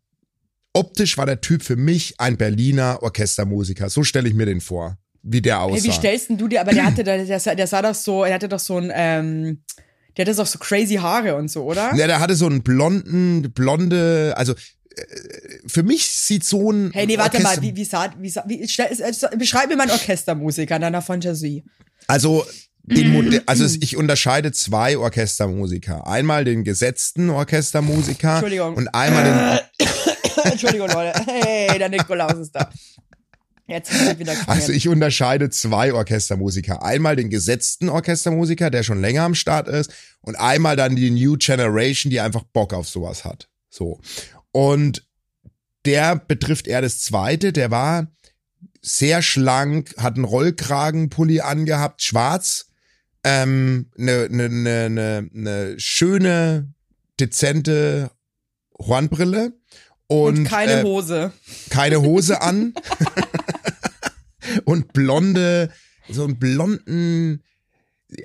optisch 0.74 1.18
war 1.18 1.26
der 1.26 1.42
Typ 1.42 1.62
für 1.62 1.76
mich 1.76 2.20
ein 2.22 2.38
Berliner 2.38 3.00
Orchestermusiker. 3.04 3.90
So 3.90 4.04
stelle 4.04 4.30
ich 4.30 4.34
mir 4.34 4.46
den 4.46 4.62
vor, 4.62 4.98
wie 5.24 5.42
der 5.42 5.62
aussah. 5.62 5.76
Hey, 5.76 5.84
wie 5.84 5.92
stellst 5.92 6.30
denn 6.30 6.38
du 6.38 6.48
dir, 6.48 6.62
aber 6.62 6.72
der 6.72 6.86
hatte, 6.86 7.04
der, 7.04 7.26
der, 7.26 7.40
sah- 7.42 7.56
der 7.56 7.68
sah 7.68 7.82
doch 7.82 7.96
so, 7.96 8.24
er 8.24 8.34
hatte 8.36 8.48
doch 8.48 8.60
so 8.60 8.78
ein, 8.78 8.90
ähm, 8.94 9.62
der 10.16 10.26
hatte 10.26 10.38
doch 10.38 10.48
so 10.48 10.58
crazy 10.58 10.96
Haare 10.96 11.36
und 11.36 11.52
so, 11.52 11.64
oder? 11.66 11.94
ja, 11.96 12.08
der 12.08 12.20
hatte 12.22 12.36
so 12.36 12.46
einen 12.46 12.64
blonden, 12.64 13.52
blonde, 13.52 14.34
also 14.38 14.54
für 15.68 15.84
mich 15.84 16.06
sieht 16.10 16.44
so 16.44 16.72
ein 16.72 16.92
Hey, 16.94 17.06
nee, 17.06 17.18
warte 17.18 17.38
Orchester- 17.38 17.56
mal, 17.58 17.62
wie, 17.62 17.76
wie 17.76 17.86
sah, 17.86 18.14
wie 18.20 18.30
sah, 18.30 18.44
wie, 18.48 18.68
stell, 18.68 18.90
beschreib 19.38 19.70
mir 19.70 19.76
mal 19.76 19.84
einen 19.84 19.92
Orchestermusiker 19.92 20.76
in 20.76 20.82
deiner 20.82 21.02
Fantasie. 21.02 21.64
Also 22.08 22.46
den 22.84 23.12
Mode- 23.12 23.44
also 23.46 23.66
ich 23.82 23.96
unterscheide 23.98 24.52
zwei 24.52 24.98
Orchestermusiker. 24.98 26.08
Einmal 26.08 26.44
den 26.44 26.64
gesetzten 26.64 27.30
Orchestermusiker 27.30 28.34
Entschuldigung. 28.34 28.76
und 28.76 28.88
einmal 28.90 29.60
den 29.78 29.88
Entschuldigung, 30.52 30.90
Leute. 30.90 31.20
Hey, 31.28 31.78
der 31.78 31.90
Nikolaus 31.90 32.34
ist 32.40 32.52
da. 32.56 32.70
Jetzt 33.68 33.92
ich 33.94 34.18
wieder 34.18 34.34
klingen. 34.34 34.48
Also 34.48 34.72
ich 34.72 34.88
unterscheide 34.88 35.52
zwei 35.52 35.94
Orchestermusiker. 35.94 36.84
Einmal 36.84 37.16
den 37.16 37.30
gesetzten 37.30 37.90
Orchestermusiker, 37.90 38.72
der 38.72 38.82
schon 38.82 39.00
länger 39.00 39.22
am 39.24 39.36
Start 39.36 39.68
ist, 39.68 39.92
und 40.22 40.36
einmal 40.38 40.76
dann 40.76 40.96
die 40.96 41.12
New 41.12 41.36
Generation, 41.38 42.10
die 42.10 42.20
einfach 42.20 42.44
Bock 42.52 42.74
auf 42.74 42.90
sowas 42.90 43.24
hat. 43.26 43.48
So. 43.70 44.00
Und 44.52 45.08
der 45.86 46.16
betrifft 46.16 46.68
eher 46.68 46.82
das 46.82 47.02
zweite, 47.02 47.54
der 47.54 47.72
war 47.72 48.08
sehr 48.82 49.22
schlank, 49.22 49.96
hat 49.98 50.16
einen 50.16 50.26
Rollkragenpulli 50.26 51.42
angehabt, 51.42 52.02
schwarz, 52.02 52.68
ähm, 53.24 53.92
eine 53.98 54.30
ne, 54.30 54.50
ne, 54.50 54.90
ne, 54.90 55.30
ne 55.32 55.76
schöne, 55.78 56.74
dezente 57.20 58.12
Hornbrille. 58.78 59.54
Und, 60.08 60.40
und 60.40 60.44
keine 60.46 60.80
äh, 60.80 60.84
Hose. 60.84 61.34
keine 61.70 62.02
Hose 62.02 62.42
an. 62.42 62.74
Und 64.66 64.94
blonde, 64.94 65.72
so 66.10 66.24
einen 66.24 66.40
blonden, 66.40 67.44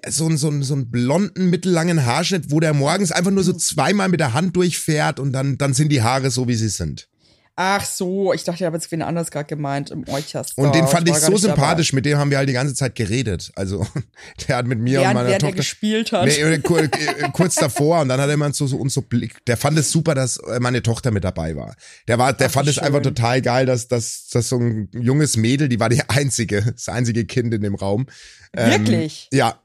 so 0.09 0.27
einen, 0.27 0.37
so 0.38 0.49
einen, 0.49 0.62
so 0.62 0.75
einen 0.75 0.90
blonden, 0.90 1.51
mittellangen 1.51 2.05
Haarschnitt, 2.07 2.51
wo 2.51 2.61
der 2.61 2.73
morgens 2.75 3.12
einfach 3.12 3.31
nur 3.31 3.44
so 3.44 3.53
zweimal 3.53 4.09
mit 4.09 4.20
der 4.20 4.33
Hand 4.33 4.57
durchfährt 4.57 5.20
und 5.20 5.33
dann, 5.33 5.59
dann 5.59 5.75
sind 5.75 5.90
die 5.90 6.03
Haare 6.03 6.31
so, 6.31 6.49
wie 6.49 6.55
sie 6.55 6.68
sind. 6.68 7.09
Ach 7.57 7.85
so, 7.85 8.33
ich 8.33 8.42
dachte, 8.42 8.64
ich 8.64 8.66
habe 8.66 8.77
jetzt 8.77 8.90
wen 8.90 9.01
anders 9.01 9.31
gerade 9.31 9.44
gemeint 9.47 9.92
im 9.92 10.03
Orchester. 10.09 10.61
Und 10.61 10.75
den 10.75 10.88
fand 10.88 11.07
ich 11.09 11.14
gar 11.14 11.20
so 11.31 11.37
sympathisch, 11.37 11.92
mit 11.92 12.05
dem 12.05 12.18
haben 12.18 12.29
wir 12.33 12.38
halt 12.38 12.49
die 12.49 12.53
ganze 12.53 12.75
Zeit 12.75 12.97
geredet. 12.97 13.53
Also, 13.55 13.87
der 14.49 14.57
hat 14.57 14.66
mit 14.66 14.81
mir 14.81 14.99
Dabei. 15.03 15.11
und 15.11 15.14
Während, 15.14 15.14
meiner 15.14 15.29
während 15.29 15.42
er 15.44 15.49
Tochter. 15.51 15.57
gespielt 15.59 16.11
hat. 16.11 16.25
Nee, 16.25 16.33
äh, 16.40 16.59
kur- 16.59 16.83
äh, 16.83 16.88
kurz 17.33 17.55
davor 17.55 18.01
und 18.01 18.09
dann 18.09 18.20
hat 18.20 18.27
er 18.29 18.35
immer 18.35 18.53
so, 18.53 18.66
so 18.66 18.77
uns 18.79 18.94
so 18.94 19.03
Blick. 19.03 19.44
Der 19.44 19.57
fand 19.57 19.79
es 19.79 19.92
super, 19.92 20.16
dass 20.16 20.38
äh, 20.38 20.59
meine 20.59 20.83
Tochter 20.83 21.12
mit 21.12 21.23
dabei 21.23 21.55
war. 21.55 21.77
Der 22.09 22.18
war, 22.18 22.33
der 22.33 22.49
Ach, 22.49 22.53
fand 22.53 22.66
wie 22.66 22.70
es 22.70 22.79
einfach 22.81 23.05
schön. 23.05 23.14
total 23.14 23.40
geil, 23.40 23.66
dass, 23.66 23.87
dass, 23.87 24.27
dass 24.33 24.49
so 24.49 24.57
ein 24.59 24.88
junges 24.92 25.37
Mädel, 25.37 25.68
die 25.68 25.79
war 25.79 25.90
die 25.90 26.03
einzige, 26.09 26.73
das 26.73 26.88
einzige 26.88 27.25
Kind 27.25 27.55
in 27.55 27.61
dem 27.61 27.77
Raum. 27.77 28.07
Ähm, 28.53 28.70
Wirklich? 28.70 29.29
Ja. 29.33 29.61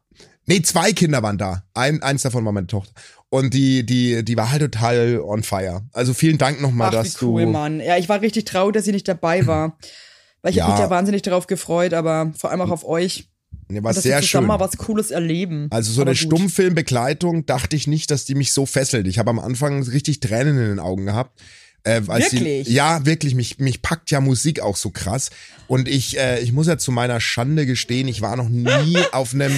Nee, 0.50 0.62
zwei 0.64 0.92
Kinder 0.94 1.22
waren 1.24 1.38
da. 1.38 1.64
Ein, 1.74 2.02
eins 2.02 2.24
davon 2.24 2.44
war 2.44 2.52
meine 2.52 2.68
Tochter. 2.68 2.92
Und 3.30 3.54
die, 3.54 3.86
die, 3.86 4.26
die 4.26 4.36
war 4.36 4.52
halt 4.52 4.62
total 4.62 5.20
on 5.22 5.44
fire. 5.44 5.84
Also 5.94 6.14
vielen 6.16 6.40
Dank 6.40 6.60
nochmal, 6.62 6.90
dass 6.92 7.22
wie 7.22 7.26
cool, 7.26 7.44
du. 7.46 7.52
Mann. 7.52 7.80
Ja, 7.80 7.98
ich 7.98 8.10
war 8.10 8.22
richtig 8.22 8.46
traurig, 8.46 8.74
dass 8.74 8.86
sie 8.86 8.92
nicht 8.92 9.08
dabei 9.08 9.46
war. 9.48 9.78
Weil 10.42 10.52
ich 10.52 10.58
Ja. 10.58 10.68
mich 10.68 10.78
da 10.80 10.90
wahnsinnig 10.90 11.22
darauf 11.22 11.48
gefreut, 11.48 11.94
aber 11.94 12.32
vor 12.38 12.50
allem 12.50 12.62
auch 12.62 12.72
auf 12.72 12.86
euch. 12.86 13.30
Nee, 13.68 13.84
war 13.84 13.90
Und 13.92 13.98
dass 13.98 14.04
sehr 14.04 14.18
wir 14.18 14.22
zusammen 14.24 14.46
schön. 14.46 14.48
mal 14.48 14.60
was 14.60 14.78
Cooles 14.78 15.12
erleben. 15.12 15.68
Also 15.70 15.92
so 15.92 16.02
Aber 16.02 16.10
eine 16.12 16.20
gut. 16.20 16.26
Stummfilmbegleitung 16.28 17.46
dachte 17.46 17.76
ich 17.76 17.86
nicht, 17.88 18.10
dass 18.10 18.26
die 18.26 18.34
mich 18.36 18.52
so 18.52 18.66
fesselt. 18.66 19.06
Ich 19.08 19.20
habe 19.20 19.30
am 19.30 19.38
Anfang 19.40 19.84
richtig 19.84 20.20
Tränen 20.22 20.58
in 20.58 20.68
den 20.70 20.80
Augen 20.80 21.06
gehabt. 21.06 21.40
Äh, 21.84 22.08
Wirklich? 22.08 22.68
Die, 22.68 22.74
ja, 22.74 23.06
wirklich. 23.06 23.36
Mich, 23.36 23.60
mich 23.60 23.82
packt 23.82 24.12
ja 24.12 24.20
Musik 24.22 24.60
auch 24.62 24.76
so 24.76 24.90
krass. 24.90 25.30
Und 25.68 25.88
ich, 25.88 26.18
äh, 26.18 26.40
ich 26.40 26.52
muss 26.52 26.68
ja 26.68 26.78
zu 26.78 26.92
meiner 26.92 27.22
Schande 27.22 27.66
gestehen, 27.66 28.08
ich 28.08 28.22
war 28.22 28.36
noch 28.36 28.50
nie 28.50 28.98
auf 29.12 29.34
einem 29.34 29.54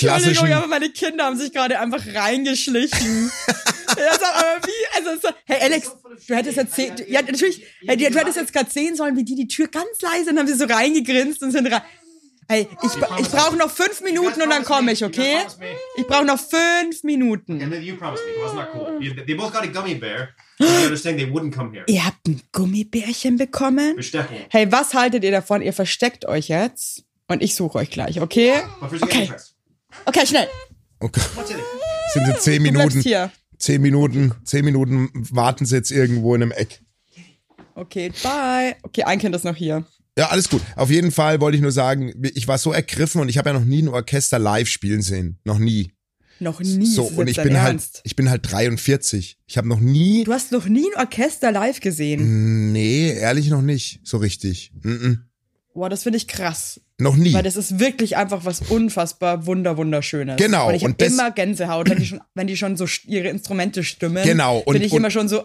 klassischen. 0.00 0.28
Entschuldigung, 0.30 0.62
aber 0.62 0.68
meine 0.68 0.90
Kinder 0.90 1.24
haben 1.24 1.36
sich 1.36 1.52
gerade 1.52 1.78
einfach 1.78 2.02
reingeschlichen. 2.14 3.30
ja, 3.48 4.18
so, 4.18 4.24
aber 4.24 4.66
wie? 4.66 4.96
Also, 4.96 5.20
so, 5.20 5.34
hey 5.44 5.58
Alex, 5.62 5.96
du 6.26 6.34
hättest 6.34 6.56
jetzt 6.56 6.74
sehen, 6.74 6.94
ja, 7.08 7.22
natürlich, 7.22 7.64
hey, 7.86 7.96
du 7.96 8.18
hättest 8.18 8.36
jetzt 8.36 8.52
gerade 8.52 8.70
sehen 8.70 8.96
sollen, 8.96 9.16
wie 9.16 9.24
die 9.24 9.34
die 9.34 9.48
Tür 9.48 9.68
ganz 9.68 10.00
leise 10.00 10.30
und 10.30 10.38
haben 10.38 10.46
sie 10.46 10.54
so 10.54 10.64
reingegrinst 10.64 11.42
und 11.42 11.52
sind 11.52 11.66
rein. 11.72 11.82
Hey, 12.50 12.66
ich, 12.82 12.90
ich 13.20 13.30
brauche 13.30 13.56
noch 13.56 13.70
fünf 13.70 14.00
Minuten 14.00 14.42
und 14.42 14.50
dann 14.50 14.64
komme 14.64 14.90
ich, 14.90 15.04
okay? 15.04 15.36
Ich 15.96 16.04
brauche 16.04 16.24
noch 16.24 16.40
fünf 16.40 17.04
Minuten. 17.04 17.62
And 17.62 17.72
then 17.72 17.80
you 17.80 17.96
promised 17.96 18.24
me. 18.26 18.42
Wasn't 18.42 18.56
that 18.56 18.70
cool? 18.74 19.00
You, 19.00 19.14
they 19.24 19.34
both 19.34 19.52
got 19.52 19.62
a 19.62 19.68
gummy 19.68 19.94
bear. 19.94 20.30
And 20.58 20.68
they 20.68 20.84
understand 20.84 21.20
they 21.20 21.30
wouldn't 21.30 21.54
come 21.54 21.72
here. 21.72 21.84
Ihr 21.86 22.04
habt 22.04 22.26
ein 22.26 22.42
Gummibärchen 22.50 23.36
bekommen? 23.36 24.00
Hey, 24.48 24.66
was 24.72 24.94
haltet 24.94 25.22
ihr 25.22 25.30
davon? 25.30 25.62
Ihr 25.62 25.72
versteckt 25.72 26.26
euch 26.26 26.48
jetzt 26.48 27.04
und 27.28 27.40
ich 27.40 27.54
suche 27.54 27.78
euch 27.78 27.90
gleich, 27.90 28.20
okay? 28.20 28.54
Okay. 28.80 29.30
Okay, 30.06 30.26
schnell. 30.26 30.48
It? 31.02 31.16
sind 32.12 32.26
sie 32.26 32.38
zehn 32.38 32.62
Minuten, 32.62 33.00
hier. 33.00 33.30
zehn 33.58 33.80
Minuten, 33.80 34.34
zehn 34.44 34.64
Minuten 34.64 35.10
warten 35.30 35.64
sie 35.64 35.76
jetzt 35.76 35.90
irgendwo 35.90 36.34
in 36.34 36.42
einem 36.42 36.52
Eck. 36.52 36.82
Okay, 37.74 38.12
bye. 38.22 38.76
Okay, 38.82 39.04
ein 39.04 39.18
Kind 39.18 39.34
ist 39.34 39.44
noch 39.44 39.56
hier. 39.56 39.86
Ja, 40.18 40.26
alles 40.26 40.50
gut. 40.50 40.60
Auf 40.76 40.90
jeden 40.90 41.12
Fall 41.12 41.40
wollte 41.40 41.56
ich 41.56 41.62
nur 41.62 41.72
sagen, 41.72 42.12
ich 42.34 42.46
war 42.46 42.58
so 42.58 42.72
ergriffen 42.72 43.20
und 43.20 43.28
ich 43.28 43.38
habe 43.38 43.50
ja 43.50 43.58
noch 43.58 43.64
nie 43.64 43.82
ein 43.82 43.88
Orchester 43.88 44.38
live 44.38 44.68
spielen 44.68 45.02
sehen. 45.02 45.38
Noch 45.44 45.58
nie. 45.58 45.92
Noch 46.40 46.60
nie. 46.60 46.86
so, 46.86 47.04
und 47.04 47.26
jetzt 47.26 47.38
ich 47.38 47.42
bin 47.42 47.60
halt, 47.60 47.82
ich 48.02 48.16
bin 48.16 48.30
halt 48.30 48.50
43. 48.50 49.38
Ich 49.46 49.58
habe 49.58 49.68
noch 49.68 49.80
nie 49.80 50.24
Du 50.24 50.32
hast 50.32 50.52
noch 50.52 50.66
nie 50.66 50.86
ein 50.94 51.00
Orchester 51.00 51.52
live 51.52 51.80
gesehen. 51.80 52.72
Nee, 52.72 53.12
ehrlich 53.12 53.50
noch 53.50 53.62
nicht. 53.62 54.00
So 54.04 54.16
richtig. 54.16 54.72
Mm 54.82 54.88
-mm. 54.88 55.18
Boah, 55.74 55.88
das 55.88 56.02
finde 56.02 56.16
ich 56.16 56.26
krass. 56.26 56.80
Noch 56.98 57.16
nie. 57.16 57.32
Weil 57.32 57.42
das 57.44 57.56
ist 57.56 57.78
wirklich 57.78 58.16
einfach 58.16 58.44
was 58.44 58.60
unfassbar 58.60 59.46
wunder 59.46 59.76
wunderschönes. 59.76 60.36
Genau, 60.36 60.68
Und 60.68 60.74
ich 60.74 60.82
und 60.84 61.00
das- 61.00 61.12
immer 61.12 61.30
Gänsehaut, 61.30 61.88
wenn 61.88 61.98
die 61.98 62.06
schon, 62.06 62.20
wenn 62.34 62.46
die 62.48 62.56
schon 62.56 62.76
so 62.76 62.86
ihre 63.06 63.28
Instrumente 63.28 63.84
stimmen. 63.84 64.24
Genau, 64.24 64.58
und- 64.58 64.72
bin 64.74 64.82
ich 64.82 64.92
und- 64.92 64.98
immer 64.98 65.10
schon 65.10 65.28
so. 65.28 65.44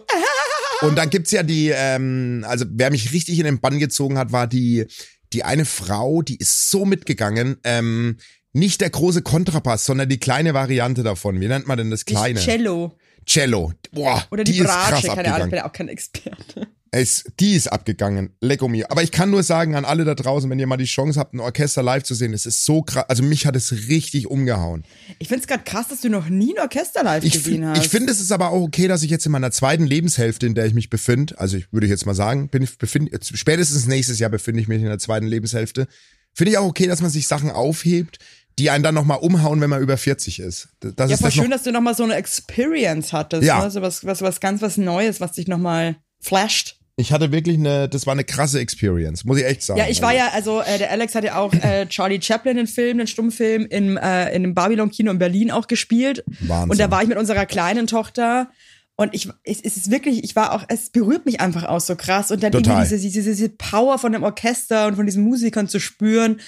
Und 0.82 0.98
dann 0.98 1.08
gibt's 1.10 1.30
ja 1.30 1.42
die, 1.42 1.72
ähm, 1.74 2.44
also 2.46 2.66
wer 2.68 2.90
mich 2.90 3.12
richtig 3.12 3.38
in 3.38 3.44
den 3.44 3.60
Bann 3.60 3.78
gezogen 3.78 4.18
hat, 4.18 4.32
war 4.32 4.46
die, 4.46 4.84
die 5.32 5.42
eine 5.42 5.64
Frau, 5.64 6.20
die 6.22 6.36
ist 6.36 6.70
so 6.70 6.84
mitgegangen. 6.84 7.56
Ähm, 7.64 8.16
Nicht 8.52 8.80
der 8.80 8.88
große 8.88 9.20
Kontrabass, 9.20 9.84
sondern 9.84 10.08
die 10.08 10.16
kleine 10.18 10.54
Variante 10.54 11.02
davon. 11.02 11.38
Wie 11.42 11.46
nennt 11.46 11.66
man 11.66 11.76
denn 11.76 11.90
das 11.90 12.06
kleine? 12.06 12.40
Cello. 12.40 12.96
Cello. 13.26 13.72
Boah, 13.92 14.24
Oder 14.30 14.44
die, 14.44 14.52
die 14.52 14.58
ist 14.60 14.66
Bratsche, 14.66 15.06
krass 15.06 15.16
keine 15.16 15.18
Ahnung, 15.18 15.18
ich 15.18 15.26
abgegangen. 15.26 15.50
bin 15.50 15.58
ja 15.58 15.66
auch 15.66 15.72
kein 15.72 15.88
Experte. 15.88 16.68
Es, 16.92 17.24
die 17.40 17.54
ist 17.54 17.66
abgegangen. 17.70 18.30
Lecko 18.40 18.68
mir. 18.68 18.90
Aber 18.90 19.02
ich 19.02 19.10
kann 19.10 19.28
nur 19.30 19.42
sagen 19.42 19.74
an 19.74 19.84
alle 19.84 20.04
da 20.04 20.14
draußen, 20.14 20.48
wenn 20.48 20.58
ihr 20.58 20.66
mal 20.68 20.76
die 20.78 20.84
Chance 20.86 21.18
habt, 21.20 21.34
ein 21.34 21.40
Orchester 21.40 21.82
live 21.82 22.04
zu 22.04 22.14
sehen, 22.14 22.32
es 22.32 22.46
ist 22.46 22.64
so 22.64 22.80
krass. 22.82 23.04
Also 23.08 23.22
mich 23.22 23.44
hat 23.44 23.54
es 23.56 23.72
richtig 23.88 24.28
umgehauen. 24.28 24.84
Ich 25.18 25.28
find's 25.28 25.46
grad 25.46 25.66
krass, 25.66 25.88
dass 25.88 26.00
du 26.00 26.08
noch 26.08 26.28
nie 26.28 26.54
ein 26.56 26.62
Orchester 26.62 27.02
live 27.02 27.24
Ich, 27.24 27.32
gesehen 27.34 27.66
hast. 27.66 27.82
ich 27.84 27.90
finde, 27.90 28.12
es 28.12 28.20
ist 28.20 28.32
aber 28.32 28.50
auch 28.50 28.62
okay, 28.62 28.88
dass 28.88 29.02
ich 29.02 29.10
jetzt 29.10 29.26
in 29.26 29.32
meiner 29.32 29.50
zweiten 29.50 29.84
Lebenshälfte, 29.84 30.46
in 30.46 30.54
der 30.54 30.64
ich 30.66 30.74
mich 30.74 30.88
befinde, 30.88 31.38
also 31.38 31.56
ich 31.58 31.70
würde 31.72 31.86
jetzt 31.88 32.06
mal 32.06 32.14
sagen, 32.14 32.48
bin 32.48 32.62
jetzt 32.62 33.36
spätestens 33.36 33.86
nächstes 33.86 34.18
Jahr 34.18 34.30
befinde 34.30 34.62
ich 34.62 34.68
mich 34.68 34.80
in 34.80 34.86
der 34.88 34.98
zweiten 35.00 35.26
Lebenshälfte, 35.26 35.88
finde 36.32 36.52
ich 36.52 36.58
auch 36.58 36.66
okay, 36.66 36.86
dass 36.86 37.02
man 37.02 37.10
sich 37.10 37.26
Sachen 37.26 37.50
aufhebt, 37.50 38.18
die 38.58 38.70
einen 38.70 38.82
dann 38.82 38.94
nochmal 38.94 39.18
umhauen, 39.18 39.60
wenn 39.60 39.70
man 39.70 39.82
über 39.82 39.96
40 39.96 40.40
ist. 40.40 40.68
Das 40.80 41.10
ja, 41.10 41.14
ist 41.14 41.20
voll 41.20 41.28
das 41.28 41.34
schön, 41.34 41.50
dass 41.50 41.62
du 41.62 41.72
nochmal 41.72 41.94
so 41.94 42.04
eine 42.04 42.14
Experience 42.14 43.12
hattest. 43.12 43.44
Ja. 43.44 43.62
Ne? 43.62 43.70
So 43.70 43.82
was, 43.82 44.04
was, 44.04 44.22
was 44.22 44.40
ganz 44.40 44.62
was 44.62 44.76
Neues, 44.76 45.20
was 45.20 45.32
dich 45.32 45.46
nochmal 45.46 45.96
flasht. 46.20 46.78
ich 46.96 47.12
hatte 47.12 47.30
wirklich 47.32 47.58
eine, 47.58 47.88
das 47.88 48.06
war 48.06 48.12
eine 48.12 48.24
krasse 48.24 48.58
Experience, 48.58 49.24
muss 49.24 49.38
ich 49.38 49.44
echt 49.44 49.62
sagen. 49.62 49.78
Ja, 49.78 49.86
ich 49.88 50.00
war 50.00 50.14
ja, 50.14 50.30
also 50.32 50.62
äh, 50.62 50.78
der 50.78 50.90
Alex 50.90 51.14
hat 51.14 51.24
ja 51.24 51.36
auch 51.36 51.52
äh, 51.52 51.86
Charlie 51.86 52.20
Chaplin, 52.22 52.56
den 52.56 52.66
Film, 52.66 52.98
den 52.98 53.06
Stummfilm, 53.06 53.66
im, 53.66 53.98
äh, 53.98 54.34
in 54.34 54.42
dem 54.42 54.54
Babylon-Kino 54.54 55.10
in 55.10 55.18
Berlin 55.18 55.50
auch 55.50 55.66
gespielt. 55.66 56.24
Wahnsinn. 56.40 56.70
Und 56.70 56.80
da 56.80 56.90
war 56.90 57.02
ich 57.02 57.08
mit 57.08 57.18
unserer 57.18 57.44
kleinen 57.44 57.86
Tochter. 57.86 58.50
Und 58.96 59.14
ich, 59.14 59.28
es, 59.44 59.60
es 59.60 59.76
ist 59.76 59.90
wirklich, 59.90 60.24
ich 60.24 60.34
war 60.34 60.54
auch, 60.54 60.64
es 60.68 60.88
berührt 60.88 61.26
mich 61.26 61.40
einfach 61.42 61.64
auch 61.64 61.80
so 61.80 61.96
krass. 61.96 62.30
Und 62.30 62.42
dann 62.42 62.52
Total. 62.52 62.84
irgendwie 62.84 62.96
diese, 62.96 63.10
diese, 63.10 63.30
diese 63.30 63.48
Power 63.50 63.98
von 63.98 64.12
dem 64.12 64.22
Orchester 64.22 64.86
und 64.86 64.96
von 64.96 65.04
diesen 65.04 65.22
Musikern 65.22 65.68
zu 65.68 65.78
spüren. 65.78 66.40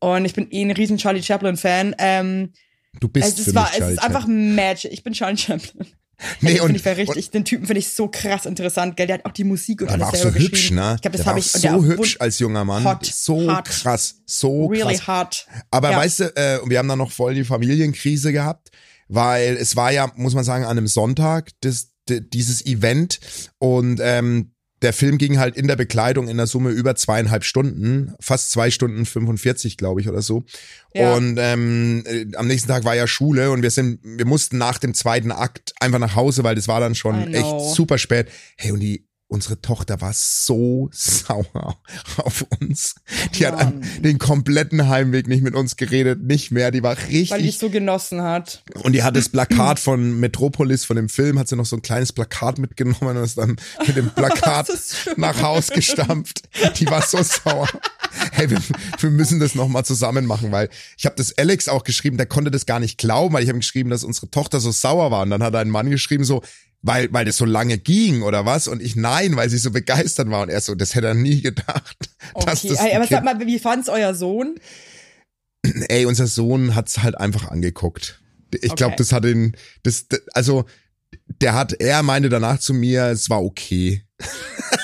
Und 0.00 0.24
ich 0.24 0.34
bin 0.34 0.48
eh 0.50 0.62
ein 0.62 0.70
riesen 0.70 0.96
Charlie 0.98 1.22
Chaplin-Fan. 1.22 1.94
Ähm, 1.98 2.52
du 2.98 3.08
bist 3.08 3.28
es, 3.28 3.34
für 3.34 3.40
ist, 3.40 3.46
mich 3.48 3.54
war, 3.56 3.70
es 3.72 3.78
Charlie 3.78 3.92
ist 3.94 4.02
einfach. 4.02 4.26
Magic. 4.26 4.92
Ich 4.92 5.02
bin 5.04 5.12
Charlie 5.12 5.36
Chaplin. 5.38 5.86
Nee, 6.42 6.52
Den 6.52 6.60
und, 6.60 6.74
ich 6.74 6.84
richtig. 6.84 7.30
Den 7.30 7.46
Typen 7.46 7.64
finde 7.66 7.78
ich 7.78 7.88
so 7.94 8.08
krass 8.08 8.44
interessant, 8.44 8.94
gell? 8.94 9.06
Der 9.06 9.14
hat 9.14 9.24
auch 9.24 9.32
die 9.32 9.44
Musik 9.44 9.80
und 9.80 9.88
alles 9.88 10.02
war 10.02 10.08
auch 10.08 10.14
so 10.14 10.22
selber 10.24 10.38
hübsch, 10.38 10.50
geschrieben. 10.50 10.76
ne? 10.76 10.92
Ich 10.96 11.00
glaube, 11.00 11.16
das 11.16 11.26
habe 11.26 11.38
ich. 11.38 11.46
so 11.50 11.82
hübsch 11.82 12.16
als 12.20 12.38
junger 12.38 12.62
Mann. 12.62 12.84
Hot, 12.84 13.06
so 13.06 13.50
hot. 13.50 13.64
krass, 13.64 14.16
so 14.26 14.66
Really 14.66 14.96
krass. 14.96 15.06
hot. 15.06 15.46
Aber 15.70 15.92
Ja. 15.92 15.96
weißt 15.96 16.20
du, 16.20 16.24
äh, 16.36 16.58
wir 16.66 16.78
haben 16.78 16.88
dann 16.88 16.98
noch 16.98 17.10
voll 17.10 17.32
die 17.34 17.44
Familienkrise 17.44 18.32
gehabt, 18.32 18.70
weil 19.08 19.56
es 19.56 19.76
war 19.76 19.92
ja, 19.92 20.12
muss 20.16 20.34
man 20.34 20.44
sagen, 20.44 20.64
an 20.64 20.72
einem 20.76 20.88
Sonntag 20.88 21.52
das, 21.62 21.88
dieses 22.06 22.66
Event 22.66 23.20
und 23.58 23.98
ähm, 24.02 24.52
der 24.82 24.92
Film 24.92 25.18
ging 25.18 25.38
halt 25.38 25.56
in 25.56 25.66
der 25.68 25.76
Bekleidung 25.76 26.28
in 26.28 26.36
der 26.38 26.46
Summe 26.46 26.70
über 26.70 26.94
zweieinhalb 26.94 27.44
Stunden, 27.44 28.14
fast 28.20 28.50
zwei 28.50 28.70
Stunden 28.70 29.04
45, 29.04 29.76
glaube 29.76 30.00
ich, 30.00 30.08
oder 30.08 30.22
so. 30.22 30.44
Ja. 30.94 31.14
Und 31.14 31.38
ähm, 31.38 32.02
äh, 32.06 32.26
am 32.36 32.46
nächsten 32.46 32.68
Tag 32.68 32.84
war 32.84 32.96
ja 32.96 33.06
Schule 33.06 33.50
und 33.50 33.62
wir 33.62 33.70
sind, 33.70 34.00
wir 34.02 34.26
mussten 34.26 34.56
nach 34.58 34.78
dem 34.78 34.94
zweiten 34.94 35.32
Akt 35.32 35.74
einfach 35.80 35.98
nach 35.98 36.16
Hause, 36.16 36.44
weil 36.44 36.54
das 36.54 36.66
war 36.66 36.80
dann 36.80 36.94
schon 36.94 37.32
echt 37.34 37.74
super 37.74 37.98
spät. 37.98 38.28
Hey, 38.56 38.72
und 38.72 38.80
die 38.80 39.09
unsere 39.30 39.60
Tochter 39.60 40.00
war 40.00 40.12
so 40.12 40.90
sauer 40.92 41.78
auf 42.16 42.44
uns. 42.60 42.96
Die 43.34 43.46
hat 43.46 43.54
an 43.54 43.78
Mann. 43.78 44.02
den 44.02 44.18
kompletten 44.18 44.88
Heimweg 44.88 45.28
nicht 45.28 45.42
mit 45.42 45.54
uns 45.54 45.76
geredet, 45.76 46.22
nicht 46.22 46.50
mehr. 46.50 46.70
Die 46.70 46.82
war 46.82 46.96
Weil 46.96 47.06
die 47.08 47.18
richtig. 47.18 47.58
so 47.58 47.70
genossen 47.70 48.22
hat. 48.22 48.64
Und 48.82 48.92
die 48.92 49.02
hat 49.02 49.16
das 49.16 49.28
Plakat 49.28 49.78
von 49.78 50.18
Metropolis, 50.18 50.84
von 50.84 50.96
dem 50.96 51.08
Film, 51.08 51.38
hat 51.38 51.48
sie 51.48 51.56
noch 51.56 51.66
so 51.66 51.76
ein 51.76 51.82
kleines 51.82 52.12
Plakat 52.12 52.58
mitgenommen 52.58 53.16
und 53.16 53.24
ist 53.24 53.38
dann 53.38 53.56
mit 53.86 53.96
dem 53.96 54.10
Plakat 54.14 54.68
nach 55.16 55.40
Haus 55.42 55.68
gestampft. 55.70 56.42
Die 56.78 56.86
war 56.86 57.02
so 57.02 57.22
sauer. 57.22 57.68
Hey, 58.32 58.50
wir, 58.50 58.58
wir 58.98 59.10
müssen 59.10 59.38
das 59.38 59.54
nochmal 59.54 59.84
zusammen 59.84 60.26
machen, 60.26 60.50
weil 60.50 60.68
ich 60.98 61.06
habe 61.06 61.14
das 61.16 61.38
Alex 61.38 61.68
auch 61.68 61.84
geschrieben, 61.84 62.16
der 62.16 62.26
konnte 62.26 62.50
das 62.50 62.66
gar 62.66 62.80
nicht 62.80 62.98
glauben, 62.98 63.32
weil 63.32 63.44
ich 63.44 63.48
habe 63.48 63.58
ihm 63.58 63.60
geschrieben, 63.60 63.90
dass 63.90 64.02
unsere 64.02 64.28
Tochter 64.28 64.58
so 64.58 64.72
sauer 64.72 65.12
war. 65.12 65.22
Und 65.22 65.30
dann 65.30 65.42
hat 65.42 65.54
ein 65.54 65.70
Mann 65.70 65.88
geschrieben 65.88 66.24
so, 66.24 66.42
weil, 66.82 67.12
weil 67.12 67.24
das 67.24 67.36
so 67.36 67.44
lange 67.44 67.78
ging 67.78 68.22
oder 68.22 68.46
was? 68.46 68.68
Und 68.68 68.82
ich 68.82 68.96
nein, 68.96 69.36
weil 69.36 69.50
sie 69.50 69.58
so 69.58 69.70
begeistert 69.70 70.30
war. 70.30 70.42
Und 70.42 70.48
er 70.48 70.60
so, 70.60 70.74
das 70.74 70.94
hätte 70.94 71.08
er 71.08 71.14
nie 71.14 71.40
gedacht. 71.42 72.10
Dass 72.34 72.64
Okay, 72.64 72.68
das 72.68 72.78
aber 72.80 73.06
sag 73.06 73.24
mal, 73.24 73.38
wie 73.46 73.58
fand's 73.58 73.88
euer 73.88 74.14
Sohn? 74.14 74.58
ey, 75.88 76.06
unser 76.06 76.26
Sohn 76.26 76.74
hat's 76.74 76.98
halt 77.02 77.18
einfach 77.18 77.50
angeguckt. 77.50 78.20
Ich 78.54 78.74
glaube, 78.74 78.94
Okay. 78.94 78.96
das 78.98 79.12
hat 79.12 79.24
ihn, 79.24 79.56
das, 79.82 80.06
also, 80.32 80.64
der 81.40 81.54
hat, 81.54 81.72
er 81.74 82.02
meinte 82.02 82.28
danach 82.28 82.58
zu 82.58 82.72
mir, 82.74 83.06
es 83.06 83.30
war 83.30 83.42
okay. 83.42 84.02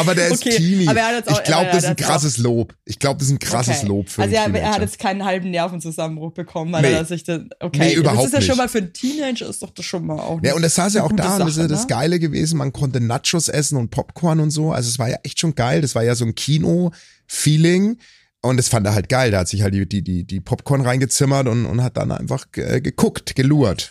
aber 0.00 0.14
der 0.14 0.28
ist 0.28 0.40
Okay, 0.46 0.56
Teenie. 0.56 0.88
aber 0.88 1.00
er 1.00 1.16
hat 1.16 1.28
auch- 1.28 1.38
ich 1.38 1.44
glaube, 1.44 1.66
das 1.66 1.84
ist 1.84 1.90
ein 1.90 1.96
krasses 1.96 2.38
Lob. 2.38 2.74
Ich 2.84 2.98
glaube, 2.98 3.18
das 3.18 3.28
ist 3.28 3.34
ein 3.34 3.38
krasses 3.38 3.78
Okay. 3.78 3.86
Lob 3.86 4.08
für 4.08 4.22
Also 4.22 4.34
er, 4.34 4.54
er 4.54 4.70
hat 4.72 4.80
jetzt 4.80 4.98
keinen 4.98 5.24
halben 5.24 5.50
Nervenzusammenbruch 5.50 6.32
bekommen, 6.32 6.72
weil 6.72 6.82
Nee. 6.82 6.92
er 6.92 7.04
sich 7.04 7.24
dann, 7.24 7.50
okay, 7.60 7.78
Nee, 7.78 7.94
überhaupt 7.94 8.20
das 8.20 8.26
ist 8.26 8.32
ja 8.34 8.40
schon 8.42 8.56
mal 8.56 8.68
für 8.68 8.78
einen 8.78 8.92
Teenager 8.92 9.48
ist 9.48 9.62
doch 9.62 9.70
das 9.70 9.84
schon 9.84 10.06
mal 10.06 10.18
auch 10.18 10.40
Ja, 10.42 10.54
und 10.54 10.62
das 10.62 10.74
saß 10.74 10.94
ja 10.94 11.02
auch 11.04 11.12
da 11.12 11.34
und 11.34 11.40
das 11.40 11.50
ist 11.50 11.56
ja 11.56 11.62
Sache, 11.64 11.68
das 11.68 11.80
ne? 11.82 11.86
Geile 11.88 12.18
gewesen. 12.18 12.58
Man 12.58 12.72
konnte 12.72 13.00
Nachos 13.00 13.48
essen 13.48 13.76
und 13.76 13.90
Popcorn 13.90 14.40
und 14.40 14.50
so. 14.50 14.72
Also 14.72 14.88
es 14.88 14.98
war 14.98 15.08
ja 15.08 15.16
echt 15.22 15.38
schon 15.40 15.54
geil. 15.54 15.80
Das 15.80 15.94
war 15.94 16.02
ja 16.04 16.14
so 16.14 16.24
ein 16.24 16.34
Kino-Feeling. 16.34 17.98
Und 18.40 18.56
das 18.56 18.68
fand 18.68 18.86
er 18.86 18.94
halt 18.94 19.08
geil. 19.08 19.32
Da 19.32 19.40
hat 19.40 19.48
sich 19.48 19.62
halt 19.62 19.74
die, 19.74 19.88
die, 19.88 20.02
die, 20.02 20.24
die 20.24 20.40
Popcorn 20.40 20.80
reingezimmert 20.80 21.48
und, 21.48 21.66
und 21.66 21.82
hat 21.82 21.96
dann 21.96 22.12
einfach 22.12 22.46
äh, 22.56 22.80
geguckt, 22.80 23.34
gelurrt. 23.34 23.90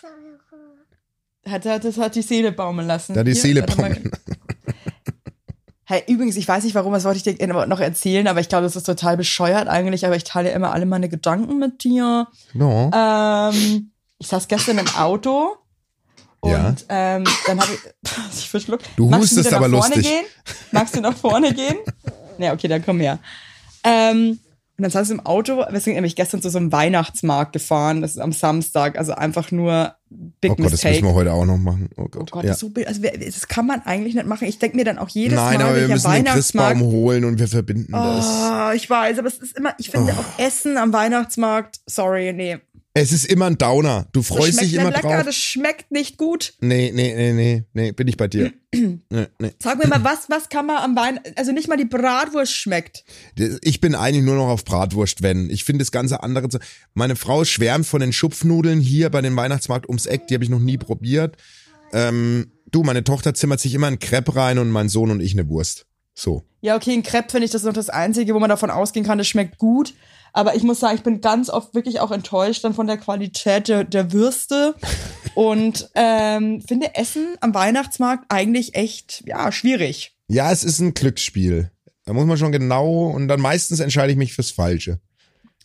Hat, 1.46 1.64
das 1.66 1.96
hat 1.98 2.14
die 2.14 2.22
Seele 2.22 2.52
baumeln 2.52 2.86
lassen. 2.88 3.14
Da 3.14 3.20
hat 3.20 3.26
die 3.26 3.32
Hier, 3.32 3.40
Seele 3.42 3.60
warte 3.62 3.80
mal. 3.80 3.96
Hey, 5.90 6.02
übrigens, 6.06 6.36
ich 6.36 6.46
weiß 6.46 6.64
nicht 6.64 6.74
warum, 6.74 6.92
das 6.92 7.04
wollte 7.04 7.16
ich 7.16 7.22
dir 7.38 7.46
noch 7.46 7.80
erzählen, 7.80 8.26
aber 8.28 8.40
ich 8.40 8.50
glaube, 8.50 8.64
das 8.64 8.76
ist 8.76 8.84
total 8.84 9.16
bescheuert 9.16 9.68
eigentlich, 9.68 10.04
aber 10.04 10.16
ich 10.16 10.24
teile 10.24 10.50
immer 10.50 10.74
alle 10.74 10.84
meine 10.84 11.08
Gedanken 11.08 11.58
mit 11.58 11.82
dir. 11.82 12.26
Ja. 12.52 13.48
Ähm, 13.48 13.90
ich 14.18 14.26
saß 14.26 14.48
gestern 14.48 14.76
im 14.76 14.88
Auto 14.98 15.56
und 16.40 16.50
Ja. 16.50 16.74
ähm, 16.90 17.24
dann 17.46 17.58
habe 17.58 17.72
ich 17.72 18.10
ich 18.38 18.50
verschluckt. 18.50 18.84
Du 18.96 19.08
Magst 19.08 19.30
hustest 19.30 19.46
wieder 19.46 19.56
aber 19.56 19.68
nach 19.68 19.78
vorne 19.78 19.94
lustig. 19.94 20.12
Gehen? 20.12 20.26
Magst 20.72 20.94
du 20.94 21.00
nach 21.00 21.16
vorne 21.16 21.54
gehen? 21.54 21.78
Ja, 22.40 22.52
okay, 22.52 22.68
dann 22.68 22.84
komm 22.84 23.00
her. 23.00 23.18
Ähm, 23.82 24.38
und 24.78 24.82
dann 24.82 24.90
saß 24.92 25.08
ich 25.10 25.14
im 25.18 25.26
Auto, 25.26 25.56
wir 25.68 25.80
sind 25.80 25.94
nämlich 25.94 26.14
gestern 26.14 26.40
zu 26.40 26.50
so 26.50 26.58
einem 26.58 26.70
Weihnachtsmarkt 26.70 27.52
gefahren, 27.52 28.00
das 28.00 28.12
ist 28.12 28.18
am 28.20 28.30
Samstag, 28.32 28.96
also 28.96 29.12
einfach 29.12 29.50
nur 29.50 29.94
Big 30.40 30.52
Oh 30.52 30.54
Gott, 30.54 30.64
das 30.66 30.72
Mistake. 30.72 30.94
müssen 30.94 31.06
wir 31.06 31.14
heute 31.14 31.32
auch 31.32 31.44
noch 31.44 31.58
machen. 31.58 31.90
Oh 31.96 32.02
Oh 32.02 32.08
Gott. 32.08 32.30
Gott, 32.30 32.44
ja. 32.44 32.50
das, 32.50 32.62
ist 32.62 32.74
so, 32.74 32.82
also, 32.86 33.02
das 33.02 33.48
kann 33.48 33.66
man 33.66 33.82
eigentlich 33.82 34.14
nicht 34.14 34.26
machen. 34.26 34.46
Ich 34.48 34.58
denke 34.58 34.76
mir 34.76 34.84
dann 34.84 34.96
auch 34.98 35.08
jedes 35.10 35.36
Nein, 35.36 35.58
Mal, 35.58 35.64
aber 35.64 35.74
wenn 35.74 35.80
wir 35.88 35.96
ich 35.96 36.02
müssen 36.04 36.12
den 36.14 36.24
Christbaum 36.24 36.80
holen 36.80 37.24
und 37.26 37.38
wir 37.38 37.48
verbinden 37.48 37.92
das. 37.92 38.24
Oh, 38.26 38.70
ich 38.74 38.88
weiß, 38.88 39.18
aber 39.18 39.28
es 39.28 39.36
ist 39.38 39.56
immer, 39.58 39.74
ich 39.78 39.90
finde 39.90 40.14
Oh. 40.16 40.20
auch 40.20 40.42
Essen 40.42 40.78
am 40.78 40.92
Weihnachtsmarkt, 40.92 41.80
sorry, 41.86 42.32
nee. 42.32 42.58
Es 43.00 43.12
ist 43.12 43.26
immer 43.26 43.46
ein 43.46 43.58
Downer. 43.58 44.06
Du 44.12 44.22
freust 44.22 44.60
dich 44.60 44.74
immer 44.74 44.90
lecker, 44.90 45.08
drauf. 45.08 45.22
das 45.24 45.36
schmeckt 45.36 45.90
nicht 45.90 46.16
gut. 46.18 46.54
Nee, 46.60 46.90
nee, 46.94 47.14
nee, 47.14 47.32
nee, 47.32 47.64
nee, 47.72 47.92
bin 47.92 48.08
ich 48.08 48.16
bei 48.16 48.26
dir. 48.28 48.52
nee, 48.74 48.98
nee. 49.10 49.52
Sag 49.62 49.78
mir 49.78 49.86
mal, 49.88 50.02
was, 50.02 50.28
was 50.28 50.48
kann 50.48 50.66
man 50.66 50.78
am 50.78 50.96
Wein, 50.96 51.20
also 51.36 51.52
nicht 51.52 51.68
mal 51.68 51.76
die 51.76 51.84
Bratwurst 51.84 52.52
schmeckt. 52.52 53.04
Ich 53.62 53.80
bin 53.80 53.94
eigentlich 53.94 54.24
nur 54.24 54.34
noch 54.34 54.48
auf 54.48 54.64
Bratwurst, 54.64 55.22
wenn. 55.22 55.48
Ich 55.50 55.64
finde 55.64 55.82
das 55.84 55.92
ganze 55.92 56.22
andere. 56.22 56.48
zu- 56.48 56.58
Meine 56.94 57.14
Frau 57.16 57.44
schwärmt 57.44 57.86
von 57.86 58.00
den 58.00 58.12
Schupfnudeln 58.12 58.80
hier 58.80 59.10
bei 59.10 59.20
dem 59.22 59.36
Weihnachtsmarkt 59.36 59.88
ums 59.88 60.06
Eck. 60.06 60.26
Die 60.26 60.34
habe 60.34 60.42
ich 60.44 60.50
noch 60.50 60.58
nie 60.60 60.78
probiert. 60.78 61.36
Ähm, 61.92 62.52
du, 62.70 62.82
meine 62.82 63.04
Tochter 63.04 63.34
zimmert 63.34 63.60
sich 63.60 63.74
immer 63.74 63.86
ein 63.86 63.98
Crepe 63.98 64.34
rein 64.36 64.58
und 64.58 64.70
mein 64.70 64.88
Sohn 64.88 65.10
und 65.10 65.20
ich 65.20 65.32
eine 65.32 65.48
Wurst. 65.48 65.86
So. 66.14 66.42
Ja, 66.60 66.74
okay, 66.74 66.92
ein 66.92 67.04
Crepe 67.04 67.30
finde 67.30 67.44
ich 67.44 67.52
das 67.52 67.62
ist 67.62 67.66
noch 67.66 67.72
das 67.72 67.90
Einzige, 67.90 68.34
wo 68.34 68.40
man 68.40 68.50
davon 68.50 68.70
ausgehen 68.70 69.06
kann, 69.06 69.18
das 69.18 69.28
schmeckt 69.28 69.58
gut. 69.58 69.94
Aber 70.38 70.54
ich 70.54 70.62
muss 70.62 70.78
sagen, 70.78 70.94
ich 70.94 71.02
bin 71.02 71.20
ganz 71.20 71.50
oft 71.50 71.74
wirklich 71.74 71.98
auch 71.98 72.12
enttäuscht 72.12 72.62
dann 72.62 72.72
von 72.72 72.86
der 72.86 72.96
Qualität 72.96 73.66
der, 73.66 73.82
der 73.82 74.12
Würste 74.12 74.76
und 75.34 75.90
ähm, 75.96 76.62
finde 76.62 76.94
Essen 76.94 77.34
am 77.40 77.54
Weihnachtsmarkt 77.54 78.26
eigentlich 78.28 78.76
echt, 78.76 79.24
ja, 79.26 79.50
schwierig. 79.50 80.14
Ja, 80.28 80.52
es 80.52 80.62
ist 80.62 80.78
ein 80.78 80.94
Glücksspiel. 80.94 81.72
Da 82.04 82.12
muss 82.12 82.24
man 82.24 82.38
schon 82.38 82.52
genau 82.52 83.08
und 83.08 83.26
dann 83.26 83.40
meistens 83.40 83.80
entscheide 83.80 84.12
ich 84.12 84.16
mich 84.16 84.32
fürs 84.32 84.52
Falsche. 84.52 85.00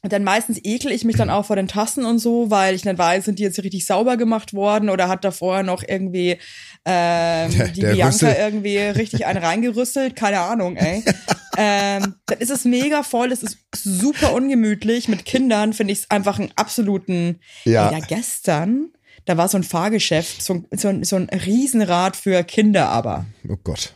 Und 0.06 0.12
dann 0.12 0.26
meistens 0.26 0.60
ekel 0.64 0.92
ich 0.92 1.06
mich 1.06 1.16
dann 1.16 1.30
auch 1.30 1.46
vor 1.46 1.56
den 1.56 1.70
Tassen 1.70 2.04
und 2.04 2.20
so, 2.20 2.52
weil 2.52 2.76
ich 2.76 2.84
nicht 2.84 2.98
weiß, 2.98 3.24
sind 3.24 3.40
die 3.40 3.44
jetzt 3.44 3.58
richtig 3.64 3.86
sauber 3.86 4.18
gemacht 4.18 4.54
worden 4.54 4.90
oder 4.90 5.08
hat 5.08 5.24
da 5.24 5.32
vorher 5.32 5.64
noch 5.64 5.82
irgendwie 5.88 6.38
ähm, 6.86 7.52
Der- 7.58 7.68
die 7.70 7.80
der 7.82 7.94
Bianca 7.94 8.08
Rüssel. 8.28 8.36
irgendwie 8.38 8.78
richtig 8.80 9.26
einen 9.26 9.42
reingerüsselt? 9.42 10.18
Keine 10.18 10.42
Ahnung, 10.42 10.76
ey. 10.76 11.04
ähm, 11.58 12.16
dann 12.26 12.40
ist 12.40 12.52
es 12.52 12.66
mega 12.66 13.04
voll, 13.04 13.32
es 13.32 13.44
ist 13.44 13.58
super 13.74 14.34
ungemütlich. 14.34 15.08
Mit 15.08 15.24
Kindern 15.24 15.72
finde 15.72 15.94
ich 15.94 16.00
es 16.00 16.12
einfach 16.12 16.38
einen 16.38 16.52
absoluten. 16.58 17.40
Ja. 17.64 17.90
Ey, 17.90 18.02
da 18.02 18.06
gestern, 18.06 18.90
da 19.24 19.38
war 19.38 19.48
so 19.48 19.58
ein 19.58 19.64
Fahrgeschäft, 19.64 20.44
so, 20.44 20.66
so, 20.72 20.94
so 21.04 21.16
ein 21.16 21.30
Riesenrad 21.30 22.18
für 22.18 22.44
Kinder 22.44 22.90
aber. 22.90 23.26
Oh 23.48 23.56
Gott. 23.64 23.94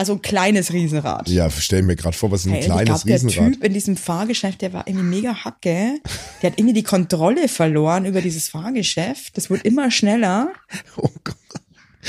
Also 0.00 0.14
ein 0.14 0.22
kleines 0.22 0.72
Riesenrad. 0.72 1.28
Ja, 1.28 1.50
stell 1.50 1.82
mir 1.82 1.94
gerade 1.94 2.16
vor, 2.16 2.30
was 2.30 2.40
ist 2.40 2.46
ein 2.46 2.52
Hey, 2.52 2.60
ich 2.60 2.64
kleines 2.64 3.02
der 3.04 3.16
Riesenrad. 3.16 3.52
Typ 3.52 3.64
in 3.64 3.74
diesem 3.74 3.96
Fahrgeschäft, 3.98 4.62
der 4.62 4.72
war 4.72 4.88
irgendwie 4.88 5.04
mega 5.04 5.34
hacke. 5.44 6.00
Der 6.40 6.50
hat 6.50 6.58
irgendwie 6.58 6.72
die 6.72 6.82
Kontrolle 6.82 7.48
verloren 7.48 8.06
über 8.06 8.22
dieses 8.22 8.48
Fahrgeschäft. 8.48 9.36
Das 9.36 9.50
wurde 9.50 9.60
immer 9.64 9.90
schneller. 9.90 10.52
Oh 10.96 11.10
Gott. 11.22 11.36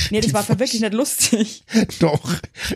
Nee, 0.09 0.21
das 0.21 0.33
war 0.33 0.41
voll 0.41 0.57
wirklich 0.57 0.79
nicht 0.79 0.93
lustig. 0.93 1.65
Doch, 1.99 2.21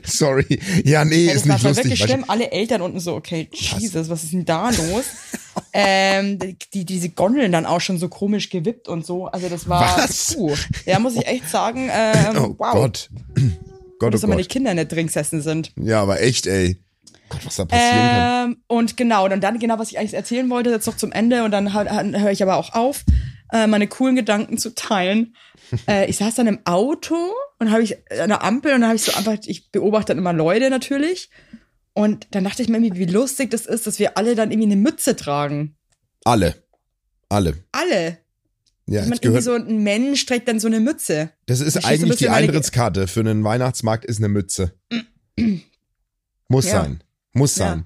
sorry. 0.03 0.59
Ja, 0.83 1.05
nee, 1.05 1.27
Ja, 1.27 1.31
ist 1.31 1.43
das 1.43 1.47
war 1.47 1.55
nicht 1.55 1.63
lustig. 1.63 1.85
wirklich 1.85 2.03
schlimm. 2.03 2.25
Alle 2.27 2.51
Eltern 2.51 2.81
unten 2.81 2.99
so, 2.99 3.15
okay, 3.15 3.47
Jesus, 3.53 4.09
was 4.09 4.23
ist 4.25 4.33
denn 4.33 4.43
da 4.43 4.69
los? 4.69 5.05
ähm, 5.73 6.39
die, 6.73 6.83
diese 6.83 7.07
Gondeln 7.07 7.53
dann 7.53 7.65
auch 7.65 7.79
schon 7.79 7.97
so 7.99 8.09
komisch 8.09 8.49
gewippt 8.49 8.89
und 8.89 9.05
so. 9.05 9.27
Also 9.27 9.47
das 9.47 9.69
war, 9.69 9.97
Was? 9.97 10.33
puh. 10.35 10.53
Ja, 10.85 10.99
muss 10.99 11.15
ich 11.15 11.25
echt 11.25 11.49
sagen, 11.49 11.89
ähm, 11.93 12.35
Oh 12.37 12.55
wow. 12.57 12.73
Gott. 12.73 13.09
Gott, 13.99 14.13
Dass 14.13 14.23
oh 14.23 14.27
die 14.27 14.33
Gott. 14.33 14.49
Kinder 14.49 14.73
nicht 14.73 14.91
drin 14.91 15.07
gesessen 15.07 15.41
sind. 15.41 15.71
Ja, 15.77 16.01
aber 16.01 16.21
echt, 16.21 16.47
ey. 16.47 16.77
Gott, 17.29 17.45
was 17.45 17.55
da 17.55 17.65
passieren 17.65 18.09
kann. 18.09 18.49
Ähm, 18.51 18.57
und 18.67 18.97
genau, 18.97 19.25
und 19.25 19.41
dann 19.41 19.59
genau, 19.59 19.79
was 19.79 19.91
ich 19.91 19.97
eigentlich 19.97 20.13
erzählen 20.13 20.49
wollte, 20.49 20.69
jetzt 20.69 20.85
noch 20.85 20.97
zum 20.97 21.11
Ende 21.11 21.43
und 21.43 21.51
dann 21.51 21.73
höre 21.73 22.31
ich 22.31 22.43
aber 22.43 22.57
auch 22.57 22.73
auf, 22.73 23.03
äh, 23.51 23.67
meine 23.67 23.87
coolen 23.87 24.15
Gedanken 24.15 24.57
zu 24.57 24.75
teilen. 24.75 25.35
äh, 25.87 26.09
ich 26.09 26.17
saß 26.17 26.35
dann 26.35 26.47
im 26.47 26.59
Auto 26.65 27.15
und 27.59 27.71
habe 27.71 27.83
ich 27.83 27.97
an 28.11 28.29
der 28.29 28.43
Ampel 28.43 28.73
und 28.73 28.81
dann 28.81 28.89
habe 28.89 28.97
ich 28.97 29.03
so 29.03 29.13
einfach, 29.13 29.35
ich 29.45 29.71
beobachte 29.71 30.07
dann 30.07 30.19
immer 30.19 30.33
Leute 30.33 30.69
natürlich. 30.69 31.29
Und 31.93 32.27
dann 32.31 32.43
dachte 32.43 32.61
ich 32.61 32.67
mir 32.67 32.77
irgendwie, 32.77 33.07
wie 33.07 33.11
lustig 33.11 33.51
das 33.51 33.65
ist, 33.65 33.87
dass 33.87 33.99
wir 33.99 34.17
alle 34.17 34.35
dann 34.35 34.51
irgendwie 34.51 34.71
eine 34.71 34.81
Mütze 34.81 35.15
tragen. 35.15 35.77
Alle. 36.25 36.55
Alle. 37.29 37.55
Alle. 37.71 38.17
Ja, 38.87 39.01
es 39.01 39.19
gehört, 39.19 39.43
so 39.43 39.53
ein 39.53 39.81
Mensch 39.83 40.25
trägt 40.27 40.47
dann 40.47 40.59
so 40.59 40.67
eine 40.67 40.79
Mütze. 40.79 41.31
das 41.47 41.59
ist 41.59 41.75
da 41.75 41.81
eigentlich 41.85 42.17
die 42.19 42.29
Eintrittskarte 42.29 43.07
für 43.07 43.21
einen 43.21 43.43
Weihnachtsmarkt, 43.43 44.05
ist 44.05 44.17
eine 44.19 44.29
Mütze. 44.29 44.73
Muss 46.47 46.65
Ja. 46.65 46.71
sein. 46.83 47.03
Muss 47.33 47.55
Ja. 47.57 47.65
sein. 47.69 47.85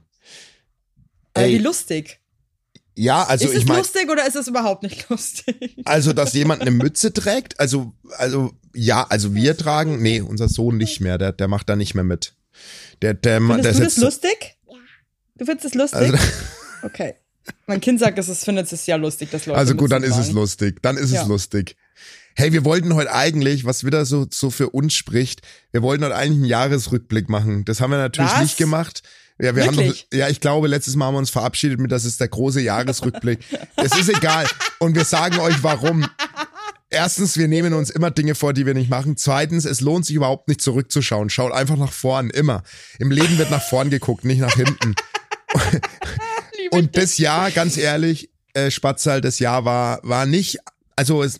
Aber 1.33 1.45
Ey, 1.45 1.53
wie 1.53 1.57
lustig. 1.63 2.19
ja, 2.95 3.23
also 3.23 3.45
ist 3.45 3.51
ich 3.53 3.59
es 3.59 3.65
meine, 3.65 3.79
lustig 3.79 4.09
oder 4.09 4.27
ist 4.27 4.35
es 4.35 4.47
überhaupt 4.47 4.83
nicht 4.83 5.09
lustig? 5.09 5.77
also 5.85 6.11
dass 6.11 6.33
jemand 6.33 6.61
eine 6.61 6.71
Mütze 6.71 7.13
trägt, 7.13 7.59
also 7.59 7.93
also 8.17 8.51
ja, 8.75 9.05
also 9.07 9.33
wir 9.33 9.55
tragen, 9.55 10.01
nee, 10.01 10.19
unser 10.21 10.49
Sohn 10.49 10.77
nicht 10.77 10.99
mehr, 10.99 11.17
der 11.17 11.31
der 11.31 11.47
macht 11.47 11.69
da 11.69 11.75
nicht 11.77 11.95
mehr 11.95 12.03
mit. 12.03 12.35
Der 13.01 13.13
der 13.13 13.39
der 13.39 13.47
Findest 13.47 13.79
du 13.79 13.83
das 13.83 13.97
lustig? 13.97 14.57
Du 15.35 15.45
findest 15.45 15.65
es 15.67 15.73
lustig? 15.75 15.99
Also, 15.99 16.17
Okay. 16.81 17.15
Mein 17.67 17.81
Kind 17.81 17.99
sagt, 17.99 18.17
es 18.19 18.29
ist, 18.29 18.45
findet 18.45 18.71
es 18.71 18.85
ja 18.85 18.95
lustig, 18.95 19.29
dass 19.31 19.45
Leute. 19.45 19.59
also 19.59 19.75
gut, 19.75 19.91
dann 19.91 20.03
ist 20.03 20.17
es 20.17 20.31
lustig. 20.31 20.81
Dann 20.81 20.97
ist 20.97 21.11
Ja. 21.11 21.21
es 21.23 21.27
lustig. 21.27 21.75
Hey, 22.35 22.53
wir 22.53 22.63
wollten 22.63 22.93
heute 22.95 23.11
eigentlich, 23.13 23.65
was 23.65 23.83
wieder 23.83 24.05
so, 24.05 24.25
so 24.31 24.49
für 24.49 24.69
uns 24.69 24.93
spricht, 24.93 25.41
wir 25.71 25.81
wollten 25.81 26.03
heute 26.05 26.15
eigentlich 26.15 26.37
einen 26.37 26.45
Jahresrückblick 26.45 27.27
machen. 27.29 27.65
Das 27.65 27.81
haben 27.81 27.91
wir 27.91 27.97
natürlich 27.97 28.31
Was? 28.31 28.41
nicht 28.41 28.57
gemacht. 28.57 29.03
Ja, 29.41 29.55
wir 29.55 29.65
haben 29.65 29.75
noch, 29.75 29.93
ja, 30.13 30.27
ich 30.29 30.39
glaube, 30.41 30.67
letztes 30.67 30.95
Mal 30.95 31.05
haben 31.07 31.15
wir 31.15 31.19
uns 31.19 31.29
verabschiedet 31.29 31.79
mit, 31.79 31.91
das 31.91 32.05
ist 32.05 32.19
der 32.19 32.27
große 32.27 32.61
Jahresrückblick. 32.61 33.39
Es 33.77 33.97
ist 33.97 34.09
egal. 34.09 34.45
Und 34.79 34.95
wir 34.95 35.05
sagen 35.05 35.39
euch 35.39 35.63
warum. 35.63 36.05
Erstens, 36.89 37.37
wir 37.37 37.47
nehmen 37.47 37.73
uns 37.73 37.89
immer 37.89 38.09
Dinge 38.11 38.35
vor, 38.35 38.51
die 38.53 38.65
wir 38.65 38.73
nicht 38.73 38.89
machen. 38.89 39.15
Zweitens, 39.15 39.63
es 39.65 39.79
lohnt 39.79 40.05
sich 40.05 40.15
überhaupt 40.15 40.47
nicht 40.47 40.59
zurückzuschauen. 40.61 41.29
Schaut 41.29 41.53
einfach 41.53 41.77
nach 41.77 41.91
vorn, 41.93 42.29
immer. 42.31 42.63
Im 42.97 43.11
Leben 43.11 43.37
wird 43.37 43.51
nach 43.51 43.61
vorn 43.63 43.89
geguckt, 43.89 44.25
nicht 44.25 44.39
nach 44.39 44.55
hinten. 44.55 44.95
Und 46.71 46.97
das 46.97 47.17
Jahr, 47.17 47.51
ganz 47.51 47.77
ehrlich, 47.77 48.29
äh, 48.53 48.71
Spatzal, 48.71 49.21
das 49.21 49.39
Jahr 49.39 49.65
war, 49.65 49.99
war 50.03 50.25
nicht, 50.25 50.57
also 50.95 51.23
es, 51.23 51.39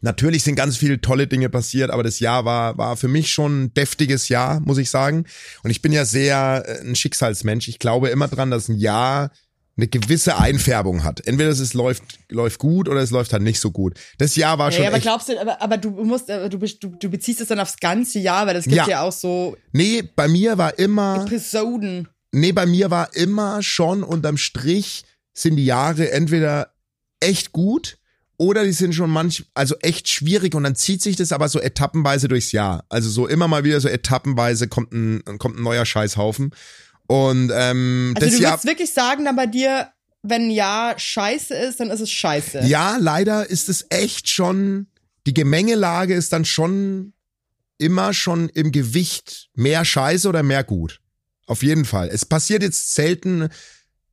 natürlich 0.00 0.42
sind 0.44 0.54
ganz 0.54 0.76
viele 0.76 1.00
tolle 1.00 1.26
Dinge 1.26 1.48
passiert, 1.48 1.90
aber 1.90 2.02
das 2.02 2.20
Jahr 2.20 2.44
war, 2.44 2.78
war 2.78 2.96
für 2.96 3.08
mich 3.08 3.30
schon 3.30 3.64
ein 3.64 3.74
deftiges 3.74 4.28
Jahr, 4.28 4.60
muss 4.60 4.78
ich 4.78 4.90
sagen. 4.90 5.24
Und 5.62 5.70
ich 5.70 5.82
bin 5.82 5.92
ja 5.92 6.04
sehr 6.04 6.64
äh, 6.66 6.80
ein 6.80 6.94
Schicksalsmensch. 6.94 7.68
Ich 7.68 7.78
glaube 7.78 8.08
immer 8.08 8.28
dran, 8.28 8.50
dass 8.50 8.68
ein 8.68 8.78
Jahr 8.78 9.30
eine 9.76 9.86
gewisse 9.86 10.36
Einfärbung 10.36 11.04
hat. 11.04 11.24
Entweder 11.24 11.50
es 11.50 11.72
läuft, 11.72 12.02
läuft 12.28 12.58
gut 12.58 12.88
oder 12.88 13.00
es 13.00 13.10
läuft 13.10 13.32
halt 13.32 13.44
nicht 13.44 13.60
so 13.60 13.70
gut. 13.70 13.94
Das 14.18 14.34
Jahr 14.34 14.58
war 14.58 14.72
schon 14.72 14.82
Ja, 14.82 14.88
aber 14.88 14.98
glaubst 14.98 15.28
du, 15.28 15.40
aber, 15.40 15.62
aber 15.62 15.78
du 15.78 15.90
musst, 15.90 16.28
aber 16.30 16.48
du, 16.48 16.58
du, 16.58 16.88
du 16.88 17.08
beziehst 17.08 17.40
es 17.40 17.48
dann 17.48 17.60
aufs 17.60 17.76
ganze 17.76 18.18
Jahr, 18.18 18.46
weil 18.48 18.54
das 18.54 18.64
gibt 18.64 18.76
Ja. 18.76 18.88
ja, 18.88 19.02
auch 19.02 19.12
so 19.12 19.56
nee, 19.72 20.02
bei 20.02 20.26
mir 20.26 20.58
war 20.58 20.76
immer, 20.80 21.24
Episoden. 21.24 22.08
Nee, 22.40 22.52
bei 22.52 22.66
mir 22.66 22.90
war 22.90 23.14
immer 23.14 23.62
schon 23.62 24.02
unterm 24.02 24.36
Strich 24.36 25.04
sind 25.34 25.56
die 25.56 25.64
Jahre 25.64 26.10
entweder 26.10 26.72
echt 27.20 27.52
gut 27.52 27.98
oder 28.36 28.64
die 28.64 28.72
sind 28.72 28.94
schon 28.94 29.10
manch, 29.10 29.44
also 29.54 29.76
echt 29.80 30.08
schwierig 30.08 30.54
und 30.54 30.62
dann 30.62 30.76
zieht 30.76 31.02
sich 31.02 31.16
das 31.16 31.32
aber 31.32 31.48
so 31.48 31.60
etappenweise 31.60 32.28
durchs 32.28 32.52
Jahr. 32.52 32.84
Also 32.88 33.10
so 33.10 33.26
immer 33.26 33.48
mal 33.48 33.64
wieder 33.64 33.80
so 33.80 33.88
etappenweise 33.88 34.68
kommt 34.68 34.92
ein, 34.92 35.22
kommt 35.38 35.58
ein 35.58 35.62
neuer 35.62 35.84
Scheißhaufen. 35.84 36.54
Und 37.08 37.50
ähm, 37.52 38.14
Also 38.16 38.26
das 38.26 38.36
du 38.36 38.42
Jahr. 38.42 38.52
würdest 38.52 38.66
wirklich 38.66 38.92
sagen, 38.92 39.24
dann 39.24 39.34
bei 39.36 39.46
dir, 39.46 39.88
wenn 40.22 40.42
ein 40.42 40.50
Jahr 40.50 40.98
scheiße 40.98 41.54
ist, 41.54 41.80
dann 41.80 41.90
ist 41.90 42.00
es 42.00 42.10
scheiße. 42.10 42.60
Ja, 42.64 42.96
leider 43.00 43.48
ist 43.48 43.68
es 43.68 43.86
echt 43.90 44.28
schon, 44.28 44.86
die 45.26 45.34
Gemengelage 45.34 46.14
ist 46.14 46.32
dann 46.32 46.44
schon 46.44 47.12
immer 47.78 48.12
schon 48.12 48.48
im 48.50 48.72
Gewicht 48.72 49.48
mehr 49.54 49.84
Scheiße 49.84 50.28
oder 50.28 50.42
mehr 50.42 50.64
gut. 50.64 51.00
Auf 51.48 51.62
jeden 51.62 51.86
Fall. 51.86 52.08
Es 52.08 52.24
passiert 52.26 52.62
jetzt 52.62 52.94
selten 52.94 53.48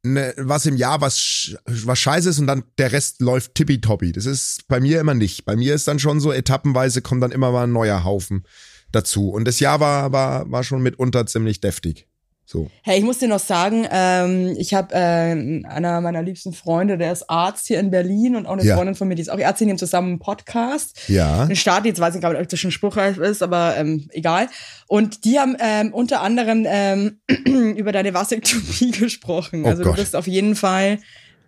ne, 0.03 0.33
was 0.37 0.65
im 0.65 0.77
Jahr 0.77 1.01
was, 1.01 1.55
was 1.65 1.99
scheiße 1.99 2.29
ist 2.29 2.39
und 2.39 2.47
dann 2.47 2.63
der 2.77 2.93
Rest 2.93 3.21
läuft 3.21 3.55
tippitoppi. 3.55 4.13
Das 4.13 4.25
ist 4.25 4.67
bei 4.67 4.79
mir 4.79 5.01
immer 5.01 5.13
nicht. 5.13 5.43
Bei 5.45 5.55
mir 5.55 5.75
ist 5.75 5.87
dann 5.87 5.99
schon 5.99 6.21
so 6.21 6.31
etappenweise 6.31 7.01
kommt 7.01 7.21
dann 7.21 7.33
immer 7.33 7.51
mal 7.51 7.65
ein 7.65 7.73
neuer 7.73 8.05
Haufen 8.05 8.45
dazu. 8.91 9.29
Und 9.29 9.45
das 9.45 9.59
Jahr 9.59 9.81
war, 9.81 10.13
war, 10.13 10.49
war 10.49 10.63
schon 10.63 10.81
mitunter 10.81 11.25
ziemlich 11.25 11.59
deftig. 11.59 12.07
So. 12.47 12.69
Hey, 12.83 12.99
ich 12.99 13.03
muss 13.03 13.17
dir 13.17 13.27
noch 13.27 13.39
sagen, 13.39 13.87
ähm, 13.89 14.55
ich 14.57 14.75
habe 14.75 14.93
äh, 14.93 15.63
einer 15.65 15.99
meiner 16.01 16.21
liebsten 16.21 16.53
Freunde, 16.53 16.95
der 16.97 17.11
ist 17.11 17.27
Arzt 17.27 17.65
hier 17.65 17.79
in 17.79 17.89
Berlin 17.89 18.35
und 18.35 18.45
auch 18.45 18.53
eine 18.53 18.63
Ja. 18.63 18.75
Freundin 18.75 18.93
von 18.93 19.07
mir, 19.07 19.15
die 19.15 19.23
ist 19.23 19.29
auch 19.29 19.39
Ärztin, 19.39 19.67
die 19.67 19.71
haben 19.71 19.79
zusammen 19.79 20.09
einen 20.09 20.19
Podcast. 20.19 20.99
Ja. 21.07 21.47
Den 21.47 21.55
Start, 21.55 21.85
jetzt 21.85 21.99
weiß 21.99 22.13
ich 22.13 22.21
gar 22.21 22.31
nicht, 22.31 22.41
ob 22.41 22.47
das 22.47 22.59
schon 22.59 22.69
spruchreif 22.69 23.17
ist, 23.17 23.41
aber 23.41 23.75
ähm, 23.77 24.07
egal. 24.11 24.47
Und 24.87 25.25
die 25.25 25.39
haben 25.39 25.57
ähm, 25.59 25.91
unter 25.91 26.21
anderem 26.21 26.65
ähm, 26.67 27.19
über 27.75 27.91
deine 27.91 28.13
Vasektomie 28.13 28.91
gesprochen. 28.99 29.65
Oh 29.65 29.69
also 29.69 29.81
Gott. 29.81 29.93
du 29.93 30.01
bist 30.01 30.15
auf 30.15 30.27
jeden 30.27 30.55
Fall 30.55 30.99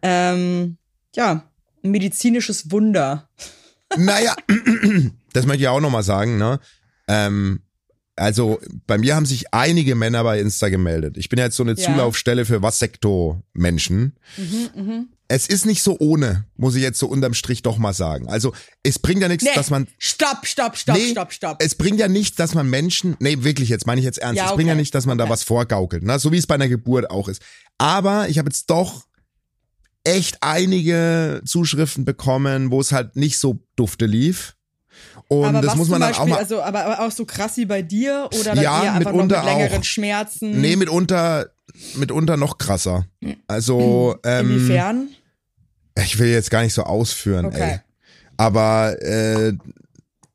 ähm, 0.02 0.78
ja 1.16 1.43
ein 1.84 1.91
medizinisches 1.91 2.72
Wunder. 2.72 3.30
Naja, 3.95 4.36
das 5.34 5.45
möchte 5.45 5.62
ich 5.62 5.68
auch 5.68 5.80
nochmal 5.80 6.04
sagen, 6.04 6.38
ne? 6.38 6.60
Ähm, 7.08 7.62
also 8.18 8.59
bei 8.88 8.97
mir 8.97 9.15
haben 9.15 9.26
sich 9.26 9.53
einige 9.53 9.95
Männer 9.95 10.24
bei 10.24 10.39
Insta 10.39 10.70
gemeldet. 10.70 11.18
Ich 11.18 11.30
bin 11.30 11.39
ja 11.39 11.45
jetzt 11.45 11.55
so 11.55 11.63
eine 11.63 11.74
Ja. 11.74 11.86
Zulaufstelle 11.86 12.43
für 12.45 12.61
Vasekto-Menschen. 12.61 14.15
Mhm, 14.38 15.07
Es 15.30 15.47
ist 15.47 15.65
nicht 15.65 15.84
so 15.84 15.97
ohne, 15.99 16.45
muss 16.55 16.76
ich 16.76 16.82
jetzt 16.84 16.99
so 16.99 17.07
unterm 17.07 17.34
Strich 17.34 17.61
doch 17.61 17.78
mal 17.78 17.91
sagen. 17.93 18.30
Also 18.30 18.53
es 18.84 18.97
bringt 18.97 19.22
ja 19.22 19.28
nichts, 19.28 19.43
Nee, 19.43 19.49
dass 19.55 19.70
man 19.70 19.88
stopp, 19.97 20.45
stopp, 20.47 20.78
stopp, 20.78 20.95
Nee, 20.95 21.11
stopp, 21.11 21.34
stopp. 21.34 21.57
es 21.61 21.76
bringt 21.76 21.99
ja 21.99 22.07
nichts, 22.07 22.38
dass 22.38 22.53
man 22.53 22.70
Menschen, 22.70 23.18
nee, 23.20 23.38
wirklich, 23.41 23.68
jetzt 23.70 23.86
meine 23.88 23.99
ich 23.99 24.05
jetzt 24.05 24.20
ernst, 24.20 24.38
Ja, 24.38 24.45
es 24.49 24.55
bringt 24.55 24.68
ja 24.68 24.74
okay. 24.74 24.82
nicht, 24.82 24.95
dass 24.95 25.05
man 25.05 25.18
da 25.18 25.26
Okay. 25.26 25.34
was 25.34 25.43
vorgaukelt, 25.43 26.03
ne? 26.03 26.18
so 26.20 26.32
wie 26.32 26.38
es 26.38 26.47
bei 26.47 26.55
einer 26.55 26.70
Geburt 26.70 27.09
auch 27.11 27.28
ist. 27.28 27.41
Aber 27.78 28.30
ich 28.30 28.38
habe 28.38 28.47
jetzt 28.49 28.70
doch 28.70 29.05
echt 30.05 30.38
einige 30.41 31.41
Zuschriften 31.45 32.05
bekommen, 32.05 32.72
wo 32.72 32.80
es 32.80 32.93
halt 32.93 33.15
nicht 33.18 33.38
so 33.39 33.59
dufte 33.76 34.05
lief. 34.05 34.55
Und 35.30 35.45
aber 35.45 35.61
das 35.61 35.71
was 35.71 35.78
muss 35.78 35.89
man 35.89 35.99
zum 36.01 36.01
dann 36.01 36.09
Beispiel, 36.09 36.23
auch 36.23 36.28
mal. 36.30 36.38
also, 36.39 36.61
aber, 36.61 36.86
aber 36.86 37.05
auch 37.05 37.11
so 37.11 37.25
krass 37.25 37.57
wie 37.57 37.65
bei 37.65 37.82
dir 37.82 38.30
oder 38.39 38.55
dann 38.55 38.63
Ja, 38.63 38.84
eher 38.84 38.93
einfach 38.93 39.11
mitunter 39.11 39.38
noch 39.38 39.43
mit 39.45 39.53
längeren 39.57 39.80
auch. 39.82 39.84
Schmerzen? 39.84 40.61
Nee, 40.61 40.75
mitunter, 40.78 41.47
mitunter 41.95 42.38
noch 42.38 42.57
krasser. 42.57 43.05
Also, 43.47 44.15
ähm, 44.23 44.51
Inwiefern? 44.51 45.09
ich 46.01 46.17
will 46.19 46.30
jetzt 46.30 46.49
gar 46.51 46.61
nicht 46.63 46.73
so 46.73 46.84
ausführen, 46.84 47.45
Okay. 47.47 47.71
ey. 47.71 47.80
Aber 48.38 48.95
äh, 49.01 49.53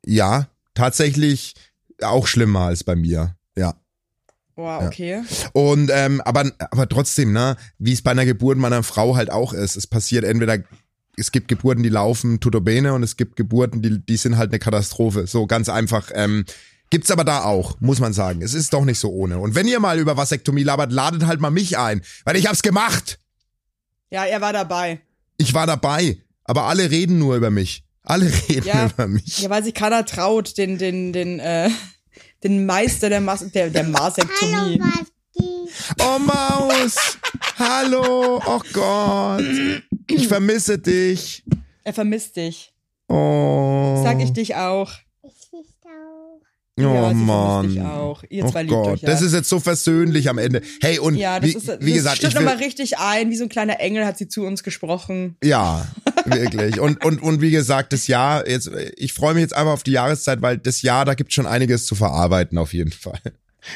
ja, 0.05 0.49
tatsächlich 0.75 1.55
auch 2.03 2.27
schlimmer 2.27 2.63
als 2.67 2.83
bei 2.85 2.97
mir. 2.97 3.37
Ja. 3.57 3.75
Boah, 4.57 4.83
okay. 4.85 5.23
Und 5.53 5.91
ähm, 5.95 6.21
aber 6.23 6.51
aber 6.71 6.89
trotzdem, 6.89 7.33
ne, 7.33 7.57
wie 7.79 7.93
es 7.93 8.03
bei 8.03 8.11
einer 8.11 8.25
Geburt 8.27 8.59
meiner 8.59 8.83
Frau 8.83 9.17
halt 9.17 9.31
auch 9.31 9.53
ist. 9.55 9.77
Es 9.77 9.87
passiert 9.87 10.25
entweder 10.25 10.59
es 11.17 11.33
gibt 11.33 11.49
Geburten, 11.49 11.83
die 11.83 11.89
laufen 11.89 12.41
tutto 12.41 12.61
bene 12.61 12.95
und 12.95 13.03
es 13.03 13.17
gibt 13.17 13.37
Geburten, 13.37 13.83
die 13.83 13.99
die 14.05 14.17
sind 14.17 14.37
halt 14.37 14.51
eine 14.51 14.59
Katastrophe. 14.59 15.27
So 15.27 15.47
ganz 15.47 15.69
einfach. 15.69 16.11
Ähm, 16.15 16.45
Gibt's 16.91 17.11
aber 17.11 17.25
da 17.25 17.45
auch, 17.45 17.81
muss 17.81 18.01
man 18.01 18.13
sagen. 18.13 18.43
Es 18.43 18.53
ist 18.53 18.75
doch 18.75 18.85
nicht 18.85 18.99
so 18.99 19.11
ohne. 19.11 19.39
Und 19.39 19.55
wenn 19.55 19.67
ihr 19.67 19.81
mal 19.81 19.99
über 19.99 20.19
Vasektomie 20.19 20.63
labert, 20.63 20.93
ladet 20.93 21.25
halt 21.25 21.41
mal 21.41 21.51
mich 21.51 21.79
ein, 21.79 22.03
weil 22.27 22.37
ich 22.37 22.47
hab's 22.47 22.61
gemacht. 22.61 23.19
Ja, 24.11 24.27
er 24.27 24.43
war 24.43 24.53
dabei. 24.53 25.01
Ich 25.39 25.55
war 25.55 25.67
dabei, 25.67 26.19
aber 26.45 26.65
alle 26.65 26.91
reden 26.91 27.19
nur 27.19 27.35
über 27.37 27.49
mich. 27.51 27.83
Alle 28.03 28.27
reden 28.49 28.67
Ja. 28.67 28.87
über 28.93 29.09
mich. 29.09 29.39
Ja, 29.39 29.49
weil 29.49 29.65
sich 29.65 29.73
keiner 29.73 30.05
traut, 30.05 30.59
den, 30.59 30.77
den, 30.77 31.15
den, 31.15 31.41
äh, 31.41 31.71
den 32.45 32.67
Meister 32.67 33.09
der, 33.09 33.23
Mas 33.23 33.51
der, 33.53 33.71
der 33.71 33.85
Masektomie. 33.85 34.79
Oh 36.01 36.19
Maus, 36.19 37.19
hallo, 37.59 38.41
oh 38.45 38.61
Gott, 38.73 39.43
ich 40.09 40.29
vermisse 40.29 40.79
dich. 40.79 41.45
Er 41.85 41.93
vermisst 41.93 42.37
dich. 42.37 42.73
Oh, 43.09 44.01
Sag 44.03 44.21
ich 44.21 44.33
dich 44.33 44.55
auch. 44.57 44.93
oh 45.23 45.31
ja, 46.81 47.09
sie 47.11 47.15
Mann. 47.15 47.27
vermisst 47.63 47.77
dich 47.77 47.83
auch. 47.83 48.25
Ihr 48.31 48.45
Oh 48.45 48.51
zwei 48.51 48.63
liebt 48.63 48.73
Gott, 48.75 48.87
euch 48.95 49.01
ja. 49.03 49.11
das 49.11 49.23
ist 49.23 49.33
jetzt 49.35 49.49
so 49.49 49.61
versöhnlich 49.61 50.29
am 50.29 50.39
Ende. 50.39 50.63
Hey, 50.81 50.99
und 50.99 51.17
ja, 51.17 51.39
das 51.39 51.51
wie, 51.51 51.55
ist, 51.57 51.69
das 51.69 51.81
wie 51.81 51.93
gesagt, 51.93 52.17
stimmt 52.19 52.33
ich 52.35 52.39
nochmal 52.39 52.57
richtig 52.57 52.99
ein. 52.99 53.31
Wie 53.31 53.37
so 53.37 53.45
ein 53.45 53.49
kleiner 53.49 53.81
Engel 53.81 54.07
hat 54.07 54.17
sie 54.19 54.29
zu 54.29 54.45
uns 54.45 54.63
gesprochen. 54.63 55.37
ja, 55.43 55.87
Wirklich. 56.25 56.79
Und, 56.81 57.05
und, 57.05 57.21
und 57.21 57.41
wie 57.41 57.51
gesagt, 57.51 57.93
das 57.93 58.07
Jahr, 58.07 58.49
jetzt, 58.49 58.71
ich 58.97 59.13
freue 59.13 59.35
mich 59.35 59.43
jetzt 59.43 59.55
einfach 59.55 59.73
auf 59.73 59.83
die 59.83 59.91
Jahreszeit, 59.93 60.41
weil 60.41 60.57
das 60.59 60.83
Jahr, 60.83 61.05
da 61.05 61.15
gibt 61.15 61.33
schon 61.33 61.47
einiges 61.47 61.85
zu 61.87 61.95
verarbeiten, 61.97 62.59
auf 62.59 62.73
jeden 62.73 62.93
Fall. 62.93 63.21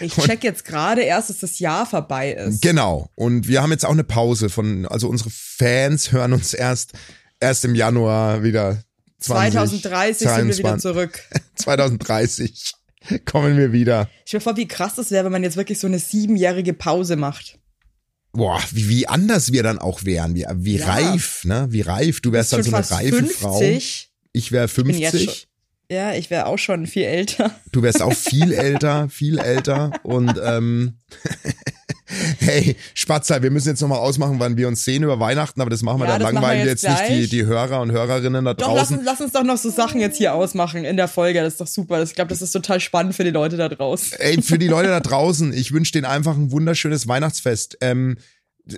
Ich 0.00 0.14
check 0.14 0.42
jetzt 0.42 0.64
gerade 0.64 1.02
erst, 1.02 1.30
dass 1.30 1.38
das 1.38 1.58
Jahr 1.58 1.86
vorbei 1.86 2.32
ist. 2.32 2.60
Genau. 2.62 3.10
Und 3.14 3.46
wir 3.48 3.62
haben 3.62 3.70
jetzt 3.70 3.84
auch 3.84 3.92
eine 3.92 4.04
Pause 4.04 4.48
von, 4.48 4.84
also 4.86 5.08
unsere 5.08 5.30
Fans 5.30 6.10
hören 6.12 6.32
uns 6.32 6.54
erst, 6.54 6.92
erst 7.40 7.64
im 7.64 7.74
Januar 7.74 8.42
wieder. 8.42 8.82
20, 9.20 9.52
2030 9.54 10.28
sind 10.28 10.48
wir 10.48 10.58
wieder 10.58 10.78
22. 10.78 10.82
zurück. 10.82 11.22
2030 11.54 12.72
kommen 13.24 13.56
wir 13.56 13.72
wieder. 13.72 14.10
Ich 14.26 14.32
mir 14.32 14.40
vor, 14.40 14.56
wie 14.56 14.68
krass 14.68 14.94
das 14.96 15.10
wäre, 15.10 15.24
wenn 15.24 15.32
man 15.32 15.42
jetzt 15.42 15.56
wirklich 15.56 15.78
so 15.78 15.86
eine 15.86 15.98
siebenjährige 15.98 16.74
Pause 16.74 17.16
macht. 17.16 17.58
Boah, 18.32 18.60
wie, 18.72 18.88
wie 18.88 19.08
anders 19.08 19.52
wir 19.52 19.62
dann 19.62 19.78
auch 19.78 20.04
wären. 20.04 20.34
Wie, 20.34 20.44
wie 20.56 20.76
Ja. 20.76 20.86
reif, 20.92 21.44
ne? 21.44 21.68
Wie 21.70 21.80
reif. 21.80 22.20
Du 22.20 22.32
wärst 22.32 22.52
dann 22.52 22.62
so 22.62 22.74
eine 22.74 22.90
reife 22.90 23.16
50. 23.16 23.36
Frau. 23.38 23.60
Ich 24.32 24.52
wäre 24.52 24.68
bin 24.68 24.90
jetzt 24.98 25.12
50. 25.12 25.24
schon- 25.30 25.48
Ja, 25.90 26.14
ich 26.14 26.30
wäre 26.30 26.46
auch 26.46 26.58
schon 26.58 26.86
viel 26.86 27.04
älter. 27.04 27.50
Du 27.72 27.82
wärst 27.82 28.02
auch 28.02 28.12
viel 28.12 28.52
älter, 28.54 29.08
viel 29.08 29.38
älter. 29.38 29.92
Und 30.02 30.34
ähm, 30.42 30.98
hey, 32.38 32.76
Spatzer, 32.94 33.42
wir 33.42 33.50
müssen 33.50 33.68
jetzt 33.68 33.80
nochmal 33.80 33.98
ausmachen, 33.98 34.36
wann 34.38 34.56
wir 34.56 34.68
uns 34.68 34.84
sehen 34.84 35.02
über 35.02 35.18
Weihnachten, 35.20 35.60
aber 35.60 35.70
das 35.70 35.82
machen 35.82 36.00
wir 36.00 36.06
Ja, 36.06 36.18
dann 36.18 36.34
langweilig 36.34 36.64
wir 36.64 36.70
jetzt 36.70 36.82
jetzt 36.82 37.08
nicht 37.10 37.32
die, 37.32 37.36
die 37.38 37.46
Hörer 37.46 37.80
und 37.80 37.92
Hörerinnen 37.92 38.44
da 38.44 38.54
Doch, 38.54 38.68
lass 38.74 38.88
draußen. 38.88 38.98
uns, 38.98 39.06
lass 39.06 39.20
uns 39.20 39.32
doch 39.32 39.44
noch 39.44 39.56
so 39.58 39.70
Sachen 39.70 40.00
jetzt 40.00 40.16
hier 40.18 40.34
ausmachen 40.34 40.84
in 40.84 40.96
der 40.96 41.08
Folge. 41.08 41.40
Das 41.42 41.54
ist 41.54 41.60
doch 41.60 41.66
super. 41.66 41.98
Das- 41.98 42.10
Ich 42.10 42.14
glaube, 42.14 42.28
das 42.30 42.42
ist 42.42 42.52
total 42.52 42.80
spannend 42.80 43.14
für 43.14 43.24
die 43.24 43.30
Leute 43.30 43.56
da 43.56 43.68
draußen. 43.68 44.18
Ey, 44.18 44.42
für 44.42 44.58
die 44.58 44.68
Leute 44.68 44.88
da 44.88 45.00
draußen, 45.00 45.52
ich 45.52 45.72
wünsche 45.72 45.92
denen 45.92 46.04
einfach 46.06 46.36
ein 46.36 46.50
wunderschönes 46.52 47.06
Weihnachtsfest. 47.08 47.78
Ähm, 47.80 48.18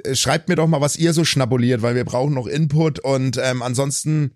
äh, 0.05 0.15
schreibt 0.15 0.49
mir 0.49 0.57
doch 0.57 0.67
mal, 0.67 0.81
was 0.81 0.97
ihr 0.97 1.13
so 1.13 1.25
schnabuliert, 1.25 1.81
weil 1.83 1.95
wir 1.95 2.05
brauchen 2.05 2.35
noch 2.35 2.47
Input 2.47 2.99
und 2.99 3.39
ähm, 3.43 3.63
ansonsten 3.63 4.33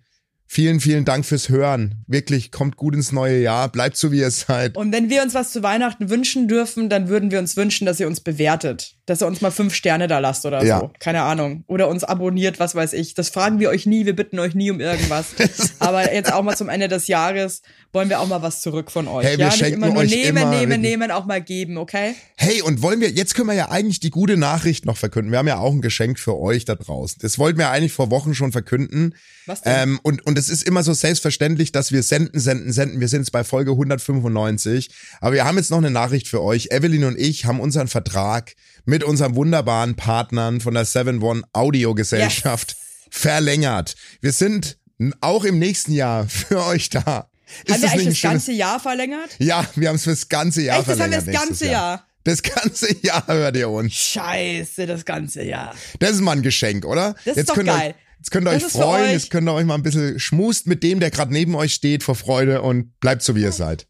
vielen, 0.53 0.80
vielen 0.80 1.07
Dank 1.07 1.24
fürs 1.24 1.48
Hören. 1.48 2.05
Wirklich, 2.07 2.50
kommt 2.50 2.76
gut 2.76 2.94
ins 2.94 3.11
neue 3.11 3.40
Jahr, 3.40 3.72
bleibt 3.72 3.96
so, 3.96 4.12
wie 4.12 4.18
ihr 4.18 4.30
seid. 4.30 4.76
Und 4.76 4.92
wenn 4.92 5.09
wir 5.09 5.22
uns 5.22 5.32
was 5.32 5.50
zu 5.50 5.62
Weihnachten 5.62 6.11
wünschen 6.11 6.46
dürfen, 6.46 6.90
dann 6.90 7.09
würden 7.09 7.30
wir 7.30 7.38
uns 7.38 7.57
wünschen, 7.57 7.86
dass 7.86 7.98
ihr 8.00 8.07
uns 8.07 8.20
bewertet. 8.20 8.96
Dass 9.07 9.20
ihr 9.20 9.26
uns 9.26 9.40
mal 9.40 9.50
fünf 9.50 9.74
Sterne 9.74 10.07
da 10.07 10.20
lasst 10.20 10.46
oder 10.46 10.62
Ja. 10.64 10.78
so. 10.80 10.90
Keine 11.00 11.22
Ahnung. 11.22 11.64
Oder 11.66 11.88
uns 11.88 12.05
abonniert, 12.05 12.61
was 12.61 12.76
weiß 12.76 12.92
ich. 12.92 13.14
Das 13.14 13.30
fragen 13.30 13.59
wir 13.59 13.68
euch 13.70 13.84
nie. 13.84 14.07
Wir 14.07 14.14
bitten 14.14 14.38
euch 14.38 14.55
nie 14.55 14.70
um 14.70 14.78
irgendwas. 14.78 15.26
Aber 15.80 16.14
jetzt 16.14 16.32
auch 16.32 16.42
mal 16.42 16.57
zum 16.57 16.68
Ende 16.68 16.86
des 16.86 17.09
Jahres 17.09 17.62
wollen 17.92 18.09
wir 18.09 18.20
auch 18.20 18.28
mal 18.28 18.42
was 18.42 18.61
zurück 18.61 18.90
von 18.92 19.09
euch. 19.09 19.26
Hey, 19.26 19.38
wir 19.38 19.46
ja, 19.46 19.46
nicht 19.46 19.59
schenken 19.59 19.82
immer 19.82 19.92
nur 19.92 20.03
euch 20.03 20.11
nehmen, 20.11 20.36
immer 20.38 20.50
nehmen, 20.50 20.80
nehmen, 20.80 21.11
auch 21.11 21.26
mal 21.26 21.42
geben, 21.42 21.78
okay? 21.78 22.14
Hey, 22.36 22.62
und 22.62 22.80
wollen 22.80 23.00
wir, 23.00 23.11
jetzt 23.11 23.34
können 23.34 23.48
wir 23.48 23.55
ja 23.55 23.70
eigentlich 23.70 23.98
die 24.00 24.11
gute 24.11 24.36
Nachricht 24.36 24.86
noch 24.86 24.96
verkünden. 24.96 25.32
Wir 25.32 25.38
haben 25.38 25.48
ja 25.48 25.59
auch 25.59 25.72
ein 25.72 25.82
Geschenk 25.82 26.18
für 26.18 26.38
euch 26.38 26.64
da 26.64 26.74
draußen. 26.76 27.18
Das 27.22 27.38
wollten 27.38 27.59
wir 27.59 27.70
eigentlich 27.70 27.92
vor 27.92 28.11
Wochen 28.11 28.34
schon 28.34 28.53
verkünden. 28.53 29.14
Was 29.46 29.62
denn? 29.62 29.72
Ähm, 29.76 30.00
und, 30.05 30.24
und 30.24 30.38
es 30.38 30.48
ist 30.48 30.62
immer 30.62 30.84
so 30.84 30.92
selbstverständlich, 30.92 31.72
dass 31.72 31.90
wir 31.90 32.03
senden, 32.05 32.38
senden, 32.38 32.72
senden. 32.72 33.00
Wir 33.00 33.09
sind 33.09 33.22
jetzt 33.22 33.32
bei 33.32 33.42
Folge 33.42 33.72
195. 33.72 34.90
Aber 35.20 35.34
wir 35.34 35.44
haben 35.44 35.57
jetzt 35.57 35.70
noch 35.70 35.78
eine 35.78 35.90
Nachricht 35.90 36.28
für 36.28 36.42
euch. 36.42 36.68
Evelyn 36.70 37.05
und 37.05 37.18
ich 37.18 37.46
haben 37.46 37.59
unseren 37.61 37.88
Vertrag 37.88 38.55
mit 38.84 38.91
unseren 39.05 39.34
wunderbaren 39.34 39.97
Partnern 39.97 40.61
von 40.61 40.74
der 40.74 40.84
7-One 40.86 41.43
Audiogesellschaft 41.53 42.76
verlängert. 43.11 43.95
Wir 44.20 44.32
sind 44.32 44.76
auch 45.20 45.45
im 45.45 45.59
nächsten 45.59 45.93
Jahr 45.93 46.28
für 46.28 46.64
euch 46.66 46.90
da. 46.90 47.28
Ist 47.64 47.74
haben 47.74 47.82
wir 47.82 47.88
das 47.88 47.93
eigentlich 47.93 48.20
das 48.20 48.30
ganze 48.30 48.53
Jahr 48.53 48.80
verlängert? 48.80 49.30
Ja, 49.38 49.66
wir 49.76 49.88
haben 49.88 49.97
es 49.97 50.05
fürs 50.05 50.28
ganze 50.28 50.62
Jahr 50.62 50.78
Echt, 50.80 50.88
das 50.88 51.01
haben 51.01 51.11
wir 51.11 51.20
verlängert. 51.22 51.43
das 51.43 51.49
ganze 51.49 51.70
Jahr? 51.70 52.07
Das 52.24 52.43
ganze 52.43 52.97
Jahr 53.05 53.26
hört 53.26 53.57
ihr 53.57 53.68
uns. 53.68 53.93
Scheiße, 53.95 54.86
das 54.86 55.05
ganze 55.05 55.43
Jahr. 55.43 55.74
Das 55.99 56.12
ist 56.12 56.20
mal 56.20 56.32
ein 56.36 56.43
Geschenk, 56.43 56.84
oder? 56.84 57.14
Das 57.24 57.26
ist 57.32 57.36
jetzt 57.36 57.51
doch 57.51 57.57
geil. 57.64 57.90
Ihr, 57.90 57.95
jetzt 58.18 58.30
könnt 58.30 58.47
ihr 58.47 58.53
Das 58.53 58.64
euch 58.64 58.70
freuen, 58.72 59.05
euch. 59.07 59.12
jetzt 59.12 59.30
könnt 59.30 59.49
ihr 59.49 59.53
euch 59.55 59.64
mal 59.64 59.74
ein 59.74 59.82
bisschen 59.82 60.20
schmust 60.20 60.66
mit 60.68 60.82
dem, 60.82 61.01
der 61.01 61.11
gerade 61.11 61.32
neben 61.32 61.55
euch 61.57 61.74
steht, 61.74 62.03
vor 62.05 62.14
Freude 62.14 62.62
und 62.62 62.99
bleibt 63.01 63.22
so, 63.22 63.34
wie 63.34 63.43
ihr 63.43 63.53
seid. 63.53 63.86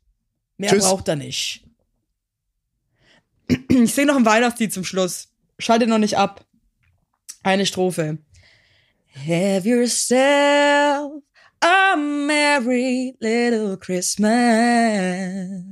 Mehr 0.56 0.70
Tschüss. 0.70 0.84
braucht 0.84 1.08
er 1.08 1.16
nicht. 1.16 1.61
Ich 3.48 3.94
singe 3.94 4.08
noch 4.08 4.16
ein 4.16 4.24
Weihnachtslied 4.26 4.72
zum 4.72 4.84
Schluss. 4.84 5.28
Schalte 5.58 5.86
noch 5.86 5.98
nicht 5.98 6.16
ab. 6.16 6.44
Eine 7.42 7.66
Strophe. 7.66 8.18
Have 9.14 9.68
yourself 9.68 11.22
a 11.60 11.96
merry 11.96 13.14
little 13.20 13.76
Christmas. 13.76 15.62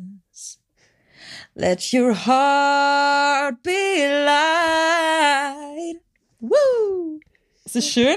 Let 1.54 1.92
your 1.92 2.14
heart 2.26 3.62
be 3.62 4.24
light. 4.24 6.00
Woo! 6.40 7.20
Ist 7.64 7.76
das 7.76 7.86
schön? 7.86 8.16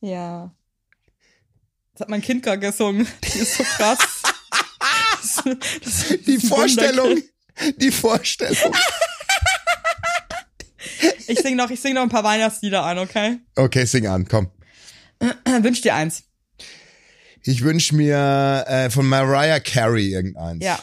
Ja. 0.00 0.54
Das 1.92 2.00
hat 2.02 2.08
mein 2.08 2.22
Kind 2.22 2.42
gerade 2.42 2.58
gesungen. 2.60 3.06
Die 3.22 3.38
ist 3.38 3.56
so 3.56 3.62
krass. 3.64 3.98
Das- 5.24 5.42
das 5.82 6.10
ist 6.10 6.26
Die 6.26 6.36
Vorstellung, 6.38 7.06
Wunderkind. 7.08 7.33
Die 7.76 7.90
Vorstellung. 7.90 8.74
Ich 11.26 11.40
sing 11.40 11.56
noch, 11.56 11.70
ich 11.70 11.80
sing 11.80 11.94
noch 11.94 12.02
ein 12.02 12.08
paar 12.08 12.24
Weihnachtslieder 12.24 12.84
an, 12.84 12.98
okay? 12.98 13.38
Okay, 13.56 13.84
sing 13.84 14.06
an, 14.06 14.26
komm. 14.28 14.50
Wünsch 15.60 15.80
dir 15.80 15.94
eins. 15.94 16.24
Ich 17.42 17.62
wünsche 17.62 17.94
mir 17.94 18.64
äh, 18.66 18.90
von 18.90 19.06
Mariah 19.06 19.60
Carey 19.60 20.12
irgendeins. 20.12 20.64
Ja. 20.64 20.78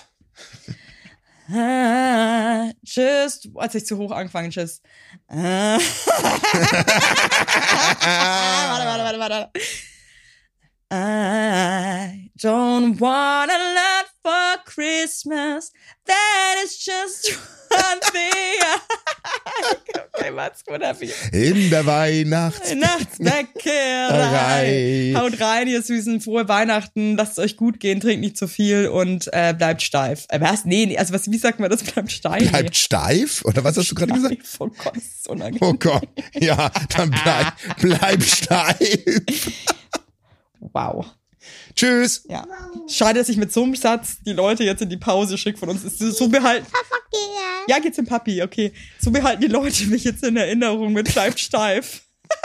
Ah, 1.52 2.72
Tschüss. 2.86 3.50
Als 3.56 3.76
ich 3.76 3.86
zu 3.86 3.98
hoch 3.98 4.12
angefangen, 4.12 4.52
tschüss. 4.52 4.82
Ah. 5.28 5.78
warte, 8.68 8.86
warte, 8.86 9.04
warte, 9.04 9.20
warte. 9.20 9.52
I 10.94 12.30
don't 12.38 13.00
want 13.00 13.50
a 13.50 13.76
lot 13.76 14.08
for 14.22 14.58
Christmas. 14.66 15.72
That 16.06 16.56
is 16.66 16.84
just 16.84 17.32
one 17.70 18.02
thing. 18.12 18.60
okay, 20.18 20.32
macht's 20.32 20.66
gut, 20.66 20.82
Happy. 20.82 21.10
In 21.32 21.70
der 21.70 21.86
Weihnachts... 21.86 22.72
Weihnachtsbäckerei. 22.72 25.14
Haut 25.16 25.40
rein, 25.40 25.70
ihr 25.70 25.82
Süßen. 25.82 26.20
Frohe 26.20 26.50
Weihnachten. 26.50 27.16
Lasst 27.16 27.38
es 27.38 27.40
euch 27.40 27.56
gut 27.56 27.80
gehen. 27.80 28.02
Trinkt 28.02 28.20
nicht 28.20 28.36
zu 28.36 28.50
viel 28.50 28.90
und 28.90 29.30
äh, 29.32 29.54
bleibt 29.58 29.84
steif. 29.84 30.26
Äh, 30.28 30.42
was? 30.42 30.66
Nee, 30.66 30.88
nee, 30.88 30.98
also 30.98 31.14
was, 31.14 31.32
wie 31.32 31.38
sagt 31.38 31.62
man 31.62 31.70
das? 31.70 31.84
Bleibt 31.84 32.12
steif. 32.12 32.50
Bleibt 32.50 32.76
steif? 32.76 33.46
Oder 33.46 33.64
was 33.64 33.78
hast 33.78 33.90
du 33.92 33.96
gerade 33.96 34.12
gesagt? 34.12 34.40
Oh 34.60 34.68
Gott, 34.68 34.98
das 34.98 35.06
ist 35.06 35.30
unangenehm. 35.30 35.70
Oh 35.70 35.74
Gott. 35.74 36.10
Ja, 36.34 36.70
dann 36.98 37.12
bleib, 37.12 37.54
bleib 37.80 38.24
steif. 38.24 39.22
Wow. 40.74 41.06
Tschüss. 41.76 42.24
Ja. 42.30 42.46
Schade, 42.88 43.20
dass 43.20 43.28
ich 43.30 43.38
mit 43.38 43.52
so 43.52 43.64
einem 43.64 43.76
Satz 43.76 44.18
die 44.26 44.34
Leute 44.34 44.64
jetzt 44.64 44.82
in 44.82 44.90
die 44.90 44.98
Pause 44.98 45.38
schicke 45.38 45.58
von 45.58 45.70
uns. 45.70 45.82
So 45.98 46.30
behalten. 46.30 46.68
Ja, 47.68 47.80
geht's 47.80 47.98
im 47.98 48.06
Papi, 48.06 48.42
okay. 48.44 48.72
So 49.00 49.12
behalten 49.12 49.42
die 49.42 49.48
Leute 49.48 49.86
mich 49.88 50.04
jetzt 50.04 50.24
in 50.24 50.38
Erinnerung 50.38 50.94
mit 50.94 51.12
bleibt 51.14 51.40
steif. 51.40 52.02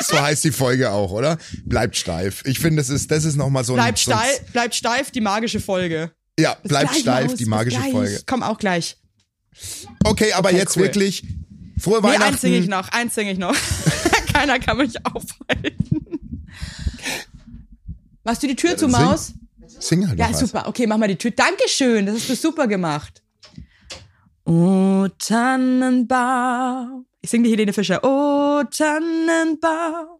So 0.00 0.18
heißt 0.18 0.44
die 0.44 0.52
Folge 0.52 0.92
auch, 0.92 1.10
oder? 1.10 1.38
Bleibt 1.64 1.96
steif. 1.96 2.44
Ich 2.46 2.60
finde, 2.60 2.80
das 2.80 2.88
ist, 2.88 3.10
das 3.10 3.24
ist 3.24 3.34
nochmal 3.34 3.64
so 3.64 3.72
ein... 3.72 3.78
Bleibt 3.78 3.98
so 3.98 4.12
ein- 4.12 4.18
steif, 4.18 4.52
bleibt 4.52 4.74
steif, 4.76 5.10
die 5.10 5.20
magische 5.20 5.58
Folge. 5.58 6.12
Ja, 6.38 6.54
Bis 6.62 6.68
bleibt 6.68 6.94
steif, 6.94 7.34
die 7.34 7.46
magische. 7.46 7.80
Folge. 7.90 8.22
Komm 8.24 8.44
auch 8.44 8.58
gleich. 8.58 8.96
Okay, 10.04 10.32
aber 10.34 10.50
Okay, 10.50 10.58
jetzt 10.58 10.76
cool. 10.76 10.84
wirklich 10.84 11.24
frohe 11.80 11.96
Nee, 11.98 12.04
Weihnachten. 12.10 12.22
eins 12.22 12.40
singe 12.40 12.58
ich 12.58 12.68
noch, 12.68 12.88
eins 12.90 13.16
singe 13.16 13.32
ich 13.32 13.38
noch. 13.38 13.56
Keiner 14.32 14.60
kann 14.60 14.76
mich 14.76 14.94
aufhalten. 15.04 16.06
Machst 18.28 18.42
du 18.42 18.46
die 18.46 18.56
Tür 18.56 18.76
zu, 18.76 18.90
sing. 18.90 18.90
Maus? 18.90 19.32
Sing 19.78 20.06
halt 20.06 20.18
Ja, 20.18 20.28
was. 20.28 20.40
super. 20.40 20.68
Okay, 20.68 20.86
mach 20.86 20.98
mal 20.98 21.08
die 21.08 21.16
Tür. 21.16 21.30
Dankeschön, 21.30 22.04
das 22.04 22.16
hast 22.16 22.28
du 22.28 22.36
super 22.36 22.66
gemacht. 22.66 23.22
Oh, 24.44 25.06
Tannenbaum. 25.18 27.06
Ich 27.22 27.30
singe 27.30 27.44
die 27.44 27.52
Helene 27.52 27.72
Fischer. 27.72 28.00
Oh, 28.04 28.62
Tannenbaum. 28.64 30.18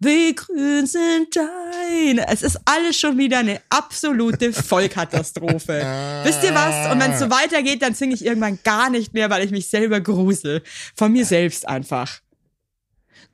Wie 0.00 0.34
grün 0.34 0.86
sind 0.86 1.36
deine. 1.36 2.26
Es 2.28 2.40
ist 2.40 2.58
alles 2.64 2.98
schon 2.98 3.18
wieder 3.18 3.40
eine 3.40 3.60
absolute 3.68 4.50
Vollkatastrophe. 4.54 5.82
Wisst 6.24 6.42
ihr 6.44 6.54
was? 6.54 6.90
Und 6.92 6.98
wenn 7.02 7.12
es 7.12 7.18
so 7.18 7.28
weitergeht, 7.28 7.82
dann 7.82 7.92
singe 7.92 8.14
ich 8.14 8.24
irgendwann 8.24 8.58
gar 8.64 8.88
nicht 8.88 9.12
mehr, 9.12 9.28
weil 9.28 9.44
ich 9.44 9.50
mich 9.50 9.68
selber 9.68 10.00
grusel. 10.00 10.62
Von 10.96 11.12
mir 11.12 11.26
selbst 11.26 11.68
einfach. 11.68 12.20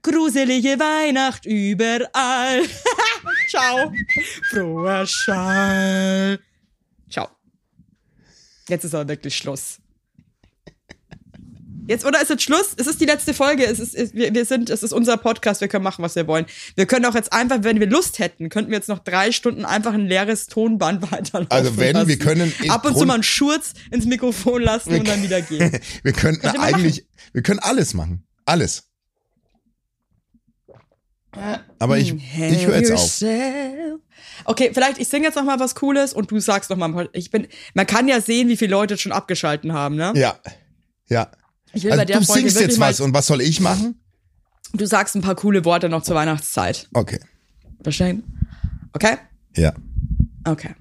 Gruselige 0.02 0.80
Weihnacht 0.80 1.46
überall. 1.46 2.62
Ciao. 3.50 3.92
Froher 4.50 5.06
Schall. 5.06 6.38
Ciao. 7.10 7.28
Jetzt 8.68 8.84
ist 8.84 8.94
aber 8.94 9.08
wirklich 9.08 9.36
Schluss. 9.36 9.78
Jetzt, 11.88 12.04
oder 12.04 12.22
ist 12.22 12.30
jetzt 12.30 12.44
Schluss? 12.44 12.74
Es 12.76 12.86
ist 12.86 13.00
die 13.00 13.06
letzte 13.06 13.34
Folge. 13.34 13.66
Es 13.66 13.80
ist, 13.80 13.96
es, 13.96 14.14
wir, 14.14 14.32
wir 14.32 14.44
sind, 14.44 14.70
es 14.70 14.84
ist 14.84 14.92
unser 14.92 15.16
Podcast. 15.16 15.60
Wir 15.60 15.66
können 15.66 15.82
machen, 15.82 16.04
was 16.04 16.14
wir 16.14 16.28
wollen. 16.28 16.46
Wir 16.76 16.86
können 16.86 17.04
auch 17.06 17.16
jetzt 17.16 17.32
einfach, 17.32 17.64
wenn 17.64 17.80
wir 17.80 17.88
Lust 17.88 18.20
hätten, 18.20 18.48
könnten 18.50 18.70
wir 18.70 18.76
jetzt 18.78 18.88
noch 18.88 19.00
drei 19.00 19.32
Stunden 19.32 19.64
einfach 19.64 19.94
ein 19.94 20.06
leeres 20.06 20.46
Tonband 20.46 21.02
weiterlaufen 21.10 21.50
Also 21.50 21.76
wenn, 21.76 21.94
lassen. 21.94 22.08
wir 22.08 22.18
können 22.20 22.52
Ab 22.68 22.86
und 22.86 22.96
zu 22.96 23.04
mal 23.04 23.14
einen 23.14 23.22
Schurz 23.24 23.74
ins 23.90 24.06
Mikrofon 24.06 24.62
lassen 24.62 24.94
und 24.94 25.08
dann 25.08 25.24
wieder 25.24 25.42
gehen. 25.42 25.80
wir 26.04 26.12
könnten 26.12 26.46
eigentlich, 26.46 27.08
wir 27.32 27.42
können 27.42 27.58
alles 27.58 27.94
machen. 27.94 28.24
Alles. 28.44 28.89
Aber 31.78 31.98
ich, 31.98 32.12
ich 32.14 32.66
höre 32.66 32.76
jetzt 32.78 32.92
auf. 32.92 33.20
Okay, 34.44 34.70
vielleicht 34.72 34.98
ich 34.98 35.08
singe 35.08 35.26
jetzt 35.26 35.36
noch 35.36 35.44
mal 35.44 35.60
was 35.60 35.74
Cooles 35.74 36.12
und 36.12 36.30
du 36.30 36.40
sagst 36.40 36.70
noch 36.70 36.76
mal. 36.76 36.86
ein 36.86 36.92
paar- 36.94 37.08
Ich 37.12 37.30
bin. 37.30 37.46
Man 37.74 37.86
kann 37.86 38.08
ja 38.08 38.20
sehen, 38.20 38.48
wie 38.48 38.56
viele 38.56 38.72
Leute 38.72 38.96
schon 38.98 39.12
abgeschalten 39.12 39.72
haben, 39.72 39.96
ne? 39.96 40.12
Ja, 40.16 40.38
ja. 41.08 41.30
Ich 41.72 41.84
will 41.84 41.92
Also 41.92 42.00
bei 42.00 42.04
der 42.04 42.18
du 42.20 42.24
Folge 42.26 42.50
singst 42.50 42.60
jetzt 42.60 42.80
was 42.80 43.00
und 43.00 43.14
was 43.14 43.26
soll 43.26 43.40
ich 43.40 43.60
machen? 43.60 44.00
Du 44.72 44.86
sagst 44.86 45.14
ein 45.14 45.20
paar 45.22 45.34
coole 45.36 45.64
Worte 45.64 45.88
noch 45.88 46.02
zur 46.02 46.16
Weihnachtszeit. 46.16 46.88
Okay. 46.94 47.20
Verstehen? 47.82 48.22
Okay? 48.92 49.16
Ja. 49.56 49.72
Okay. 50.44 50.74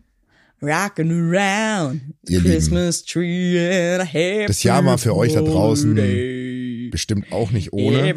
Rockin' 0.62 1.12
around 1.12 2.02
the 2.24 2.36
Ihr 2.36 2.42
Christmas 2.42 3.04
tree 3.04 3.58
and 3.58 4.02
a 4.02 4.06
happy 4.06 4.48
das 4.48 4.64
Jahr 4.64 4.84
war 4.86 4.98
für 4.98 5.16
euch 5.16 5.34
da 5.34 5.42
draußen 5.42 5.92
holiday. 5.92 6.90
Bestimmt 6.92 7.32
auch 7.32 7.52
nicht 7.52 7.72
ohne. 7.72 8.08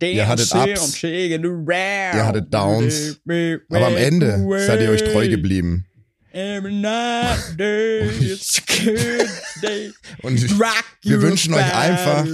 Ihr 0.00 0.28
hattet 0.28 0.54
Ups. 0.54 1.02
Ihr 1.02 2.26
hattet 2.26 2.52
Downs. 2.54 3.20
Aber 3.70 3.86
am 3.86 3.96
Ende 3.96 4.46
seid 4.66 4.82
ihr 4.82 4.90
euch 4.90 5.02
treu 5.04 5.28
geblieben. 5.28 5.86
Day, 7.58 8.08
day. 9.62 9.92
Und 10.22 10.40
wir 11.02 11.22
wünschen 11.22 11.52
euch 11.52 11.74
einfach 11.74 12.24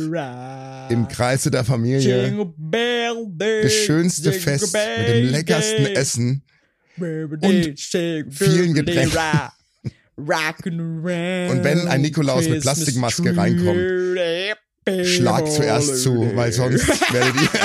im 0.90 1.08
Kreise 1.08 1.50
der 1.50 1.64
Familie 1.64 2.30
day, 2.30 3.62
das 3.62 3.72
schönste 3.72 4.32
Fest 4.32 4.72
mit 4.72 5.08
dem 5.08 5.30
leckersten 5.30 5.84
day. 5.84 5.94
Essen. 5.94 6.44
Und 7.00 7.80
vielen 8.30 8.74
Getränken. 8.74 9.18
Und 10.16 11.64
wenn 11.64 11.86
ein 11.88 12.00
Nikolaus 12.00 12.48
mit 12.48 12.62
Plastikmaske 12.62 13.36
reinkommt, 13.36 13.80
Schlag 15.06 15.46
zuerst 15.50 16.02
zu, 16.02 16.34
weil 16.34 16.52
sonst 16.52 16.88
werdet 17.12 17.34
ihr. 17.40 17.48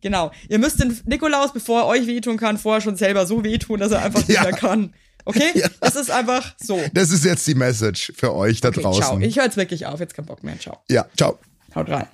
Genau. 0.00 0.30
Ihr 0.48 0.58
müsst 0.60 0.80
den 0.80 0.96
Nikolaus, 1.06 1.52
bevor 1.52 1.80
er 1.80 1.86
euch 1.86 2.06
wehtun 2.06 2.36
kann, 2.36 2.56
vorher 2.56 2.80
schon 2.80 2.96
selber 2.96 3.26
so 3.26 3.42
wehtun, 3.42 3.80
dass 3.80 3.90
er 3.92 4.02
einfach 4.04 4.20
nicht 4.20 4.36
Ja. 4.36 4.42
mehr 4.44 4.52
kann. 4.52 4.94
Okay? 5.24 5.50
Ja. 5.54 5.68
Das 5.80 5.96
ist 5.96 6.10
einfach 6.10 6.54
so. 6.58 6.80
Das 6.94 7.10
ist 7.10 7.24
jetzt 7.24 7.46
die 7.46 7.54
Message 7.56 8.12
für 8.16 8.32
euch 8.34 8.60
da 8.60 8.68
Okay, 8.68 8.82
draußen. 8.82 9.02
ciao. 9.02 9.18
Ich 9.20 9.36
höre 9.36 9.44
jetzt 9.44 9.56
wirklich 9.56 9.86
auf. 9.86 9.98
Jetzt 10.00 10.14
kein 10.14 10.24
Bock 10.26 10.44
mehr. 10.44 10.58
Ciao. 10.58 10.78
ja, 10.88 11.06
ciao. 11.16 11.38
Haut 11.74 11.88
rein. 11.88 12.06